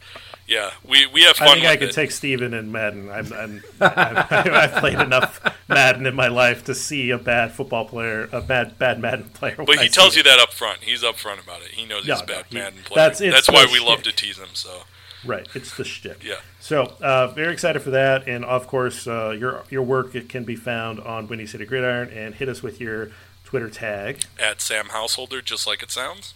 yeah, 0.48 0.70
we, 0.88 1.04
we 1.04 1.24
have 1.24 1.36
fun 1.36 1.48
I 1.48 1.52
think 1.54 1.66
I 1.66 1.76
could 1.76 1.90
it. 1.90 1.92
take 1.94 2.10
Steven 2.12 2.54
and 2.54 2.72
Madden. 2.72 3.10
I'm, 3.10 3.30
I'm, 3.34 3.62
I've, 3.82 4.32
I've 4.48 4.72
played 4.76 4.98
enough 4.98 5.38
Madden 5.68 6.06
in 6.06 6.14
my 6.14 6.28
life 6.28 6.64
to 6.64 6.74
see 6.74 7.10
a 7.10 7.18
bad 7.18 7.52
football 7.52 7.84
player, 7.84 8.26
a 8.32 8.40
bad 8.40 8.78
bad 8.78 9.00
Madden 9.00 9.28
player. 9.34 9.56
but 9.58 9.80
he 9.80 9.90
tells 9.90 10.16
you 10.16 10.22
that 10.22 10.38
up 10.40 10.54
front. 10.54 10.80
He's 10.80 11.04
up 11.04 11.16
front 11.16 11.42
about 11.44 11.60
it. 11.60 11.68
He 11.72 11.84
knows 11.84 12.06
No, 12.06 12.14
he's 12.14 12.22
a 12.22 12.26
no, 12.26 12.34
bad 12.34 12.44
he- 12.48 12.56
Madden 12.56 12.78
player. 12.82 12.96
that's- 13.10 13.18
That's, 13.18 13.50
why 13.50 13.66
we 13.70 13.80
love 13.80 14.02
to 14.04 14.12
tease 14.12 14.38
him. 14.38 14.48
So 14.54 14.84
right. 15.24 15.46
It's 15.54 15.76
the 15.76 15.84
shtick. 15.84 16.22
yeah, 16.24 16.36
So 16.60 16.94
uh, 17.00 17.28
very 17.28 17.52
excited 17.52 17.82
for 17.82 17.90
that, 17.90 18.26
and 18.28 18.44
of 18.44 18.66
course 18.66 19.06
uh, 19.06 19.30
your 19.30 19.64
your 19.70 19.82
work 19.82 20.14
it 20.14 20.28
can 20.28 20.44
be 20.44 20.56
found 20.56 21.00
on 21.00 21.28
Windy 21.28 21.46
City 21.46 21.64
Gridiron, 21.64 22.08
and 22.10 22.34
hit 22.34 22.48
us 22.48 22.62
with 22.62 22.80
your 22.80 23.10
Twitter 23.44 23.68
tag. 23.68 24.24
at 24.38 24.60
Sam 24.60 24.86
Householder, 24.90 25.42
just 25.42 25.66
like 25.66 25.82
it 25.82 25.90
sounds. 25.90 26.34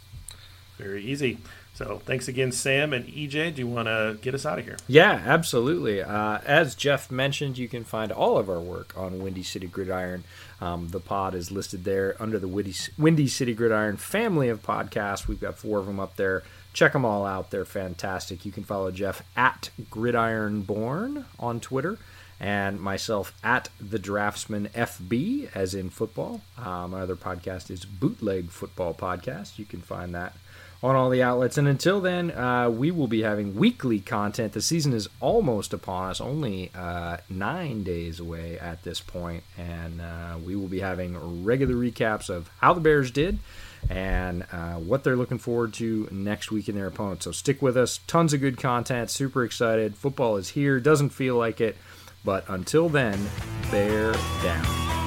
Very 0.78 1.02
easy. 1.02 1.38
So 1.72 2.00
thanks 2.06 2.26
again, 2.26 2.52
Sam 2.52 2.94
and 2.94 3.04
EJ. 3.06 3.54
Do 3.54 3.60
you 3.60 3.66
want 3.66 3.88
to 3.88 4.16
get 4.22 4.34
us 4.34 4.46
out 4.46 4.58
of 4.58 4.64
here? 4.64 4.78
Yeah, 4.88 5.22
absolutely. 5.26 6.02
Uh, 6.02 6.38
as 6.46 6.74
Jeff 6.74 7.10
mentioned, 7.10 7.58
you 7.58 7.68
can 7.68 7.84
find 7.84 8.10
all 8.10 8.38
of 8.38 8.48
our 8.48 8.60
work 8.60 8.94
on 8.96 9.22
Windy 9.22 9.42
City 9.42 9.66
Gridiron. 9.66 10.24
Um, 10.58 10.88
the 10.88 11.00
pod 11.00 11.34
is 11.34 11.50
listed 11.50 11.84
there 11.84 12.16
under 12.18 12.38
the 12.38 12.48
Windy, 12.48 12.74
Windy 12.96 13.28
City 13.28 13.52
Gridiron 13.52 13.98
family 13.98 14.48
of 14.48 14.62
podcasts. 14.62 15.28
We've 15.28 15.40
got 15.40 15.58
four 15.58 15.78
of 15.78 15.84
them 15.84 16.00
up 16.00 16.16
there. 16.16 16.42
Check 16.76 16.92
them 16.92 17.06
all 17.06 17.24
out. 17.24 17.50
They're 17.50 17.64
fantastic. 17.64 18.44
You 18.44 18.52
can 18.52 18.62
follow 18.62 18.90
Jeff 18.90 19.22
at 19.34 19.70
Gridironborn 19.90 21.24
on 21.40 21.58
Twitter 21.58 21.96
and 22.38 22.78
myself 22.78 23.32
at 23.42 23.70
the 23.80 23.98
Draftsman 23.98 24.68
FB, 24.74 25.48
as 25.54 25.74
in 25.74 25.88
football. 25.88 26.42
Uh, 26.58 26.86
my 26.86 27.00
other 27.00 27.16
podcast 27.16 27.70
is 27.70 27.86
Bootleg 27.86 28.50
Football 28.50 28.92
Podcast. 28.92 29.58
You 29.58 29.64
can 29.64 29.80
find 29.80 30.14
that 30.14 30.34
on 30.82 30.94
all 30.94 31.08
the 31.08 31.22
outlets. 31.22 31.56
And 31.56 31.66
until 31.66 32.02
then, 32.02 32.30
uh, 32.32 32.68
we 32.68 32.90
will 32.90 33.08
be 33.08 33.22
having 33.22 33.54
weekly 33.54 33.98
content. 33.98 34.52
The 34.52 34.60
season 34.60 34.92
is 34.92 35.08
almost 35.18 35.72
upon 35.72 36.10
us, 36.10 36.20
only 36.20 36.70
uh, 36.74 37.16
nine 37.30 37.84
days 37.84 38.20
away 38.20 38.58
at 38.58 38.82
this 38.82 39.00
point, 39.00 39.44
and 39.56 40.02
uh, 40.02 40.36
we 40.44 40.54
will 40.54 40.68
be 40.68 40.80
having 40.80 41.42
regular 41.42 41.74
recaps 41.74 42.28
of 42.28 42.50
how 42.60 42.74
the 42.74 42.82
Bears 42.82 43.10
did 43.10 43.38
and 43.90 44.44
uh, 44.52 44.74
what 44.74 45.04
they're 45.04 45.16
looking 45.16 45.38
forward 45.38 45.74
to 45.74 46.08
next 46.10 46.50
week 46.50 46.68
in 46.68 46.74
their 46.74 46.86
opponents. 46.86 47.24
So 47.24 47.32
stick 47.32 47.62
with 47.62 47.76
us. 47.76 48.00
Tons 48.06 48.32
of 48.32 48.40
good 48.40 48.58
content. 48.58 49.10
Super 49.10 49.44
excited. 49.44 49.96
Football 49.96 50.36
is 50.36 50.50
here. 50.50 50.80
Doesn't 50.80 51.10
feel 51.10 51.36
like 51.36 51.60
it. 51.60 51.76
But 52.24 52.44
until 52.48 52.88
then, 52.88 53.18
bear 53.70 54.12
down. 54.42 55.05